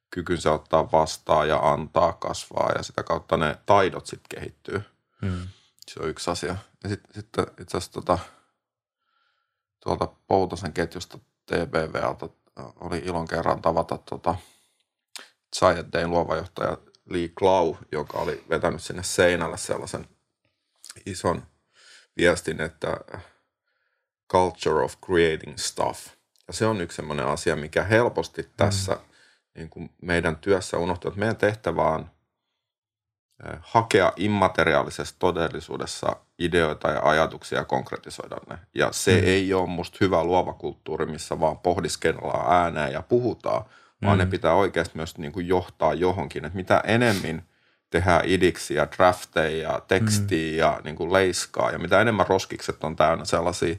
kykynsä 0.10 0.52
ottaa 0.52 0.92
vastaan 0.92 1.48
ja 1.48 1.72
antaa 1.72 2.14
kasvaa 2.14 2.72
ja 2.78 2.84
sitä 2.84 3.04
kautta 3.04 3.38
ne 3.38 3.58
taidot 3.66 4.06
sitten 4.06 4.40
kehittyy. 4.40 4.84
Mm. 5.22 5.48
Se 5.88 6.00
on 6.00 6.10
yksi 6.10 6.32
asia. 6.32 6.56
Ja 6.84 6.90
sitten 6.90 7.14
sit, 7.14 7.28
itse 7.62 7.78
asiassa 7.78 7.92
tota, 7.92 8.20
tuolta 9.84 10.08
Poutosen 10.28 10.74
ketjusta 10.74 11.20
TBVltä 11.46 12.30
oli 12.76 12.98
ilon 12.98 13.28
kerran 13.28 13.62
tavata 13.62 13.98
tota, 13.98 14.36
Giant 15.60 15.94
Dayn 15.94 16.10
luovajohtaja 16.10 16.78
Lee 17.10 17.30
Klau, 17.40 17.76
joka 17.92 18.18
oli 18.18 18.44
vetänyt 18.50 18.84
sinne 18.84 19.04
seinälle 19.04 19.58
sellaisen 19.58 20.08
ison 21.06 21.44
viestin, 22.18 22.62
että 22.62 22.98
culture 24.32 24.84
of 24.84 24.96
creating 25.06 25.58
stuff. 25.58 26.08
Ja 26.48 26.54
se 26.54 26.66
on 26.66 26.82
yksi 26.82 26.96
sellainen 26.96 27.26
asia, 27.26 27.56
mikä 27.56 27.84
helposti 27.84 28.50
tässä 28.58 28.92
mm. 28.92 29.02
niin 29.56 29.70
kuin 29.70 29.90
meidän 30.02 30.36
työssä 30.36 30.78
unohtuu, 30.78 31.10
että 31.10 31.20
meidän 31.20 31.38
tehtävä 31.38 31.82
on– 31.82 32.10
hakea 33.62 34.14
immateriaalisessa 34.16 35.16
todellisuudessa 35.20 36.16
ideoita 36.40 36.90
ja 36.90 37.02
ajatuksia 37.04 37.58
ja 37.58 37.66
konkretisoida 37.66 38.38
ne. 38.50 38.58
Ja 38.76 38.92
se 38.92 39.22
mm. 39.22 39.28
ei 39.28 39.54
ole 39.54 39.70
musta 39.70 39.98
hyvä 40.02 40.24
luova 40.24 40.54
kulttuuri, 40.54 41.06
missä 41.06 41.40
vaan 41.40 41.60
pohdiskellaan 41.60 42.54
ääneen 42.54 42.94
ja 42.94 43.02
puhutaan, 43.02 43.66
vaan 44.02 44.18
mm. 44.18 44.24
ne 44.24 44.26
pitää 44.26 44.54
oikeasti 44.54 44.98
myös 44.98 45.18
niin 45.18 45.32
kuin 45.32 45.48
johtaa 45.48 45.94
johonkin. 45.94 46.46
Että 46.46 46.56
mitä 46.56 46.82
enemmän 46.86 47.44
tehdään 47.90 48.22
idiksiä, 48.26 48.88
drafteja, 48.96 49.82
tekstiä 49.88 50.52
mm. 50.52 50.58
ja 50.58 50.82
niin 50.84 50.96
kuin 50.96 51.14
leiskaa, 51.14 51.72
ja 51.72 51.80
mitä 51.80 52.02
enemmän 52.02 52.28
roskikset 52.28 52.84
on 52.84 52.96
täynnä 52.96 53.26
sellaisia 53.26 53.76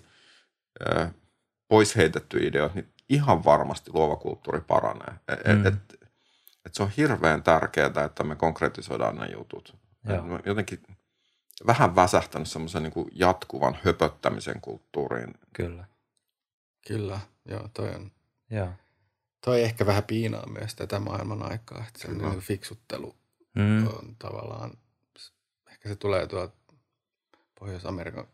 ö, 0.89 1.07
pois 1.69 1.97
heitettyjä 1.97 2.49
ideoita, 2.49 2.75
niin 2.75 2.89
ihan 3.09 3.45
varmasti 3.45 3.91
luova 3.95 4.17
kulttuuri 4.17 4.61
paranee. 4.61 5.15
Mm. 5.47 5.67
Et, 5.67 5.75
et, 5.75 6.02
että 6.67 6.77
se 6.77 6.83
on 6.83 6.91
hirveän 6.97 7.43
tärkeää, 7.43 8.05
että 8.05 8.25
me 8.25 8.37
konkretisoidaan 8.37 9.17
ne 9.17 9.27
jutut. 9.27 9.77
Jotenkin 10.47 10.83
vähän 11.67 11.97
väsähtänyt 11.97 12.49
semmoisen 12.49 12.83
niin 12.83 13.09
jatkuvan 13.13 13.79
höpöttämisen 13.85 14.61
kulttuuriin. 14.61 15.35
Kyllä. 15.53 15.85
Kyllä, 16.87 17.21
joo, 17.45 17.69
toi 17.75 17.95
on. 17.95 18.13
Joo. 18.51 18.69
Toi 19.45 19.63
ehkä 19.63 19.87
vähän 19.87 20.05
piinaa 20.05 20.47
myös 20.47 20.75
tätä 20.75 20.99
maailman 20.99 21.51
aikaa, 21.53 21.85
että 21.89 22.01
se 22.01 22.13
niin 22.13 22.41
fiksuttelu 22.41 23.17
mm. 23.55 23.87
on 23.87 24.17
tavallaan, 24.19 24.79
ehkä 25.71 25.89
se 25.89 25.97
tulee 25.97 26.27
tuolta 26.27 26.57
Pohjois-Amerikan 27.59 28.27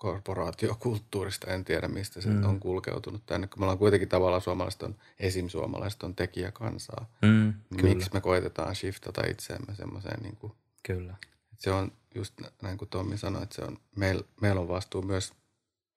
korporaatiokulttuurista, 0.00 1.50
en 1.50 1.64
tiedä 1.64 1.88
mistä 1.88 2.20
se 2.20 2.28
mm. 2.28 2.44
on 2.44 2.60
kulkeutunut 2.60 3.26
tänne, 3.26 3.46
kun 3.46 3.60
me 3.60 3.64
ollaan 3.64 3.78
kuitenkin 3.78 4.08
tavallaan 4.08 4.42
suomalaiset 4.42 4.82
on, 4.82 4.96
esim. 5.18 5.48
suomalaiset 5.48 6.02
on 6.02 6.16
tekijäkansaa. 6.16 7.06
Mm, 7.22 7.54
niin 7.70 7.84
Miksi 7.84 8.10
me 8.12 8.20
koitetaan 8.20 8.74
shiftata 8.74 9.22
itseämme 9.26 9.74
semmoiseen 9.74 10.22
niin 10.22 10.36
kuin, 10.36 10.52
Kyllä. 10.82 11.16
Se 11.58 11.70
on 11.70 11.92
just 12.14 12.34
näin 12.62 12.78
kuin 12.78 12.88
Tommi 12.88 13.18
sanoi, 13.18 13.42
että 13.42 13.54
se 13.54 13.62
on, 13.62 13.78
meil, 13.96 14.22
meillä 14.40 14.60
on 14.60 14.68
vastuu 14.68 15.02
myös 15.02 15.32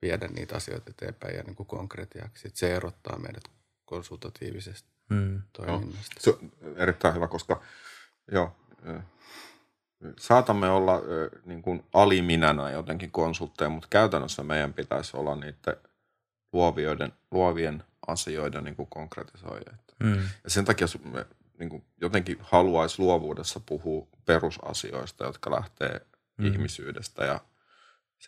viedä 0.01 0.27
niitä 0.27 0.55
asioita 0.55 0.89
eteenpäin 0.89 1.35
ja 1.35 1.43
niin 1.43 1.55
kuin 1.55 1.67
konkretiaksi. 1.67 2.47
Että 2.47 2.59
se 2.59 2.75
erottaa 2.75 3.19
meidät 3.19 3.43
konsultatiivisesta 3.85 4.89
mm. 5.09 5.41
toiminnasta. 5.53 6.15
No, 6.15 6.21
se 6.21 6.29
on 6.29 6.51
erittäin 6.77 7.15
hyvä, 7.15 7.27
koska 7.27 7.61
joo, 8.31 8.55
saatamme 10.19 10.69
olla 10.69 11.01
niin 11.45 11.61
kuin 11.61 11.85
aliminänä 11.93 12.71
jotenkin 12.71 13.11
konsultteja, 13.11 13.69
mutta 13.69 13.87
käytännössä 13.89 14.43
meidän 14.43 14.73
pitäisi 14.73 15.17
olla 15.17 15.35
niiden 15.35 15.75
luovioiden, 16.53 17.13
luovien 17.31 17.83
asioiden 18.07 18.63
niin 18.63 18.75
kuin 18.75 18.87
konkretisoijia. 18.89 19.73
Mm. 19.99 20.19
Ja 20.43 20.49
sen 20.49 20.65
takia 20.65 20.87
me 21.13 21.25
niin 21.59 21.69
kuin 21.69 21.83
jotenkin 22.01 22.37
haluaisi 22.41 22.99
luovuudessa 22.99 23.59
puhua 23.65 24.07
perusasioista, 24.25 25.23
jotka 25.23 25.51
lähtee 25.51 26.01
mm. 26.37 26.45
ihmisyydestä 26.45 27.25
ja 27.25 27.39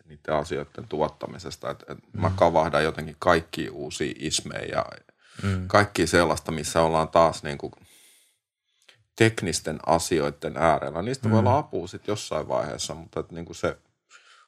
niiden 0.06 0.36
asioiden 0.36 0.88
tuottamisesta. 0.90 1.70
Et, 1.70 1.84
et 1.90 1.98
mm. 2.14 2.22
Mä 2.22 2.32
kavahdan 2.36 2.84
jotenkin 2.84 3.16
kaikki 3.20 3.70
uusia 3.70 4.14
ismejä 4.20 4.66
ja 4.66 4.86
mm. 5.44 5.68
kaikki 5.68 6.08
sellaista, 6.08 6.52
missä 6.52 6.82
ollaan 6.82 7.08
taas 7.08 7.44
niin 7.44 7.58
kuin 7.58 7.74
teknisten 9.16 9.80
asioiden 9.86 10.58
äärellä. 10.58 11.02
Niistä 11.02 11.28
mm. 11.28 11.32
voi 11.32 11.40
olla 11.40 11.58
apua 11.58 11.88
sitten 11.88 12.12
jossain 12.12 12.48
vaiheessa, 12.48 12.96
mutta 12.96 13.20
että 13.20 13.36
niin 13.36 13.46
kuin 13.46 13.56
se 13.56 13.78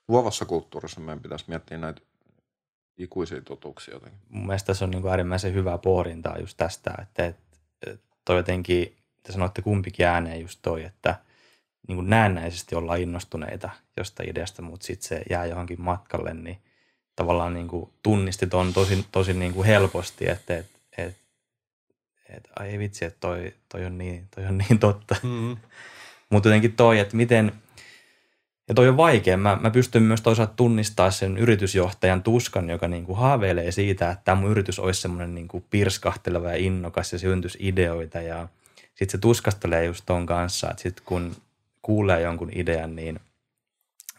luovassa 0.07 0.45
kulttuurissa 0.45 0.99
meidän 0.99 1.19
pitäisi 1.19 1.45
miettiä 1.47 1.77
näitä 1.77 2.01
ikuisia 2.97 3.41
totuuksia 3.41 3.93
jotenkin. 3.93 4.19
Mun 4.29 4.47
mielestä 4.47 4.67
tässä 4.67 4.85
on 4.85 4.91
niin 4.91 5.01
kuin 5.01 5.09
äärimmäisen 5.09 5.53
hyvää 5.53 5.77
pohdintaa 5.77 6.37
just 6.39 6.57
tästä, 6.57 6.93
että, 7.01 7.25
että 7.25 7.97
toi 8.25 8.37
jotenkin, 8.37 8.95
te 9.23 9.31
sanoitte 9.31 9.61
kumpikin 9.61 10.05
ääneen 10.05 10.41
just 10.41 10.59
toi, 10.61 10.83
että 10.83 11.15
niin 11.87 11.95
kuin 11.95 12.09
näennäisesti 12.09 12.75
ollaan 12.75 13.01
innostuneita 13.01 13.69
jostain 13.97 14.29
ideasta, 14.29 14.61
mutta 14.61 14.85
sitten 14.85 15.07
se 15.07 15.21
jää 15.29 15.45
johonkin 15.45 15.81
matkalle, 15.81 16.33
niin 16.33 16.61
tavallaan 17.15 17.53
niin 17.53 17.67
kuin 17.67 17.89
tunnistit 18.03 18.53
on 18.53 18.73
tosi, 18.73 19.05
tosi 19.11 19.33
niin 19.33 19.53
kuin 19.53 19.67
helposti, 19.67 20.29
että, 20.29 20.57
että, 20.57 20.76
että 22.29 22.37
että 22.37 22.51
ai 22.55 22.79
vitsi, 22.79 23.05
että 23.05 23.19
toi, 23.19 23.53
toi, 23.69 23.85
on, 23.85 23.97
niin, 23.97 24.27
toi 24.35 24.45
on 24.45 24.57
niin 24.57 24.79
totta. 24.79 25.15
Mm-hmm. 25.23 25.57
Mutta 26.29 26.49
jotenkin 26.49 26.73
toi, 26.73 26.99
että 26.99 27.15
miten, 27.15 27.51
ja 28.67 28.73
toi 28.73 28.89
on 28.89 28.97
vaikea. 28.97 29.37
Mä, 29.37 29.57
mä 29.61 29.71
pystyn 29.71 30.03
myös 30.03 30.21
toisaalta 30.21 30.53
tunnistamaan 30.55 31.11
sen 31.11 31.37
yritysjohtajan 31.37 32.23
tuskan, 32.23 32.69
joka 32.69 32.87
niin 32.87 33.05
kuin 33.05 33.17
haaveilee 33.17 33.71
siitä, 33.71 34.11
että 34.11 34.23
tämä 34.25 34.41
mun 34.41 34.51
yritys 34.51 34.79
olisi 34.79 35.01
semmoinen 35.01 35.35
niin 35.35 35.47
kuin 35.47 35.65
pirskahteleva 35.69 36.49
ja 36.49 36.57
innokas 36.57 37.13
ja 37.13 37.19
syntyisi 37.19 37.57
ideoita. 37.61 38.21
Ja 38.21 38.47
sitten 38.75 39.09
se 39.09 39.17
tuskastelee 39.17 39.85
just 39.85 40.03
ton 40.05 40.25
kanssa, 40.25 40.67
että 40.71 40.83
sitten 40.83 41.05
kun 41.05 41.35
kuulee 41.81 42.21
jonkun 42.21 42.51
idean, 42.55 42.95
niin 42.95 43.19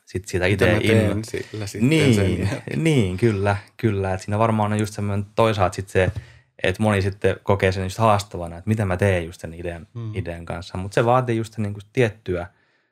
sitten 0.07 0.31
sitä 0.31 0.45
mä 0.75 0.81
teen 0.81 1.25
sillä 1.25 1.67
sitten 1.67 1.91
niin, 1.91 2.49
niin, 2.77 3.17
kyllä, 3.17 3.57
kyllä. 3.77 4.15
Et 4.15 4.21
siinä 4.21 4.39
varmaan 4.39 4.73
on 4.73 4.79
just 4.79 4.95
semmoinen 4.95 5.27
toisaalta 5.35 5.75
sitten 5.75 5.93
se, 5.93 6.21
että 6.63 6.83
moni 6.83 7.03
sitten 7.03 7.37
kokee 7.43 7.73
sen 7.73 7.83
just 7.85 7.99
haastavana, 7.99 8.57
että 8.59 8.69
mitä 8.69 8.85
mä 8.85 8.97
teen 8.97 9.27
just 9.27 9.41
sen 9.41 9.55
idean, 9.55 9.87
Mm. 9.95 10.15
idean 10.15 10.45
kanssa. 10.47 10.79
Mutta 10.79 10.95
se 10.95 11.05
vaatii 11.05 11.37
just 11.37 11.59
niin 11.59 11.73
kuin 11.73 11.85
tiettyä 11.93 12.47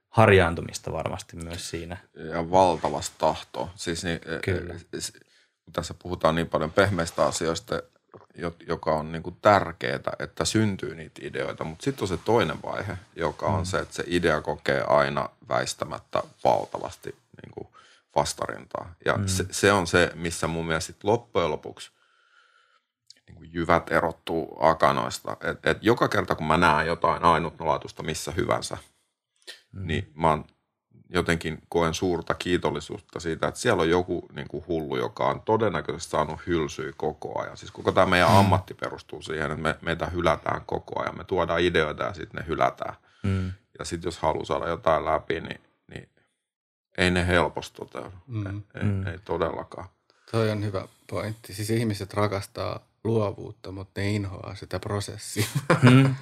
harjaantumista 0.08 0.92
varmasti 0.92 1.36
myös 1.36 1.70
siinä. 1.70 1.96
ja 2.32 2.50
valtavasta 2.50 3.14
tahtoa. 3.18 3.70
Siis 3.74 4.04
niin, 4.04 4.20
Kyllä. 4.44 4.74
e- 4.74 4.76
e- 4.76 5.20
kun 5.64 5.72
tässä 5.72 5.94
puhutaan 5.94 6.34
niin 6.34 6.48
paljon 6.48 6.72
pehmeistä 6.72 7.26
asioista, 7.26 7.82
jo- 8.34 8.56
joka 8.68 8.94
on 8.94 9.12
niin 9.12 9.22
kuin 9.22 9.36
tärkeää, 9.42 10.00
että 10.18 10.44
syntyy 10.44 10.94
niitä 10.94 11.20
ideoita, 11.24 11.64
mutta 11.64 11.84
sitten 11.84 12.02
on 12.02 12.08
se 12.08 12.16
toinen 12.16 12.56
vaihe, 12.64 12.96
joka 13.16 13.46
on 13.46 13.66
se, 13.66 13.78
että 13.78 13.94
se 13.94 14.04
idea 14.06 14.40
kokee 14.40 14.82
aina 14.82 15.28
väistämättä 15.48 16.22
valtavasti 16.44 17.08
niin 17.10 17.52
kuin 17.54 17.68
vastarintaa. 18.16 18.94
Ja 19.04 19.12
mm. 19.14 19.26
se, 19.26 19.44
se 19.50 19.72
on 19.72 19.86
se, 19.86 20.10
missä 20.14 20.46
mun 20.46 20.66
mielestä 20.66 20.92
loppujen 21.02 21.50
lopuksi 21.50 21.90
niin 23.26 23.36
kuin 23.36 23.50
jyvät 23.52 23.92
erottuu 23.92 24.56
akanoista. 24.60 25.36
Et, 25.40 25.66
et 25.66 25.78
joka 25.80 26.08
kerta, 26.08 26.34
kun 26.34 26.46
mä 26.46 26.56
näen 26.56 26.86
jotain 26.86 27.24
ainutlaatuista 27.24 28.02
missä 28.02 28.32
hyvänsä, 28.32 28.78
mm. 29.72 29.86
niin 29.86 30.12
mä 30.14 30.30
oon 30.30 30.44
jotenkin 31.10 31.62
koen 31.68 31.94
suurta 31.94 32.34
kiitollisuutta 32.34 33.20
siitä, 33.20 33.48
että 33.48 33.60
siellä 33.60 33.82
on 33.82 33.90
joku 33.90 34.28
niin 34.32 34.48
kuin 34.48 34.64
hullu, 34.68 34.96
joka 34.96 35.26
on 35.26 35.40
todennäköisesti 35.40 36.10
saanut 36.10 36.46
hylsyä 36.46 36.92
koko 36.96 37.40
ajan. 37.42 37.56
Siis 37.56 37.70
koko 37.72 37.92
tämä 37.92 38.06
meidän 38.06 38.28
ammatti 38.28 38.74
perustuu 38.74 39.22
siihen, 39.22 39.50
että 39.50 39.62
me, 39.62 39.78
meitä 39.80 40.06
hylätään 40.06 40.62
koko 40.66 41.02
ajan. 41.02 41.16
Me 41.18 41.24
tuodaan 41.24 41.60
ideoita 41.60 42.04
ja 42.04 42.14
sitten 42.14 42.40
ne 42.40 42.46
hylätään. 42.46 42.94
Mm. 43.22 43.52
Ja 43.78 43.84
sitten 43.84 44.08
jos 44.08 44.18
haluaa 44.18 44.44
saada 44.44 44.68
jotain 44.68 45.04
läpi, 45.04 45.40
niin, 45.40 45.60
niin 45.90 46.08
ei 46.98 47.10
ne 47.10 47.26
helposti 47.26 47.76
toteudu. 47.76 48.16
Mm. 48.26 48.46
Ei, 48.46 48.82
Mm. 48.82 49.06
ei, 49.06 49.12
ei 49.12 49.18
todellakaan. 49.18 49.88
Toi 50.30 50.50
on 50.50 50.64
hyvä 50.64 50.88
pointti. 51.10 51.54
Siis 51.54 51.70
ihmiset 51.70 52.14
rakastaa 52.14 52.85
luovuutta, 53.06 53.72
mutta 53.72 54.00
ne 54.00 54.10
inhoaa 54.10 54.54
sitä 54.54 54.78
prosessia. 54.80 55.46
Mm, 55.82 56.14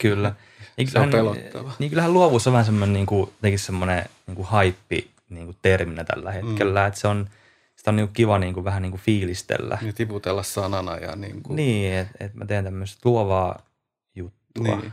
kyllä. 0.00 0.34
Niin 0.76 0.88
Se 0.90 0.98
on 0.98 1.10
pelottava. 1.10 1.72
Niin 1.78 1.90
kyllähän 1.90 2.12
luovuus 2.12 2.46
on 2.46 2.52
vähän 2.52 2.64
semmoinen 2.64 2.92
niin 2.92 3.06
kuin, 3.06 3.30
semmoinen 3.56 4.04
niin 4.26 4.36
kuin 4.36 4.48
haippi 4.48 5.10
niin 5.28 5.44
kuin 5.44 5.56
terminä 5.62 6.04
tällä 6.04 6.32
hetkellä, 6.32 6.80
mm. 6.80 6.86
että 6.86 7.00
se 7.00 7.08
on, 7.08 7.28
sitä 7.76 7.90
on 7.90 7.96
niin 7.96 8.06
kuin 8.08 8.14
kiva 8.14 8.38
niin 8.38 8.54
kuin, 8.54 8.64
vähän 8.64 8.82
niin 8.82 8.90
kuin 8.90 9.00
fiilistellä. 9.00 9.78
ja 9.82 9.92
tiputella 9.92 10.42
sanana 10.42 10.96
ja 10.96 11.16
niin 11.16 11.42
kuin, 11.42 11.56
Niin, 11.56 11.94
että 11.94 12.24
et 12.24 12.34
mä 12.34 12.46
teen 12.46 12.64
tämmöistä 12.64 13.00
luovaa 13.04 13.62
juttua. 14.14 14.76
Niin. 14.76 14.92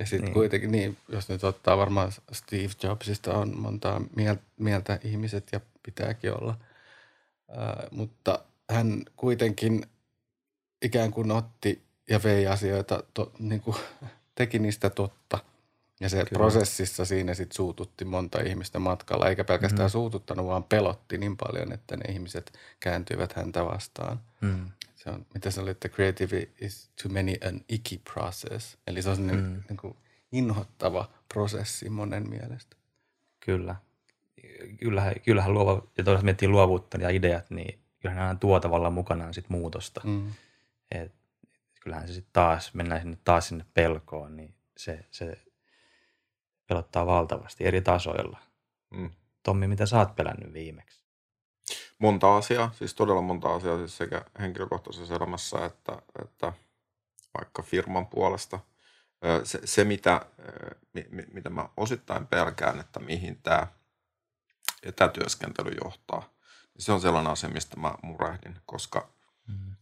Ja 0.00 0.06
sitten 0.06 0.24
Niin. 0.24 0.34
kuitenkin, 0.34 0.72
niin, 0.72 0.96
jos 1.08 1.28
nyt 1.28 1.44
ottaa 1.44 1.78
varmaan 1.78 2.12
Steve 2.32 2.68
Jobsista 2.82 3.34
on 3.34 3.58
montaa 3.58 4.00
mieltä, 4.16 4.42
mieltä 4.58 4.98
ihmiset 5.04 5.48
ja 5.52 5.60
pitääkin 5.82 6.32
olla. 6.32 6.54
Ää, 7.56 7.88
mutta 7.90 8.38
hän 8.70 9.02
kuitenkin 9.16 9.86
ikään 10.82 11.10
kuin 11.10 11.30
otti 11.30 11.82
ja 12.08 12.20
vei 12.24 12.46
asioita, 12.46 13.02
to, 13.14 13.32
niin 13.38 13.60
kuin, 13.60 13.76
teki 14.34 14.58
niistä 14.58 14.90
totta. 14.90 15.38
Ja 16.00 16.08
se 16.08 16.16
Kyllä. 16.16 16.38
prosessissa 16.38 17.04
siinä 17.04 17.34
sitten 17.34 17.56
suututti 17.56 18.04
monta 18.04 18.40
ihmistä 18.40 18.78
matkalla, 18.78 19.28
eikä 19.28 19.44
pelkästään 19.44 19.88
mm. 19.88 19.92
suututtanut, 19.92 20.46
vaan 20.46 20.64
pelotti 20.64 21.18
niin 21.18 21.36
paljon, 21.36 21.72
että 21.72 21.96
ne 21.96 22.12
ihmiset 22.12 22.52
kääntyivät 22.80 23.32
häntä 23.32 23.64
vastaan. 23.64 24.20
Mm. 24.40 24.70
Se 24.96 25.10
on, 25.10 25.26
mitä 25.34 25.50
se 25.50 25.60
oli, 25.60 25.70
että 25.70 25.88
creative 25.88 26.48
is 26.60 26.90
to 27.02 27.08
many 27.08 27.34
an 27.48 27.60
icky 27.68 28.00
process. 28.12 28.78
Eli 28.86 29.02
se 29.02 29.10
on 29.10 29.16
sellainen 29.16 29.44
mm. 29.44 29.62
niin 29.68 29.76
kuin 29.76 29.96
inhottava 30.32 31.10
prosessi 31.34 31.88
monen 31.88 32.30
mielestä. 32.30 32.76
Kyllä. 33.40 33.76
Kyllähän, 34.78 35.14
kyllähän 35.24 35.54
luova, 35.54 35.86
ja 35.98 36.04
toisaalta 36.04 36.24
miettii 36.24 36.48
luovuutta 36.48 36.98
ja 36.98 37.10
ideat, 37.10 37.50
niin 37.50 37.78
kyllähän 38.00 38.22
nämä 38.22 38.34
tuo 38.34 38.60
tavallaan 38.60 38.92
mukanaan 38.92 39.34
sit 39.34 39.48
muutosta. 39.48 40.00
Mm. 40.04 40.32
Et, 40.90 41.14
kyllähän 41.80 42.08
se 42.08 42.14
sitten 42.14 42.32
taas, 42.32 42.74
mennään 42.74 43.00
sinne, 43.00 43.18
taas 43.24 43.48
sinne 43.48 43.64
pelkoon, 43.74 44.36
niin 44.36 44.54
se, 44.76 45.04
se 45.10 45.44
pelottaa 46.66 47.06
valtavasti 47.06 47.64
eri 47.64 47.80
tasoilla. 47.80 48.38
Mm. 48.90 49.10
Tommi, 49.42 49.66
mitä 49.66 49.86
sä 49.86 49.98
oot 49.98 50.16
pelännyt 50.16 50.52
viimeksi? 50.52 51.00
monta 51.98 52.36
asiaa, 52.36 52.72
siis 52.72 52.94
todella 52.94 53.22
monta 53.22 53.54
asiaa 53.54 53.78
siis 53.78 53.96
sekä 53.96 54.24
henkilökohtaisessa 54.40 55.14
elämässä 55.14 55.64
että, 55.64 56.02
että 56.24 56.52
vaikka 57.38 57.62
firman 57.62 58.06
puolesta. 58.06 58.60
Se, 59.44 59.60
se 59.64 59.84
mitä, 59.84 60.26
mitä 61.32 61.50
mä 61.50 61.68
osittain 61.76 62.26
pelkään, 62.26 62.80
että 62.80 63.00
mihin 63.00 63.42
tämä 63.42 63.66
etätyöskentely 64.82 65.70
johtaa, 65.84 66.20
niin 66.74 66.84
se 66.84 66.92
on 66.92 67.00
sellainen 67.00 67.32
asia, 67.32 67.50
mistä 67.50 67.80
mä 67.80 67.94
murehdin, 68.02 68.58
koska 68.66 69.08
Mm. 69.48 69.76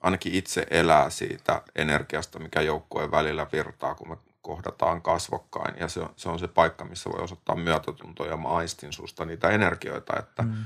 Ainakin 0.00 0.34
itse 0.34 0.66
elää 0.70 1.10
siitä 1.10 1.62
energiasta, 1.76 2.38
mikä 2.38 2.60
joukkojen 2.60 3.10
välillä 3.10 3.46
virtaa, 3.52 3.94
kun 3.94 4.08
me 4.08 4.16
kohdataan 4.42 5.02
kasvokkain. 5.02 5.74
Ja 5.80 5.88
se 5.88 6.00
on, 6.00 6.12
se 6.16 6.28
on 6.28 6.38
se 6.38 6.48
paikka, 6.48 6.84
missä 6.84 7.10
voi 7.10 7.20
osoittaa 7.22 7.56
myötätuntoa 7.56 8.26
ja 8.26 8.36
mä 8.36 8.48
aistin 8.48 8.92
susta 8.92 9.24
niitä 9.24 9.48
energioita, 9.48 10.18
että 10.18 10.42
Mm. 10.42 10.64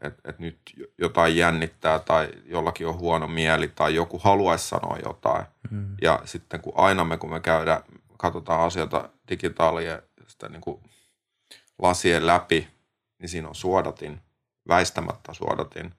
että 0.00 0.30
et 0.30 0.38
nyt 0.38 0.58
jotain 0.98 1.36
jännittää 1.36 1.98
tai 1.98 2.28
jollakin 2.44 2.86
on 2.86 2.98
huono 2.98 3.28
mieli 3.28 3.68
tai 3.68 3.94
joku 3.94 4.18
haluaisi 4.18 4.68
sanoa 4.68 4.98
jotain. 5.04 5.44
Mm. 5.70 5.96
Ja 6.02 6.22
sitten 6.24 6.60
kun 6.60 6.72
aina 6.76 7.04
me, 7.04 7.16
kun 7.16 7.30
me 7.30 7.40
käydään, 7.40 7.82
katsotaan 8.18 8.60
asioita 8.60 9.08
digitaalia 9.30 10.02
sitä 10.26 10.48
niin 10.48 10.60
kuin 10.60 10.82
lasien 11.78 12.26
läpi, 12.26 12.68
niin 13.18 13.28
siinä 13.28 13.48
on 13.48 13.54
suodatin, 13.54 14.20
väistämättä 14.68 15.34
suodatin. 15.34 15.94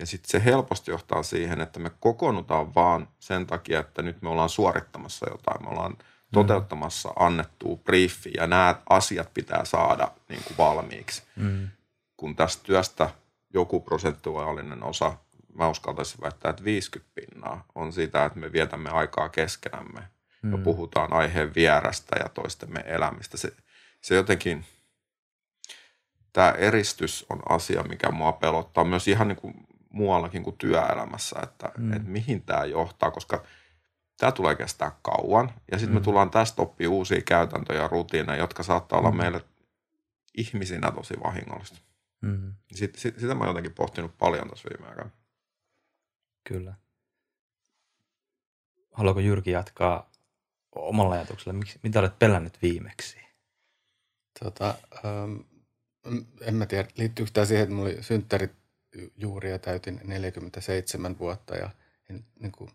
Ja 0.00 0.06
sitten 0.06 0.30
se 0.30 0.44
helposti 0.44 0.90
johtaa 0.90 1.22
siihen, 1.22 1.60
että 1.60 1.80
me 1.80 1.90
kokoonnutaan 2.00 2.74
vaan 2.74 3.08
sen 3.18 3.46
takia, 3.46 3.80
että 3.80 4.02
nyt 4.02 4.22
me 4.22 4.28
ollaan 4.28 4.48
suorittamassa 4.48 5.30
jotain. 5.30 5.62
Me 5.62 5.70
ollaan 5.70 5.96
toteuttamassa 6.32 7.12
annettua 7.16 7.76
briefi 7.76 8.30
ja 8.36 8.46
nämä 8.46 8.74
asiat 8.88 9.34
pitää 9.34 9.64
saada 9.64 10.10
niin 10.28 10.44
kuin 10.44 10.56
valmiiksi 10.58 11.22
Mm. 11.36 11.68
kun 12.16 12.36
tästä 12.36 12.62
työstä 12.62 13.10
joku 13.54 13.80
prosentuaalinen 13.80 14.82
osa, 14.82 15.16
mä 15.54 15.68
uskaltaisin 15.68 16.20
väittää, 16.20 16.50
että 16.50 16.64
50 16.64 17.12
pinnaa 17.14 17.64
on 17.74 17.92
sitä, 17.92 18.24
että 18.24 18.38
me 18.38 18.52
vietämme 18.52 18.90
aikaa 18.90 19.28
keskenämme 19.28 20.00
mm. 20.42 20.52
ja 20.52 20.58
puhutaan 20.58 21.12
aiheen 21.12 21.54
vierästä 21.54 22.16
ja 22.18 22.28
toistemme 22.28 22.84
elämistä. 22.86 23.36
Se, 23.36 23.52
se 24.00 24.14
jotenkin, 24.14 24.64
tämä 26.32 26.50
eristys 26.50 27.26
on 27.30 27.42
asia, 27.48 27.82
mikä 27.82 28.10
mua 28.10 28.32
pelottaa 28.32 28.84
myös 28.84 29.08
ihan 29.08 29.28
niin 29.28 29.36
kuin 29.36 29.66
muuallakin 29.90 30.42
kuin 30.42 30.58
työelämässä, 30.58 31.40
että, 31.42 31.72
mm. 31.78 31.92
että 31.92 32.08
mihin 32.08 32.42
tämä 32.42 32.64
johtaa, 32.64 33.10
koska 33.10 33.44
tämä 34.16 34.32
tulee 34.32 34.56
kestää 34.56 34.92
kauan 35.02 35.52
ja 35.72 35.78
sitten 35.78 35.94
mm. 35.94 36.00
me 36.00 36.04
tullaan 36.04 36.30
tästä 36.30 36.62
oppia 36.62 36.90
uusia 36.90 37.20
käytäntöjä 37.20 37.82
ja 37.82 37.88
rutiineja, 37.88 38.38
jotka 38.38 38.62
saattaa 38.62 38.98
olla 38.98 39.10
meille 39.10 39.44
ihmisinä 40.36 40.90
tosi 40.90 41.14
vahingollista. 41.24 41.78
Mm. 42.20 42.54
Sit, 42.74 42.94
sit, 42.94 43.18
sitä 43.18 43.34
mä 43.34 43.40
oon 43.40 43.48
jotenkin 43.48 43.74
pohtinut 43.74 44.18
paljon 44.18 44.48
tässä 44.48 44.68
viime 44.70 44.88
aikoina. 44.88 45.10
Kyllä. 46.44 46.74
Haluaako 48.92 49.20
Jyrki 49.20 49.50
jatkaa 49.50 50.10
omalla 50.72 51.14
ajatuksella? 51.14 51.58
Miksi, 51.58 51.78
mitä 51.82 52.00
olet 52.00 52.18
pelännyt 52.18 52.62
viimeksi? 52.62 53.18
Tota, 54.44 54.74
ähm, 55.04 55.36
en 56.40 56.54
mä 56.54 56.66
tiedä, 56.66 56.88
liittyykö 56.96 57.30
tämä 57.34 57.46
siihen, 57.46 57.62
että 57.62 57.74
mulla 57.74 57.88
oli 57.88 58.02
synttärit 58.02 58.59
juuri 59.16 59.50
ja 59.50 59.58
täytin 59.58 60.00
47 60.04 61.18
vuotta 61.18 61.56
ja 61.56 61.70
en, 62.10 62.24
niin 62.40 62.52
kuin, 62.52 62.70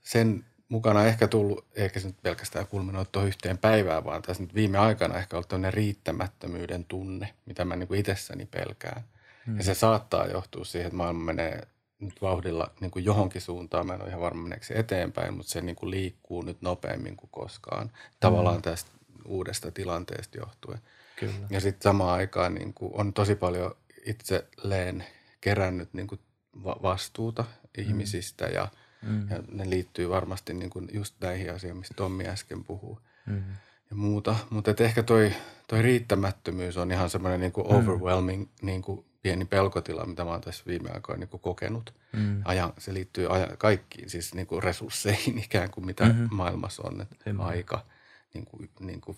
sen 0.00 0.44
mukana 0.68 1.04
ehkä 1.04 1.28
tullut, 1.28 1.66
eikä 1.74 2.00
se 2.00 2.06
nyt 2.06 2.22
pelkästään 2.22 2.66
kulminoitu 2.66 3.20
yhteen 3.20 3.58
päivään, 3.58 4.04
vaan 4.04 4.22
tässä 4.22 4.42
nyt 4.42 4.54
viime 4.54 4.78
aikana 4.78 5.18
ehkä 5.18 5.36
ollut 5.36 5.48
tämmöinen 5.48 5.74
riittämättömyyden 5.74 6.84
tunne, 6.84 7.34
mitä 7.46 7.64
mä 7.64 7.76
niin 7.76 7.88
kuin 7.88 8.00
itsessäni 8.00 8.46
pelkään. 8.46 9.02
Mm. 9.46 9.56
Ja 9.56 9.64
se 9.64 9.74
saattaa 9.74 10.26
johtua 10.26 10.64
siihen, 10.64 10.86
että 10.86 10.96
maailma 10.96 11.24
menee 11.24 11.66
nyt 11.98 12.22
vauhdilla 12.22 12.70
niin 12.80 12.90
kuin 12.90 13.04
johonkin 13.04 13.40
suuntaan. 13.40 13.86
Mä 13.86 13.94
en 13.94 14.00
ole 14.00 14.08
ihan 14.08 14.20
varma 14.20 14.42
meneekö 14.42 14.66
se 14.66 14.74
eteenpäin, 14.74 15.34
mutta 15.34 15.52
se 15.52 15.60
niin 15.60 15.76
kuin 15.76 15.90
liikkuu 15.90 16.42
nyt 16.42 16.62
nopeammin 16.62 17.16
kuin 17.16 17.30
koskaan. 17.32 17.90
Tavallaan 18.20 18.56
mm. 18.56 18.62
tästä 18.62 18.90
uudesta 19.24 19.70
tilanteesta 19.70 20.38
johtuen. 20.38 20.78
Kyllä. 21.16 21.46
Ja 21.50 21.60
sitten 21.60 21.82
samaan 21.82 22.18
aikaan 22.18 22.54
niin 22.54 22.74
kuin 22.74 22.92
on 22.94 23.12
tosi 23.12 23.34
paljon 23.34 23.76
itselleen 24.06 25.04
kerännyt 25.40 25.94
niin 25.94 26.06
kuin 26.06 26.20
va- 26.64 26.80
vastuuta 26.82 27.44
ihmisistä 27.78 28.44
ja, 28.46 28.68
Mm. 29.02 29.30
ja 29.30 29.42
ne 29.50 29.70
liittyy 29.70 30.08
varmasti 30.08 30.54
niin 30.54 30.70
kuin 30.70 30.88
just 30.92 31.14
näihin 31.20 31.54
asioihin, 31.54 31.76
mistä 31.76 31.94
Tommi 31.94 32.26
äsken 32.26 32.64
puhuu. 32.64 32.98
Mm. 33.26 33.42
ja 33.90 33.96
muuta. 33.96 34.36
Mutta 34.50 34.74
ehkä 34.78 35.02
toi, 35.02 35.32
toi 35.68 35.82
riittämättömyys 35.82 36.76
on 36.76 36.90
ihan 36.92 37.10
semmoinen 37.10 37.40
niin 37.40 37.52
kuin 37.52 37.66
overwhelming 37.66 38.48
niin 38.62 38.82
kuin 38.82 39.04
pieni 39.22 39.44
pelkotila, 39.44 40.06
mitä 40.06 40.24
mä 40.24 40.30
oon 40.30 40.40
tässä 40.40 40.64
viime 40.66 40.90
aikoina 40.90 41.18
niin 41.20 41.28
kuin 41.28 41.40
kokenut. 41.40 41.94
Mm. 42.12 42.42
Ajan, 42.44 42.72
se 42.78 42.94
liittyy 42.94 43.34
ajan, 43.34 43.56
kaikkiin 43.58 44.10
siis 44.10 44.34
niin 44.34 44.46
kuin 44.46 44.62
resursseihin 44.62 45.38
ikään 45.44 45.70
kuin 45.70 45.86
mitä 45.86 46.04
Mhm. 46.04 46.12
mm-hmm. 46.16 46.36
maailmassa 46.36 46.82
on. 46.86 47.00
Että 47.00 47.16
aika, 47.38 47.86
niin 48.34 48.44
kuin, 48.44 48.70
niin 48.80 49.00
kuin, 49.00 49.16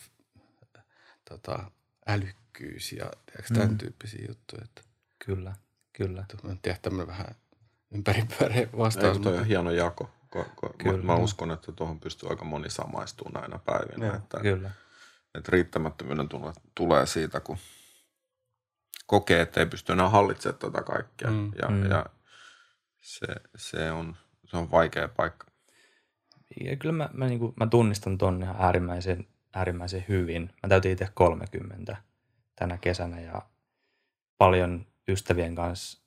tota, 1.29 1.71
älykkyys 2.07 2.93
ja 2.93 3.11
tiedätkö, 3.27 3.55
tämän 3.55 3.71
Mm. 3.71 3.79
tyyppisiä 3.79 4.25
juttuja. 4.29 4.63
Että, 4.65 4.83
Kyllä, 5.25 5.53
kyllä. 5.93 6.21
että 6.21 6.37
mä 6.47 6.51
en 6.53 6.59
tiedä 6.59 6.79
tämmöinen 6.83 7.07
vähän 7.07 7.35
ympäripyöreä 7.95 8.69
vastaus. 8.79 9.19
Mutta- 9.19 9.31
on 9.41 9.47
hieno 9.47 9.71
jako? 9.71 10.11
Ko, 10.31 10.45
ko, 10.57 10.67
mä, 10.69 10.75
Kyllä. 10.91 11.05
mä 11.05 11.15
uskon, 11.15 11.51
että 11.51 11.73
tuohon 11.73 12.01
pystyy 12.01 12.29
aika 12.29 12.45
moni 12.45 12.71
samaistumaan 12.71 13.41
näinä 13.41 13.59
päivinä. 13.65 14.07
Joo, 14.07 14.17
että, 14.17 14.41
Kyllä. 14.41 14.71
että 15.35 15.53
riittämättömyyden 15.53 16.29
tulee, 16.29 16.53
tulee 16.75 17.07
siitä, 17.07 17.41
kun 17.41 17.57
kokee, 19.07 19.41
että 19.41 19.61
ei 19.61 19.67
pysty 19.67 19.93
enää 19.93 20.09
hallitsemaan 20.09 20.59
tätä 20.59 20.83
kaikkea. 20.83 21.31
Mm. 21.31 21.53
Ja, 21.63 21.69
Mm. 21.69 21.91
ja 21.91 22.07
se, 23.01 23.27
se, 23.57 23.91
on, 23.93 24.17
se 24.45 24.57
on 24.57 24.71
vaikea 24.71 25.09
paikka. 25.09 25.47
Ja 26.65 26.77
kyllä 26.77 26.93
mä, 26.95 27.11
mä, 27.13 27.27
niin 27.27 27.39
kuin, 27.39 27.55
mä 27.57 27.67
tunnistan 27.67 28.19
ton 28.19 28.43
ihan 28.43 28.57
äärimmäisen, 28.59 29.27
äärimmäisen 29.55 30.05
hyvin. 30.09 30.51
Mä 30.63 30.69
täytin 30.69 30.93
itse 30.93 31.09
30 31.15 31.97
tänä 32.57 32.79
kesänä 32.79 33.21
ja 33.21 33.43
paljon 34.39 34.87
ystävien 35.09 35.55
kanssa 35.55 36.05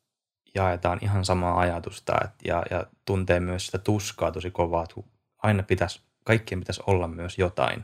jaetaan 0.55 0.99
ihan 1.01 1.25
samaa 1.25 1.59
ajatusta 1.59 2.13
et, 2.23 2.31
ja, 2.45 2.63
ja 2.71 2.85
tuntee 3.05 3.39
myös 3.39 3.65
sitä 3.65 3.77
tuskaa 3.77 4.31
tosi 4.31 4.51
kovaa, 4.51 4.83
että 4.83 4.95
aina 5.43 5.63
pitäisi, 5.63 6.01
kaikkien 6.23 6.59
pitäisi 6.59 6.81
olla 6.87 7.07
myös 7.07 7.37
jotain 7.37 7.83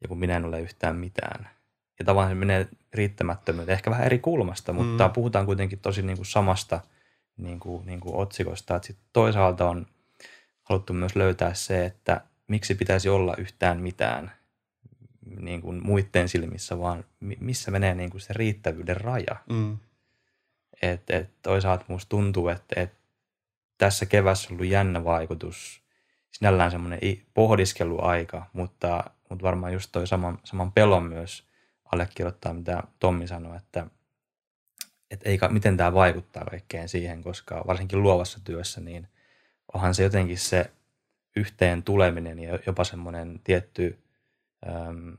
ja 0.00 0.08
kun 0.08 0.18
minä 0.18 0.36
en 0.36 0.44
ole 0.44 0.60
yhtään 0.60 0.96
mitään. 0.96 1.50
Ja 1.98 2.04
tavallaan 2.04 2.30
se 2.30 2.34
menee 2.34 2.68
riittämättömyyteen, 2.92 3.74
ehkä 3.74 3.90
vähän 3.90 4.06
eri 4.06 4.18
kulmasta, 4.18 4.72
mutta 4.72 5.08
Mm. 5.08 5.12
puhutaan 5.12 5.46
kuitenkin 5.46 5.78
tosi 5.78 6.02
niin 6.02 6.16
kuin 6.16 6.26
samasta 6.26 6.80
niin 7.36 7.60
kuin, 7.60 7.86
niin 7.86 8.00
kuin 8.00 8.14
otsikosta. 8.16 8.76
Että 8.76 8.86
sit 8.86 8.98
toisaalta 9.12 9.68
on 9.68 9.86
haluttu 10.62 10.92
myös 10.92 11.16
löytää 11.16 11.54
se, 11.54 11.84
että 11.84 12.20
miksi 12.48 12.74
pitäisi 12.74 13.08
olla 13.08 13.34
yhtään 13.38 13.80
mitään 13.80 14.32
niin 15.40 15.60
kuin 15.60 15.80
muiden 15.86 16.28
silmissä, 16.28 16.78
vaan 16.78 17.04
mi- 17.20 17.38
missä 17.40 17.70
menee 17.70 17.94
niin 17.94 18.10
kuin 18.10 18.20
se 18.20 18.32
riittävyyden 18.32 18.96
raja. 18.96 19.36
Mm. 19.50 19.78
Et, 20.82 21.10
et 21.10 21.30
toisaalta 21.42 21.84
musta 21.88 22.08
tuntuu, 22.08 22.48
että 22.48 22.80
et 22.80 22.92
tässä 23.78 24.06
kevässä 24.06 24.48
on 24.48 24.54
ollut 24.54 24.72
jännä 24.72 25.04
vaikutus, 25.04 25.82
sinällään 26.30 26.70
semmoinen 26.70 27.00
pohdiskeluaika, 27.34 28.46
mutta, 28.52 29.04
mutta 29.30 29.42
varmaan 29.42 29.72
just 29.72 29.92
toi 29.92 30.06
saman, 30.06 30.38
saman 30.44 30.72
pelon 30.72 31.02
myös 31.02 31.44
allekirjoittaa, 31.92 32.54
mitä 32.54 32.82
Tommi 32.98 33.26
sanoi, 33.26 33.56
että 33.56 33.86
et 35.10 35.20
ei, 35.24 35.38
miten 35.50 35.76
tämä 35.76 35.94
vaikuttaa 35.94 36.44
kaikkeen 36.44 36.88
siihen, 36.88 37.22
koska 37.22 37.64
varsinkin 37.66 38.02
luovassa 38.02 38.40
työssä, 38.44 38.80
niin 38.80 39.08
onhan 39.74 39.94
se 39.94 40.02
jotenkin 40.02 40.38
se 40.38 40.70
yhteen 41.36 41.82
tuleminen 41.82 42.38
ja 42.38 42.58
jopa 42.66 42.84
semmoinen 42.84 43.40
tietty 43.44 44.03
äm, 44.68 45.16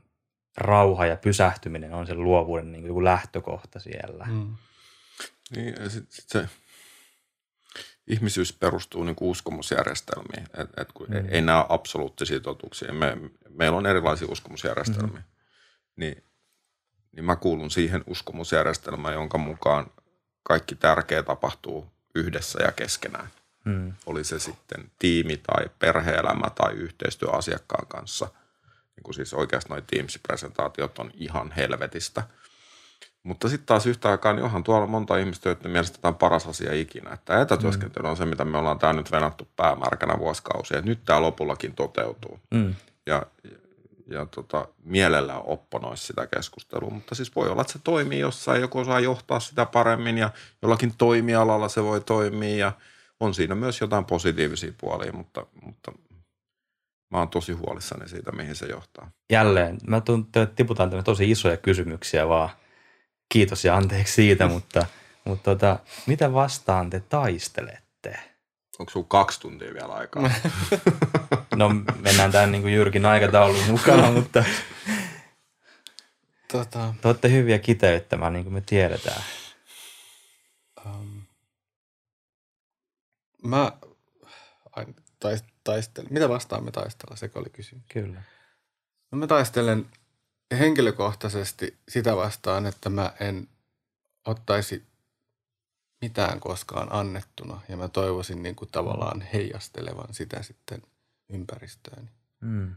rauha 0.56 1.06
ja 1.06 1.16
pysähtyminen 1.16 1.94
on 1.94 2.06
sen 2.06 2.24
luovuuden 2.24 2.72
niin 2.72 2.82
kuin 2.82 2.88
joku 2.88 3.04
lähtökohta 3.04 3.80
siellä. 3.80 4.24
Mm. 4.24 4.56
Niin, 5.56 5.74
ja 5.80 5.90
sit, 5.90 6.12
sit 6.12 6.28
se 6.28 6.48
ihmisyys 8.06 8.52
perustuu 8.52 9.04
niin 9.04 9.16
uskomusjärjestelmiin, 9.20 10.42
että 10.42 10.82
et 10.82 10.92
kun 10.92 11.06
Mm. 11.08 11.26
ei 11.28 11.42
nämä 11.42 11.58
ole 11.58 11.66
absoluuttisia 11.68 12.40
totuuksia. 12.40 12.92
Me, 12.92 13.16
meillä 13.48 13.78
on 13.78 13.86
erilaisia 13.86 14.28
uskomusjärjestelmiä. 14.30 15.16
Mm. 15.18 15.24
Niin, 15.96 16.24
niin 17.12 17.24
mä 17.24 17.36
kuulun 17.36 17.70
siihen 17.70 18.04
uskomusjärjestelmään, 18.06 19.14
jonka 19.14 19.38
mukaan 19.38 19.86
kaikki 20.42 20.74
tärkeä 20.74 21.22
tapahtuu 21.22 21.86
yhdessä 22.14 22.62
ja 22.62 22.72
keskenään. 22.72 23.28
Mm. 23.64 23.92
Oli 24.06 24.24
se 24.24 24.38
sitten 24.38 24.90
tiimi 24.98 25.36
tai 25.36 25.70
perheelämä 25.78 26.50
tai 26.50 26.72
yhteistyö 26.72 27.30
asiakkaan 27.30 27.86
kanssa. 27.86 28.28
Niin 28.96 29.04
kuin 29.04 29.14
siis 29.14 29.34
oikeasti 29.34 29.70
noin 29.70 29.84
Teams-presentaatiot 29.86 30.98
on 30.98 31.10
ihan 31.14 31.52
helvetistä. 31.52 32.22
Mutta 33.22 33.48
sitten 33.48 33.66
taas 33.66 33.86
yhtä 33.86 34.10
aikaa, 34.10 34.32
niin 34.32 34.44
onhan 34.44 34.64
tuolla 34.64 34.86
monta 34.86 35.16
ihmistä, 35.16 35.48
joiden 35.48 35.70
mielestä 35.70 35.98
tämä 36.02 36.10
on 36.10 36.18
paras 36.18 36.46
asia 36.46 36.72
ikinä. 36.74 37.10
Että 37.10 37.40
etätyöskentely 37.40 38.08
on 38.08 38.16
se, 38.16 38.26
mitä 38.26 38.44
me 38.44 38.58
ollaan 38.58 38.78
täällä 38.78 39.00
nyt 39.00 39.12
venattu 39.12 39.48
päämärkänä 39.56 40.18
vuosikausia. 40.18 40.78
Että 40.78 40.88
nyt 40.88 41.04
tämä 41.04 41.22
lopullakin 41.22 41.74
toteutuu. 41.74 42.40
Mm. 42.50 42.74
Ja, 43.06 43.22
ja 44.06 44.26
tota, 44.26 44.68
mielellään 44.84 45.42
opponoisi 45.44 46.06
sitä 46.06 46.26
keskustelua. 46.26 46.90
Mutta 46.90 47.14
siis 47.14 47.36
voi 47.36 47.48
olla, 47.48 47.60
että 47.60 47.72
se 47.72 47.78
toimii 47.84 48.18
jossain, 48.18 48.60
joku 48.60 48.78
osaa 48.78 49.00
johtaa 49.00 49.40
sitä 49.40 49.66
paremmin 49.66 50.18
ja 50.18 50.30
jollakin 50.62 50.94
toimialalla 50.98 51.68
se 51.68 51.82
voi 51.82 52.00
toimia. 52.00 52.56
Ja 52.56 52.72
on 53.20 53.34
siinä 53.34 53.54
myös 53.54 53.80
jotain 53.80 54.04
positiivisia 54.04 54.72
puolia, 54.80 55.12
mutta, 55.12 55.46
mutta 55.62 55.92
mä 57.10 57.18
oon 57.18 57.28
tosi 57.28 57.52
huolissani 57.52 58.08
siitä, 58.08 58.32
mihin 58.32 58.56
se 58.56 58.66
johtaa. 58.66 59.10
Jälleen, 59.32 59.78
mä 59.86 60.00
tuntuu, 60.00 60.42
että 60.42 60.54
tiputaan 60.56 60.90
tämmöisiä 60.90 61.04
tosi 61.04 61.30
isoja 61.30 61.56
kysymyksiä 61.56 62.28
vaan. 62.28 62.50
Kiitos 63.28 63.64
ja 63.64 63.76
anteeksi 63.76 64.12
siitä, 64.12 64.46
mutta, 64.54 64.86
mutta 65.24 65.50
tota, 65.50 65.78
mitä 66.06 66.32
vastaan 66.32 66.90
te 66.90 67.00
taistelette? 67.00 68.18
Onko 68.78 68.90
sulla 68.90 69.06
kaksi 69.08 69.40
tuntia 69.40 69.74
vielä 69.74 69.92
aikaa? 69.92 70.30
No 71.56 71.68
mennään 72.00 72.32
tämän 72.32 72.52
niin 72.52 72.62
kuin 72.62 72.74
Jyrkin 72.74 73.06
aikataulun 73.06 73.64
mukaan, 73.70 74.12
mutta 74.12 74.44
Tota, 76.52 76.94
te 77.00 77.08
olette 77.08 77.30
hyviä 77.30 77.58
kiteyttämään, 77.58 78.32
niin 78.32 78.44
kuin 78.44 78.54
me 78.54 78.60
tiedetään. 78.66 79.22
um, 80.86 81.22
mä 83.42 83.72
ai, 84.76 84.86
tais, 85.66 85.88
taistelen. 85.88 86.12
Mitä 86.12 86.28
vastaan 86.28 86.64
me 86.64 86.70
taistella? 86.70 87.16
Se 87.16 87.30
oli 87.34 87.50
kysymys. 87.50 87.84
Kyllä. 87.92 88.22
No 89.10 89.18
mä 89.18 89.26
taistelen 89.26 89.86
henkilökohtaisesti 90.58 91.76
sitä 91.88 92.16
vastaan, 92.16 92.66
että 92.66 92.90
mä 92.90 93.12
en 93.20 93.48
ottaisi 94.26 94.84
mitään 96.00 96.40
koskaan 96.40 96.88
annettuna 96.90 97.60
ja 97.68 97.76
mä 97.76 97.88
toivoisin 97.88 98.42
niin 98.42 98.54
kuin 98.54 98.68
tavallaan 98.72 99.20
heijastelevan 99.20 100.14
sitä 100.14 100.42
sitten 100.42 100.82
ympäristöön. 101.28 102.10
Mm. 102.40 102.74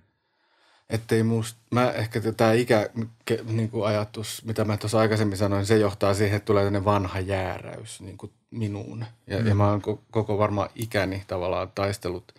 Ettei 0.90 1.24
musta, 1.24 1.60
mä 1.72 1.92
ehkä 1.92 2.22
tämä 2.38 2.54
ikä 2.54 2.90
niin 3.44 3.70
kuin 3.70 3.88
ajatus, 3.88 4.46
mitä 4.46 4.66
mä 4.66 4.78
tuossa 4.78 5.00
aikaisemmin 5.00 5.38
sanoin, 5.38 5.66
se 5.66 5.78
johtaa 5.78 6.14
siihen, 6.14 6.38
että 6.38 6.46
tulee 6.46 6.64
tämmöinen 6.64 6.86
vanha 6.86 7.20
jääräys 7.20 8.02
niin 8.02 8.18
kuin 8.18 8.32
minuun. 8.52 9.06
Ja, 9.28 9.40
mm. 9.40 9.48
ja 9.48 9.56
mä 9.56 9.70
oon 9.70 9.82
ko- 9.82 10.02
koko 10.12 10.38
varmaan 10.38 10.70
ikäni 10.76 11.24
tavallaan 11.28 11.72
taistellut, 11.76 12.34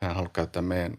mä 0.00 0.08
en 0.08 0.14
halua 0.14 0.30
käyttää 0.32 0.62
meidän 0.62 0.98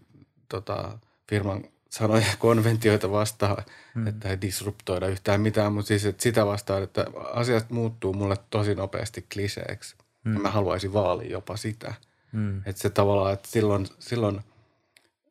tota, 0.49 0.99
firman 1.29 1.63
sanoja 1.89 2.25
konventioita 2.39 3.11
vastaan, 3.11 3.63
mm. 3.95 4.07
että 4.07 4.29
ei 4.29 4.41
disruptoida 4.41 5.07
yhtään 5.07 5.41
mitään, 5.41 5.73
mutta 5.73 5.87
siis 5.87 6.05
että 6.05 6.23
sitä 6.23 6.45
vastaan, 6.45 6.83
että 6.83 7.05
asiat 7.33 7.69
muuttuu 7.69 8.13
mulle 8.13 8.35
tosi 8.49 8.75
nopeasti 8.75 9.25
kliseeksi. 9.33 9.95
Mm. 10.23 10.33
Ja 10.33 10.39
mä 10.39 10.49
haluaisin 10.51 10.93
vaalia 10.93 11.31
jopa 11.31 11.57
sitä. 11.57 11.93
Mm. 12.31 12.61
Että 12.65 12.81
se 12.81 12.89
tavallaan, 12.89 13.33
että 13.33 13.49
silloin, 13.49 13.87
silloin 13.99 14.41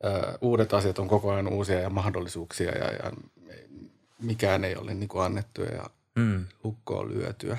ö, 0.03 0.37
uudet 0.41 0.73
asiat 0.73 0.99
on 0.99 1.07
koko 1.07 1.31
ajan 1.31 1.47
uusia 1.47 1.79
ja 1.79 1.89
mahdollisuuksia 1.89 2.71
ja, 2.71 2.91
ja 2.91 3.11
mikään 4.21 4.65
ei 4.65 4.75
ole 4.75 4.93
niin 4.93 5.09
kuin 5.09 5.23
annettu 5.23 5.61
ja 5.61 5.89
Mm. 6.15 6.45
lukkoon 6.63 7.09
lyötyä. 7.09 7.57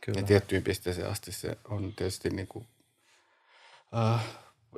Kyllä. 0.00 0.20
Ja 0.20 0.26
tiettyyn 0.26 0.62
pisteeseen 0.62 1.10
asti 1.10 1.32
se 1.32 1.58
on 1.64 1.92
tietysti 1.96 2.30
niin 2.30 2.46
kuin, 2.46 2.66
äh, 3.96 4.24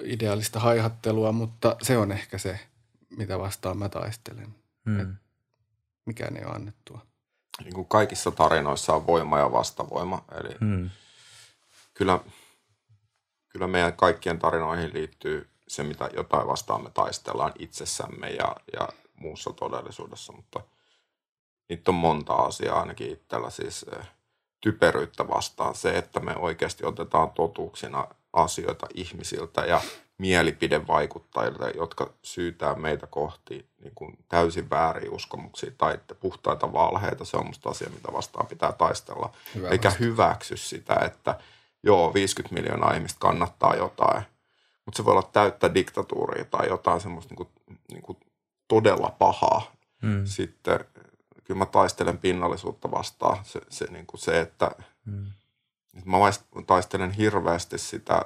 ideaalista 0.03 0.61
haihattelua, 0.61 1.33
mutta 1.33 1.77
se 1.83 1.99
on 1.99 2.13
ehkä 2.13 2.39
se, 2.39 2.61
mitä 3.17 3.39
vastaan 3.39 3.79
mä 3.79 3.89
taistelen. 3.89 4.55
Mm. 4.85 5.17
Mikään 6.07 6.37
ei 6.37 6.45
ole 6.45 6.55
annettua. 6.55 7.01
niin 7.65 7.75
kuin 7.75 7.87
kaikissa 7.89 8.31
tarinoissa 8.31 8.95
on 8.95 9.07
voima 9.07 9.39
ja 9.39 9.53
vastavoima. 9.53 10.25
Eli 10.41 10.55
Mm. 10.61 10.91
kyllä, 11.95 12.21
kyllä 13.49 13.67
meidän 13.67 13.93
kaikkien 13.97 14.39
tarinoihin 14.39 14.95
liittyy 14.95 15.49
se, 15.69 15.83
mitä 15.83 16.11
jotain 16.17 16.47
vastaan 16.47 16.83
me 16.83 16.91
taistellaan 16.91 17.53
itsessämme 17.59 18.31
ja, 18.31 18.57
ja 18.73 18.89
muussa 19.17 19.53
todellisuudessa, 19.53 20.33
mutta 20.33 20.61
niitä 21.69 21.91
on 21.91 21.95
monta 21.95 22.35
asiaa 22.35 22.81
ainakin 22.81 23.13
itsellä. 23.13 23.51
Siis 23.51 23.87
eh, 23.99 24.09
typeryyttä 24.61 25.29
vastaan 25.29 25.75
se, 25.75 25.99
että 25.99 26.21
me 26.21 26.37
oikeasti 26.37 26.85
otetaan 26.87 27.31
totuuksina 27.31 28.09
asioita 28.33 28.87
ihmisiltä 28.95 29.61
ja 29.61 29.81
mielipidevaikuttajilta, 30.19 31.69
jotka 31.69 32.11
syytää 32.23 32.75
meitä 32.75 33.07
kohti 33.07 33.67
niin 33.81 33.93
kuin 33.95 34.19
täysin 34.29 34.71
väärin 34.71 35.11
uskomuksia 35.11 35.71
tai 35.79 35.95
että 35.95 36.15
puhtaita 36.15 36.73
valheita. 36.73 37.25
Se 37.25 37.37
on 37.37 37.47
musta 37.47 37.71
asia, 37.71 37.91
mitä 37.91 38.13
vastaan 38.13 38.47
pitää 38.47 38.73
taistella. 38.73 39.33
Hyvä 39.55 39.69
Eikä 39.69 39.89
vastaus. 39.89 40.01
hyväksy 40.01 40.57
sitä, 40.57 40.95
että 40.95 41.39
joo, 41.83 42.15
50 42.15 42.55
miljoonaa 42.55 42.95
ihmistä 42.95 43.19
kannattaa 43.21 43.75
jotain, 43.75 44.23
mutta 44.87 44.97
se 44.97 45.05
voi 45.05 45.13
olla 45.13 45.31
täyttä 45.33 45.75
diktatuuria 45.75 46.45
tai 46.45 46.69
jotain 46.69 47.01
semmoista 47.01 47.35
niin 47.35 47.47
kuin, 47.47 47.79
niin 47.93 48.03
kuin 48.03 48.19
todella 48.69 49.17
pahaa. 49.19 49.73
Mm. 50.03 50.27
Sitten 50.27 50.85
kyllä 51.45 51.59
mä 51.59 51.67
taistelen 51.67 52.19
pinnallisuutta 52.19 52.91
vastaan. 52.91 53.45
Se, 53.45 53.61
se, 53.71 53.85
niin 53.91 54.07
kuin 54.07 54.21
se 54.21 54.41
että, 54.41 54.71
Mm. 55.07 55.27
Mä 56.05 56.17
taistelen 56.67 57.11
hirveästi 57.11 57.79
sitä 57.79 58.23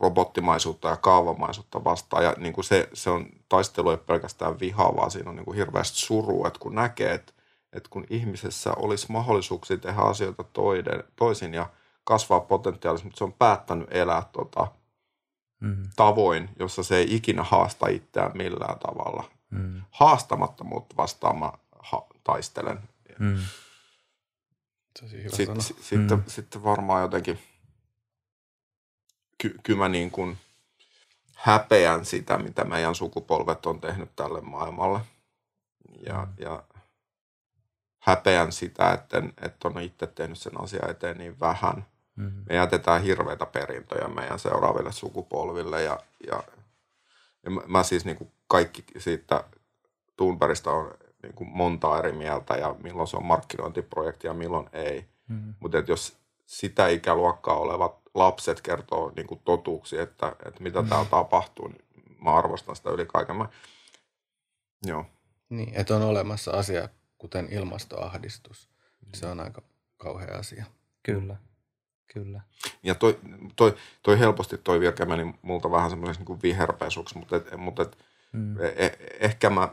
robottimaisuutta 0.00 0.88
ja 0.88 0.96
kaavamaisuutta 0.96 1.84
vastaan. 1.84 2.24
Ja 2.24 2.34
niin 2.38 2.52
kuin 2.52 2.64
se, 2.64 2.88
se 2.92 3.10
on 3.10 3.26
taistelu 3.48 3.90
ei 3.90 3.96
pelkästään 3.96 4.60
vihaa, 4.60 4.96
vaan 4.96 5.10
siinä 5.10 5.30
on 5.30 5.36
niin 5.36 5.44
kuin 5.44 5.56
hirveästi 5.56 5.98
surua, 5.98 6.46
että 6.46 6.58
kun 6.58 6.74
näkee, 6.74 7.14
että, 7.14 7.32
että 7.72 7.88
kun 7.90 8.06
ihmisessä 8.10 8.72
olisi 8.76 9.06
mahdollisuuksia 9.12 9.76
tehdä 9.76 10.00
asioita 10.00 10.44
toiden, 10.44 11.04
toisin 11.16 11.54
ja 11.54 11.66
kasvaa 12.04 12.40
potentiaalisesti, 12.40 13.06
mutta 13.06 13.18
se 13.18 13.24
on 13.24 13.32
päättänyt 13.32 13.88
elää 13.90 14.22
tota, 14.32 14.66
Mm. 15.60 15.82
tavoin, 15.96 16.48
jossa 16.58 16.82
se 16.82 16.96
ei 16.96 17.14
ikinä 17.14 17.42
haasta 17.42 17.88
itseään 17.88 18.30
millään 18.34 18.78
tavalla. 18.78 19.24
Mm. 19.50 19.82
Haastamattomuutta 19.90 20.96
vastaan 20.96 21.38
mä 21.38 21.52
ha- 21.78 22.06
taistelen. 22.24 22.78
Mm. 23.18 23.38
Sitten, 25.04 25.46
sana. 25.46 25.60
si- 25.60 25.76
sitten, 25.80 26.18
Mm. 26.18 26.24
sitten 26.26 26.64
varmaan 26.64 27.02
jotenkin, 27.02 27.38
ky- 29.38 29.58
kyllä 29.62 29.78
mä 29.78 29.88
niin 29.88 30.10
kuin 30.10 30.38
häpeän 31.34 32.04
sitä, 32.04 32.38
mitä 32.38 32.64
meidän 32.64 32.94
sukupolvet 32.94 33.66
on 33.66 33.80
tehnyt 33.80 34.10
tälle 34.16 34.40
maailmalle. 34.40 35.00
Ja, 36.06 36.24
Mm. 36.24 36.32
ja 36.44 36.62
häpeän 37.98 38.52
sitä, 38.52 38.92
että, 38.92 39.22
että 39.42 39.68
on 39.68 39.80
itse 39.80 40.06
tehnyt 40.06 40.38
sen 40.38 40.60
asian 40.60 40.90
eteen 40.90 41.18
niin 41.18 41.40
vähän. 41.40 41.86
Mm. 42.16 42.32
Me 42.48 42.54
jätetään 42.54 43.02
hirveitä 43.02 43.46
perintöjä 43.46 44.08
meidän 44.08 44.38
seuraaville 44.38 44.92
sukupolville 44.92 45.82
ja, 45.82 46.00
ja, 46.26 46.42
ja 47.44 47.50
mä, 47.50 47.60
mä 47.66 47.82
siis 47.82 48.04
niin 48.04 48.16
kuin 48.16 48.32
kaikki 48.48 48.84
siitä 48.98 49.44
Thunbergista 50.16 50.70
on 50.70 50.94
niin 51.26 51.34
kuin 51.34 51.50
monta 51.50 51.98
eri 51.98 52.12
mieltä 52.12 52.54
ja 52.54 52.74
milloin 52.82 53.08
se 53.08 53.16
on 53.16 53.24
markkinointiprojekti 53.24 54.26
ja 54.26 54.34
milloin 54.34 54.68
ei. 54.72 55.04
Mm. 55.28 55.54
Mutta 55.60 55.78
jos 55.86 56.16
sitä 56.46 56.88
ikäluokkaa 56.88 57.56
olevat 57.56 58.00
lapset 58.14 58.60
kertoo 58.60 59.12
niin 59.16 59.26
kuin 59.26 59.40
totuuksia, 59.44 60.02
että, 60.02 60.36
että 60.46 60.62
mitä 60.62 60.82
täällä 60.82 61.10
tapahtuu, 61.10 61.68
niin 61.68 61.84
mä 62.24 62.34
arvostan 62.34 62.76
sitä 62.76 62.90
yli 62.90 63.06
kaiken. 63.06 63.36
Mä, 63.36 63.48
joo. 64.86 65.06
Niin, 65.48 65.74
että 65.74 65.96
on 65.96 66.02
olemassa 66.02 66.50
asia, 66.50 66.88
kuten 67.18 67.48
ilmastoahdistus. 67.50 68.68
Se 69.14 69.26
on 69.26 69.40
aika 69.40 69.62
kauhea 69.96 70.38
asia. 70.38 70.64
Kyllä. 71.02 71.36
Kyllä. 72.14 72.40
Ja 72.82 72.94
toi, 72.94 73.18
toi, 73.56 73.74
toi 74.02 74.18
helposti 74.18 74.58
toi 74.58 74.80
virke 74.80 75.04
meni 75.04 75.34
multa 75.42 75.70
vähän 75.70 75.90
semmoiseksi 75.90 76.24
niin 76.28 76.42
viherpesuksi, 76.42 77.18
mutta, 77.18 77.36
et, 77.36 77.56
mutta 77.56 77.82
et, 77.82 77.98
Mm. 78.32 78.56
eh, 78.60 78.96
ehkä 79.20 79.50
mä 79.50 79.68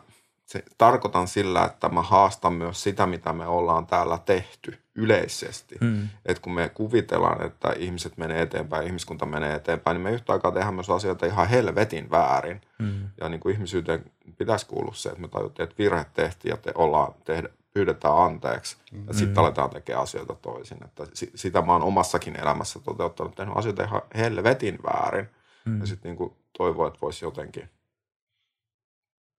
se, 0.54 0.64
tarkoitan 0.78 1.28
sillä, 1.28 1.66
että 1.66 1.89
mä 1.89 2.01
haastan 2.01 2.54
myös 2.54 2.84
sitä, 2.84 3.06
mitä 3.06 3.34
me 3.34 3.47
ollaan 3.47 3.86
täällä 3.86 4.20
tehty 4.26 4.78
yleisesti. 4.95 5.76
Mm. 5.82 6.10
että 6.26 6.41
kun 6.41 6.54
me 6.54 6.70
kuvitellaan, 6.70 7.45
että 7.45 7.74
ihmiset 7.78 8.18
menee 8.18 8.41
eteenpäin, 8.41 8.88
ihmiskunta 8.88 9.26
menee 9.26 9.56
eteenpäin, 9.56 9.95
niin 9.95 10.04
me 10.04 10.12
yhtä 10.12 10.34
aikaa 10.34 10.51
tehdään 10.51 10.74
myös 10.74 10.89
asioita 10.89 11.26
ihan 11.26 11.49
helvetin 11.49 12.12
väärin. 12.12 12.62
Mm. 12.80 13.10
Ja 13.22 13.30
niin 13.30 13.39
kuin 13.39 13.54
ihmisyyteen 13.54 14.06
pitäisi 14.38 14.66
kuulua 14.66 14.93
se, 14.93 15.10
että 15.10 15.22
me 15.22 15.28
tajuttiin, 15.28 15.64
että 15.64 15.78
virhe 15.78 16.06
tehtiin 16.14 16.49
ja 16.49 16.58
te 16.58 16.72
ollaan, 16.76 17.14
tehdä, 17.26 17.49
pyydetään 17.74 18.18
anteeksi. 18.18 18.78
Ja 19.08 19.14
sitten 19.14 19.43
aletaan 19.43 19.70
tekemään 19.70 20.04
asioita 20.04 20.36
toisin. 20.36 20.78
Että 20.86 21.08
si- 21.14 21.32
sitä 21.36 21.62
mä 21.62 21.72
oon 21.72 21.84
omassakin 21.84 22.39
elämässä 22.39 22.80
toteuttanut, 22.80 23.36
tehnyt 23.36 23.58
asioita 23.58 23.84
ihan 23.84 24.01
helvetin 24.16 24.80
väärin. 24.84 25.30
Mm. 25.66 25.80
Ja 25.80 25.86
sitten 25.86 26.10
niin 26.10 26.18
kuin 26.18 26.34
toivoo, 26.58 26.88
että 26.88 26.99
voisi 27.01 27.26
jotenkin 27.26 27.70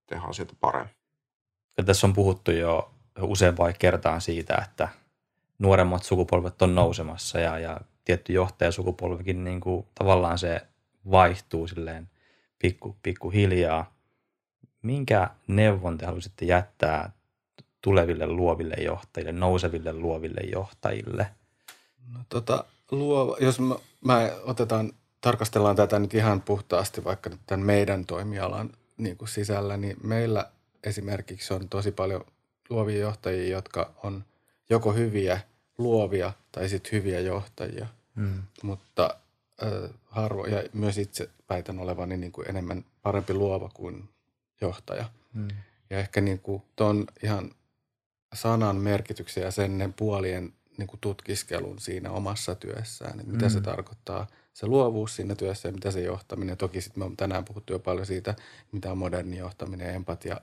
tehdä 0.07 0.23
asioita 0.27 0.55
paremmin. 0.61 1.04
Ja 1.77 1.85
tässä 1.85 2.07
on 2.07 2.13
puhuttu 2.13 2.51
jo 2.51 2.91
useampaan 3.21 3.75
kertaan 3.79 4.21
siitä, 4.21 4.55
että 4.69 4.89
nuoremmat 5.59 6.03
sukupolvet 6.03 6.63
on 6.63 6.75
nousemassa 6.75 7.39
ja, 7.41 7.59
ja 7.59 7.81
tietty 8.05 8.33
johtajasukupolvikin 8.33 9.45
niin 9.45 9.61
kuin, 9.61 9.87
tavallaan 9.95 10.39
se 10.39 10.63
vaihtuu 11.11 11.69
silleen 11.69 12.11
pikku, 12.59 12.97
pikku 13.03 13.31
hiljaa. 13.31 13.95
Minkä 14.83 15.31
neuvon 15.47 15.99
te 15.99 16.07
haluaisitte 16.07 16.45
jättää 16.45 17.13
tuleville 17.81 18.27
luoville 18.27 18.75
johtajille, 18.75 19.33
nouseville 19.33 19.93
luoville 19.93 20.41
johtajille? 20.41 21.27
No, 22.13 22.21
tota, 22.29 22.65
luova, 22.91 23.37
jos 23.41 23.61
mä, 23.61 23.75
mä 24.05 24.31
otetaan, 24.43 24.93
tarkastellaan 25.21 25.77
tätä 25.77 25.99
nyt 25.99 26.15
ihan 26.15 26.41
puhtaasti 26.41 27.05
vaikka 27.05 27.31
tämän 27.47 27.67
meidän 27.67 28.05
toimialan 28.05 28.71
niin 28.97 29.17
kuin 29.17 29.29
sisällä, 29.29 29.77
niin 29.77 29.97
meillä 30.03 30.51
esimerkiksi 30.87 31.55
on 31.55 31.69
tosi 31.69 31.93
paljon 31.93 32.25
luovia 32.71 32.99
johtajia, 32.99 33.57
jotka 33.57 33.95
on 34.03 34.25
joko 34.71 34.93
hyviä 34.93 35.41
luovia 35.79 36.33
tai 36.53 36.69
sitten 36.69 36.93
hyviä 36.93 37.21
johtajia, 37.21 37.87
Mm. 38.15 38.43
mutta 38.63 39.17
äh, 39.63 39.91
harvo, 40.05 40.47
ja 40.47 40.63
myös 40.73 40.99
itse 40.99 41.31
väitän 41.49 41.79
olevani 41.79 42.17
niin 42.17 42.33
kuin 42.33 42.49
enemmän 42.49 42.85
parempi 43.03 43.35
luova 43.35 43.71
kuin 43.75 44.09
johtaja. 44.61 45.11
Mm. 45.33 45.49
Ja 45.91 45.99
ehkä 45.99 46.21
niin 46.21 46.39
kuin 46.39 46.63
ton 46.77 47.07
ihan 47.23 47.51
sanan 48.35 48.77
merkityksen 48.77 49.43
ja 49.43 49.51
sen 49.51 49.95
puolien 49.97 50.53
niin 50.79 50.87
kuin 50.87 51.01
tutkiskelun 51.01 51.79
siinä 51.79 52.11
omassa 52.11 52.55
työssään, 52.55 53.21
että 53.21 53.33
mitä 53.33 53.47
mm. 53.47 53.51
se 53.51 53.61
tarkoittaa, 53.61 54.27
se 54.53 54.67
luovuus 54.67 55.17
siinä 55.17 55.35
työssä 55.35 55.69
ja 55.69 55.73
mitä 55.73 55.91
se 55.91 56.01
johtaminen. 56.01 56.57
Toki 56.57 56.81
sitten 56.81 57.01
me 57.01 57.05
on 57.05 57.17
tänään 57.17 57.45
puhuttu 57.45 57.73
jo 57.73 57.79
paljon 57.79 58.07
siitä, 58.07 58.35
mitä 58.73 58.93
on 58.93 58.99
moderni 58.99 59.39
johtaminen, 59.39 59.95
empatia 59.95 60.41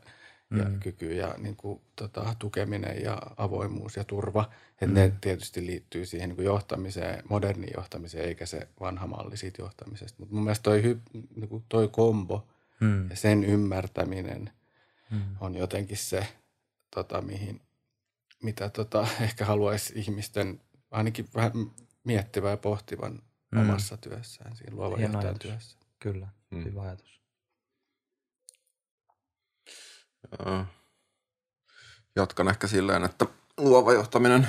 ja 0.58 0.64
Mm. 0.70 0.80
kyky 0.80 1.14
ja 1.14 1.36
niin 1.38 1.56
kuin, 1.56 1.82
tota, 1.96 2.36
tukeminen 2.40 3.02
ja 3.04 3.22
avoimuus 3.38 3.96
ja 3.96 4.04
turva. 4.04 4.50
Että 4.72 4.86
Mm. 4.86 4.94
ne 4.94 5.14
tietysti 5.22 5.66
liittyy 5.66 6.06
siihen 6.06 6.30
niin 6.30 6.36
kuin 6.36 6.46
johtamiseen, 6.46 7.24
moderniin 7.30 7.74
johtamiseen, 7.78 8.26
eikä 8.26 8.46
se 8.46 8.68
vanha 8.80 9.08
malli 9.08 9.38
siitä 9.38 9.62
johtamisesta. 9.62 10.16
Mutta 10.20 10.36
mun 10.36 10.44
mielestä 10.44 10.64
toi, 10.64 10.84
hy, 10.84 11.02
niin 11.36 11.50
kuin 11.50 11.64
toi 11.70 11.88
kombo 11.88 12.48
Mm. 12.80 13.10
ja 13.10 13.16
sen 13.16 13.44
ymmärtäminen– 13.44 14.50
Mm. 15.12 15.22
on 15.40 15.56
jotenkin 15.56 15.98
se, 15.98 16.28
tota, 16.96 17.22
mihin, 17.22 17.62
mitä 18.44 18.70
tota, 18.70 19.08
ehkä 19.22 19.46
haluaisi 19.46 19.94
ihmisten 20.00 20.62
ainakin 20.92 21.28
vähän 21.36 21.52
miettivän 22.04 22.52
ja 22.52 22.58
pohtivan 22.58 23.22
Mm. 23.52 23.62
omassa 23.62 23.98
työssään, 23.98 24.56
siinä 24.56 24.76
luovan 24.76 25.02
johtajan 25.02 25.40
työssä. 25.40 25.78
Kyllä, 26.00 26.28
Mm. 26.52 26.64
hyvä 26.66 26.82
ajatus. 26.82 27.22
Öö, 29.68 29.74
Jatkan 32.16 32.48
ehkä 32.48 32.68
silleen, 32.68 33.04
että 33.04 33.26
luova 33.58 33.94
johtaminen, 33.94 34.48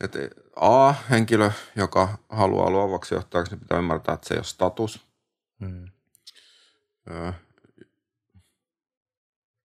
että 0.00 0.18
A, 0.56 0.92
henkilö, 0.92 1.50
joka 1.76 2.18
haluaa 2.28 2.70
luovaksi 2.70 3.14
johtajaksi, 3.14 3.52
niin 3.52 3.60
pitää 3.60 3.78
ymmärtää, 3.78 4.14
että 4.14 4.28
se 4.28 4.34
ei 4.34 4.38
ole 4.38 4.44
status. 4.44 5.06
Mm. 5.60 5.88
Öö, 7.10 7.32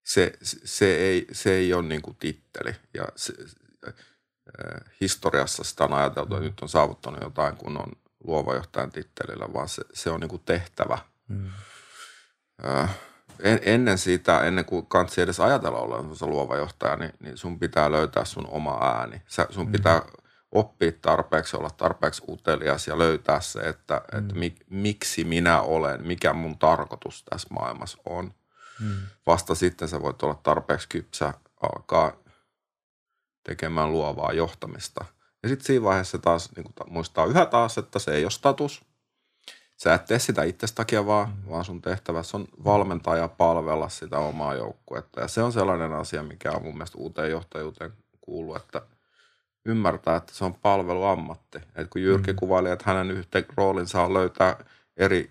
Se, 0.04 0.32
se, 0.42 0.96
ei, 0.96 1.26
se 1.32 1.52
ei 1.52 1.74
ole 1.74 1.82
niin 1.82 2.02
kuin 2.02 2.16
titteli. 2.16 2.74
Ja 2.94 3.08
se, 3.16 3.32
öö, 3.86 4.80
historiassa 5.00 5.64
sitä 5.64 5.84
on 5.84 5.92
ajateltu, 5.92 6.34
että 6.34 6.46
nyt 6.46 6.60
on 6.60 6.68
saavuttanut 6.68 7.20
jotain, 7.22 7.56
kun 7.56 7.76
on 7.76 7.92
luova 8.24 8.54
johtajan 8.54 8.92
tittelillä, 8.92 9.52
vaan 9.52 9.68
se, 9.68 9.82
se 9.92 10.10
on 10.10 10.20
niin 10.20 10.28
kuin 10.28 10.42
tehtävä. 10.44 10.98
Mm. 11.28 11.50
Öö, 12.64 12.86
en, 13.40 13.60
ennen 13.62 13.98
sitä, 13.98 14.40
ennen 14.40 14.64
kuin 14.64 14.86
kansi 14.86 15.20
edes 15.20 15.40
ajatella 15.40 15.78
olla 15.78 16.04
luova 16.20 16.56
johtaja, 16.56 16.96
niin, 16.96 17.12
niin 17.20 17.38
sun 17.38 17.58
pitää 17.58 17.92
löytää 17.92 18.24
sun 18.24 18.46
oma 18.46 18.78
ääni. 18.82 19.22
Sä, 19.26 19.46
sun 19.50 19.66
mm. 19.66 19.72
pitää 19.72 20.02
oppia 20.52 20.92
tarpeeksi, 21.02 21.56
olla 21.56 21.70
tarpeeksi 21.70 22.22
utelias 22.28 22.88
ja 22.88 22.98
löytää 22.98 23.40
se, 23.40 23.60
että, 23.60 24.02
mm. 24.12 24.18
että 24.18 24.34
mik, 24.34 24.56
miksi 24.70 25.24
minä 25.24 25.60
olen, 25.60 26.06
mikä 26.06 26.32
mun 26.32 26.58
tarkoitus 26.58 27.24
tässä 27.30 27.48
maailmassa 27.50 27.98
on. 28.04 28.34
Mm. 28.80 28.96
Vasta 29.26 29.54
sitten 29.54 29.88
sä 29.88 30.02
voit 30.02 30.22
olla 30.22 30.40
tarpeeksi 30.42 30.88
kypsä 30.88 31.34
alkaa 31.62 32.12
tekemään 33.44 33.92
luovaa 33.92 34.32
johtamista. 34.32 35.04
Ja 35.42 35.48
sitten 35.48 35.66
siinä 35.66 35.84
vaiheessa 35.84 36.18
taas 36.18 36.50
niin 36.56 36.66
muistaa 36.86 37.26
yhä 37.26 37.46
taas, 37.46 37.78
että 37.78 37.98
se 37.98 38.14
ei 38.14 38.24
ole 38.24 38.30
status. 38.30 38.84
Sä 39.76 39.94
et 39.94 40.04
tee 40.04 40.18
sitä 40.18 40.42
itsestä 40.42 40.76
takia 40.76 41.06
vaan, 41.06 41.28
mm. 41.28 41.50
vaan 41.50 41.64
sun 41.64 41.82
tehtävässä 41.82 42.36
on 42.36 42.48
valmentaa 42.64 43.16
ja 43.16 43.28
palvella 43.28 43.88
sitä 43.88 44.18
omaa 44.18 44.54
joukkuetta. 44.54 45.20
Ja 45.20 45.28
se 45.28 45.42
on 45.42 45.52
sellainen 45.52 45.92
asia, 45.92 46.22
mikä 46.22 46.52
on 46.52 46.62
mun 46.62 46.74
mielestä 46.74 46.98
uuteen 46.98 47.30
johtajuuteen 47.30 47.92
kuuluu, 48.20 48.54
että 48.54 48.82
ymmärtää, 49.64 50.16
että 50.16 50.34
se 50.34 50.44
on 50.44 50.54
palveluammatti. 50.54 51.58
Et 51.74 51.88
kun 51.90 52.02
Jyrki 52.02 52.32
mm. 52.32 52.36
kuvaili, 52.36 52.70
että 52.70 52.84
hänen 52.86 53.10
yhteen 53.10 53.44
roolinsa 53.56 54.02
on 54.02 54.14
löytää 54.14 54.64
eri 54.96 55.30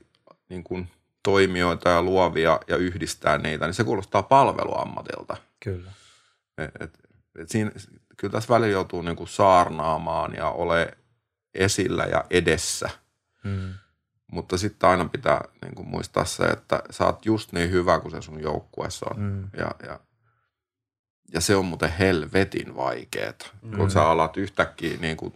niin 0.50 0.64
kuin, 0.64 0.90
toimijoita 1.26 1.90
ja 1.90 2.02
luovia 2.02 2.60
ja 2.68 2.78
yhdistää 2.78 3.38
niitä, 3.38 3.66
niin 3.66 3.74
se 3.74 3.84
kuulostaa 3.84 4.24
palveluammatilta. 4.24 5.38
Kyllä. 5.64 5.92
Et, 6.58 6.72
et, 6.80 7.00
et 7.40 7.50
siinä, 7.50 7.72
kyllä 8.18 8.32
tässä 8.32 8.54
välillä 8.54 8.72
joutuu 8.72 9.02
niin 9.02 9.16
kuin 9.16 9.28
saarnaamaan 9.28 10.34
ja 10.34 10.50
ole 10.50 10.98
esillä 11.54 12.04
ja 12.04 12.24
edessä. 12.30 12.90
Mm. 13.44 13.74
Mutta 14.32 14.58
sitten 14.58 14.90
aina 14.90 15.06
pitää 15.06 15.42
niin 15.62 15.76
kuin 15.76 15.88
muistaa 15.88 16.26
se, 16.26 16.44
että 16.44 16.84
sä 16.90 17.06
oot 17.06 17.26
just 17.26 17.52
niin 17.52 17.72
hyvä 17.72 18.00
kuin 18.00 18.12
se 18.12 18.22
sun 18.22 18.42
joukkueessa 18.42 19.06
on. 19.10 19.20
Mm. 19.20 19.50
Ja, 19.58 19.72
ja, 19.88 20.00
ja 21.34 21.42
se 21.42 21.56
on 21.56 21.66
muuten 21.66 21.92
helvetin 21.92 22.76
vaikeeta, 22.76 23.46
mm. 23.62 23.78
kun 23.78 23.92
sä 23.92 24.10
alat 24.10 24.38
yhtäkkiä 24.38 24.98
niin 24.98 25.18
kuin 25.18 25.34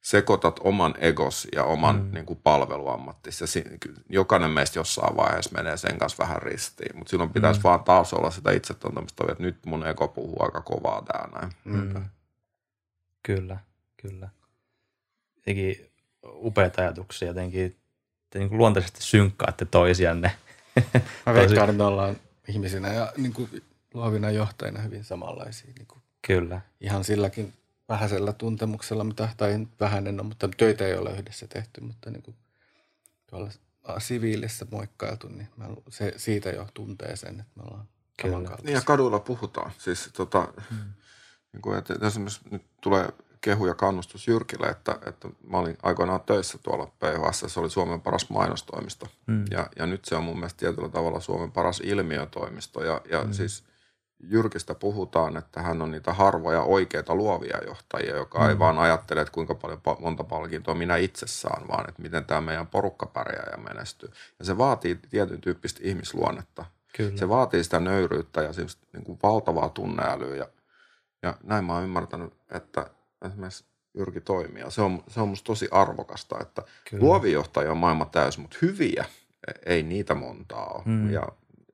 sekoitat 0.00 0.60
oman 0.64 0.94
egos 0.98 1.48
ja 1.54 1.64
oman 1.64 2.04
mm. 2.04 2.14
niin 2.14 2.26
kuin 2.26 2.40
palveluammattis. 2.42 3.40
Ja 3.40 3.46
si- 3.46 3.64
jokainen 4.08 4.50
meistä 4.50 4.78
jossain 4.78 5.16
vaiheessa 5.16 5.50
menee 5.56 5.76
sen 5.76 5.98
kanssa 5.98 6.22
vähän 6.24 6.42
ristiin, 6.42 6.96
mutta 6.96 7.10
silloin 7.10 7.30
pitäisi 7.30 7.60
mm. 7.60 7.64
vaan 7.64 7.84
taas 7.84 8.14
olla 8.14 8.30
sitä 8.30 8.50
itsetuntemusta, 8.50 9.24
että 9.30 9.42
nyt 9.42 9.66
mun 9.66 9.86
ego 9.86 10.08
puhuu 10.08 10.42
aika 10.42 10.60
kovaa 10.60 11.02
tää 11.02 11.28
näin. 11.34 11.52
Mm. 11.64 12.04
Kyllä, 13.22 13.58
kyllä. 13.96 14.28
Jotenkin 15.36 15.90
upeita 16.24 16.82
ajatuksia 16.82 17.28
jotenkin, 17.28 17.81
te 18.32 18.38
niin 18.38 18.48
kuin 18.48 18.58
luontaisesti 18.58 19.02
synkkaatte 19.02 19.64
toisianne. 19.64 20.32
Mä 21.26 21.34
veikkaan, 21.34 21.70
että 21.70 21.72
me 21.72 21.84
ollaan 21.84 22.16
ihmisinä 22.48 22.92
ja 22.92 23.12
niin 23.16 23.32
kuin 23.32 23.62
luovina 23.94 24.30
johtajina 24.30 24.80
hyvin 24.80 25.04
samanlaisia. 25.04 25.70
Niin 25.76 25.86
kuin 25.86 26.02
Kyllä. 26.26 26.60
ihan 26.80 27.04
silläkin 27.04 27.52
vähäisellä 27.88 28.32
tuntemuksella, 28.32 29.04
mitä, 29.04 29.28
tai 29.36 29.66
vähäinen 29.80 30.20
on, 30.20 30.26
mutta 30.26 30.48
töitä 30.56 30.86
ei 30.86 30.94
ole 30.94 31.10
yhdessä 31.10 31.46
tehty, 31.46 31.80
mutta 31.80 32.10
niin 32.10 32.22
kuin 32.22 32.36
tuolla 33.30 33.50
siviilissä 33.98 34.66
moikkailtu, 34.70 35.28
niin 35.28 35.48
mä, 35.56 35.66
se, 35.88 36.12
siitä 36.16 36.50
jo 36.50 36.68
tuntee 36.74 37.16
sen, 37.16 37.40
että 37.40 37.52
me 37.54 37.62
ollaan 37.62 37.88
Kyllä. 38.22 38.56
Niin 38.62 38.74
ja 38.74 38.80
kaduilla 38.80 39.18
puhutaan. 39.18 39.72
Siis 39.78 40.10
tota, 40.12 40.48
mm. 40.70 40.76
niin 41.52 41.62
kuin, 41.62 41.78
että 41.78 42.06
esimerkiksi 42.06 42.40
nyt 42.50 42.62
tulee 42.80 43.08
kehu 43.42 43.66
ja 43.66 43.74
kannustus 43.74 44.28
Jyrkille, 44.28 44.66
että, 44.66 44.98
että 45.06 45.28
mä 45.46 45.58
olin 45.58 45.76
aikoinaan 45.82 46.20
töissä 46.20 46.58
tuolla 46.62 46.86
PHS, 46.86 47.44
se 47.46 47.60
oli 47.60 47.70
Suomen 47.70 48.00
paras 48.00 48.30
mainostoimisto. 48.30 49.06
Mm. 49.26 49.44
Ja, 49.50 49.66
ja 49.78 49.86
nyt 49.86 50.04
se 50.04 50.16
on 50.16 50.24
mun 50.24 50.36
mielestä 50.36 50.58
tietyllä 50.58 50.88
tavalla 50.88 51.20
Suomen 51.20 51.52
paras 51.52 51.80
ilmiötoimisto. 51.84 52.84
Ja, 52.84 53.00
ja 53.10 53.24
mm. 53.24 53.32
siis 53.32 53.64
Jyrkistä 54.20 54.74
puhutaan, 54.74 55.36
että 55.36 55.62
hän 55.62 55.82
on 55.82 55.90
niitä 55.90 56.12
harvoja 56.12 56.62
oikeita 56.62 57.14
luovia 57.14 57.58
johtajia, 57.66 58.16
joka 58.16 58.38
mm. 58.38 58.48
ei 58.48 58.58
vaan 58.58 58.78
ajattele, 58.78 59.20
että 59.20 59.32
kuinka 59.32 59.54
paljon 59.54 59.80
pa- 59.88 60.00
monta 60.00 60.24
palkintoa 60.24 60.74
minä 60.74 60.96
itse 60.96 61.26
saan, 61.26 61.68
vaan 61.68 61.88
että 61.88 62.02
miten 62.02 62.24
tämä 62.24 62.40
meidän 62.40 62.66
porukka 62.66 63.06
pärjää 63.06 63.48
ja 63.50 63.56
menestyy. 63.56 64.10
Ja 64.38 64.44
se 64.44 64.58
vaatii 64.58 64.98
tietyn 65.10 65.40
tyyppistä 65.40 65.80
ihmisluonnetta. 65.82 66.64
Kyllä. 66.96 67.16
Se 67.16 67.28
vaatii 67.28 67.64
sitä 67.64 67.80
nöyryyttä 67.80 68.42
ja 68.42 68.52
semmoista 68.52 68.86
niin 68.92 69.04
kuin 69.04 69.18
valtavaa 69.22 69.68
tunneälyä. 69.68 70.36
Ja, 70.36 70.46
ja 71.22 71.34
näin 71.42 71.64
mä 71.64 71.74
oon 71.74 71.84
ymmärtänyt, 71.84 72.32
että 72.50 72.90
esimerkiksi 73.26 73.64
Jyrki 73.94 74.20
toimii. 74.20 74.62
Ja 74.62 74.70
se 74.70 74.82
on, 74.82 75.04
se 75.08 75.20
on 75.20 75.28
musta 75.28 75.46
tosi 75.46 75.68
arvokasta, 75.70 76.36
että 76.40 76.62
Kyllä. 76.90 77.04
luovia 77.04 77.32
johtajia 77.32 77.70
on 77.70 77.76
maailman 77.76 78.10
täysi, 78.10 78.40
mutta 78.40 78.56
hyviä 78.62 79.04
ei 79.66 79.82
niitä 79.82 80.14
montaa 80.14 80.66
ole. 80.66 80.82
Mm. 80.84 81.10
Ja 81.10 81.28